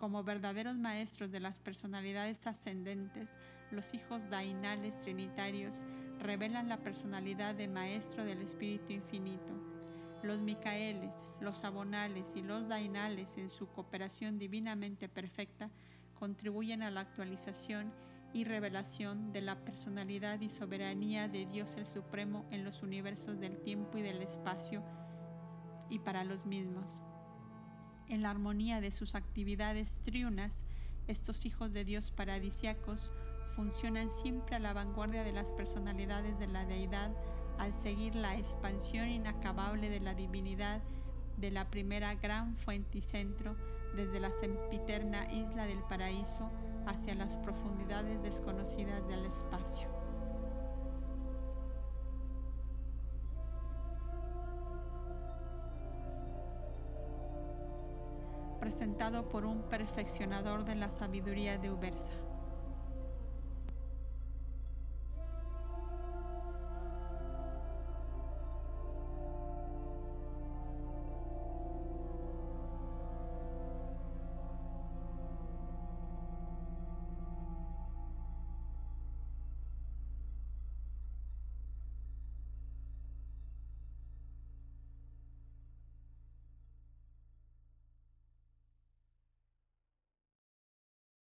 Como 0.00 0.24
verdaderos 0.24 0.78
maestros 0.78 1.30
de 1.30 1.40
las 1.40 1.60
personalidades 1.60 2.46
ascendentes, 2.46 3.36
los 3.70 3.92
hijos 3.92 4.30
dainales 4.30 4.98
trinitarios 5.02 5.84
revelan 6.18 6.70
la 6.70 6.78
personalidad 6.78 7.54
de 7.54 7.68
Maestro 7.68 8.24
del 8.24 8.40
Espíritu 8.40 8.94
Infinito. 8.94 9.52
Los 10.22 10.40
Micaeles, 10.40 11.14
los 11.42 11.64
Abonales 11.64 12.34
y 12.34 12.40
los 12.40 12.66
Dainales 12.66 13.36
en 13.36 13.50
su 13.50 13.68
cooperación 13.68 14.38
divinamente 14.38 15.06
perfecta 15.06 15.68
contribuyen 16.18 16.82
a 16.82 16.90
la 16.90 17.02
actualización 17.02 17.92
y 18.32 18.44
revelación 18.44 19.34
de 19.34 19.42
la 19.42 19.66
personalidad 19.66 20.40
y 20.40 20.48
soberanía 20.48 21.28
de 21.28 21.44
Dios 21.44 21.74
el 21.76 21.86
Supremo 21.86 22.46
en 22.50 22.64
los 22.64 22.82
universos 22.82 23.38
del 23.38 23.58
tiempo 23.58 23.98
y 23.98 24.02
del 24.02 24.22
espacio 24.22 24.82
y 25.90 25.98
para 25.98 26.24
los 26.24 26.46
mismos. 26.46 27.02
En 28.10 28.22
la 28.22 28.30
armonía 28.30 28.80
de 28.80 28.90
sus 28.90 29.14
actividades 29.14 30.00
triunas, 30.02 30.64
estos 31.06 31.46
hijos 31.46 31.72
de 31.72 31.84
Dios 31.84 32.10
paradisiacos 32.10 33.08
funcionan 33.54 34.10
siempre 34.10 34.56
a 34.56 34.58
la 34.58 34.72
vanguardia 34.72 35.22
de 35.22 35.30
las 35.30 35.52
personalidades 35.52 36.36
de 36.40 36.48
la 36.48 36.66
deidad 36.66 37.12
al 37.58 37.72
seguir 37.72 38.16
la 38.16 38.36
expansión 38.36 39.08
inacabable 39.08 39.88
de 39.90 40.00
la 40.00 40.14
divinidad 40.14 40.82
de 41.36 41.52
la 41.52 41.70
primera 41.70 42.16
gran 42.16 42.56
fuente 42.56 42.98
y 42.98 43.00
centro 43.00 43.54
desde 43.94 44.18
la 44.18 44.32
sempiterna 44.40 45.32
isla 45.32 45.66
del 45.66 45.82
paraíso 45.84 46.50
hacia 46.86 47.14
las 47.14 47.36
profundidades 47.38 48.20
desconocidas 48.24 49.06
del 49.06 49.24
espacio. 49.26 49.89
Presentado 58.70 59.28
por 59.28 59.46
un 59.46 59.62
perfeccionador 59.62 60.64
de 60.64 60.76
la 60.76 60.90
sabiduría 60.90 61.58
de 61.58 61.72
Ubersa. 61.72 62.12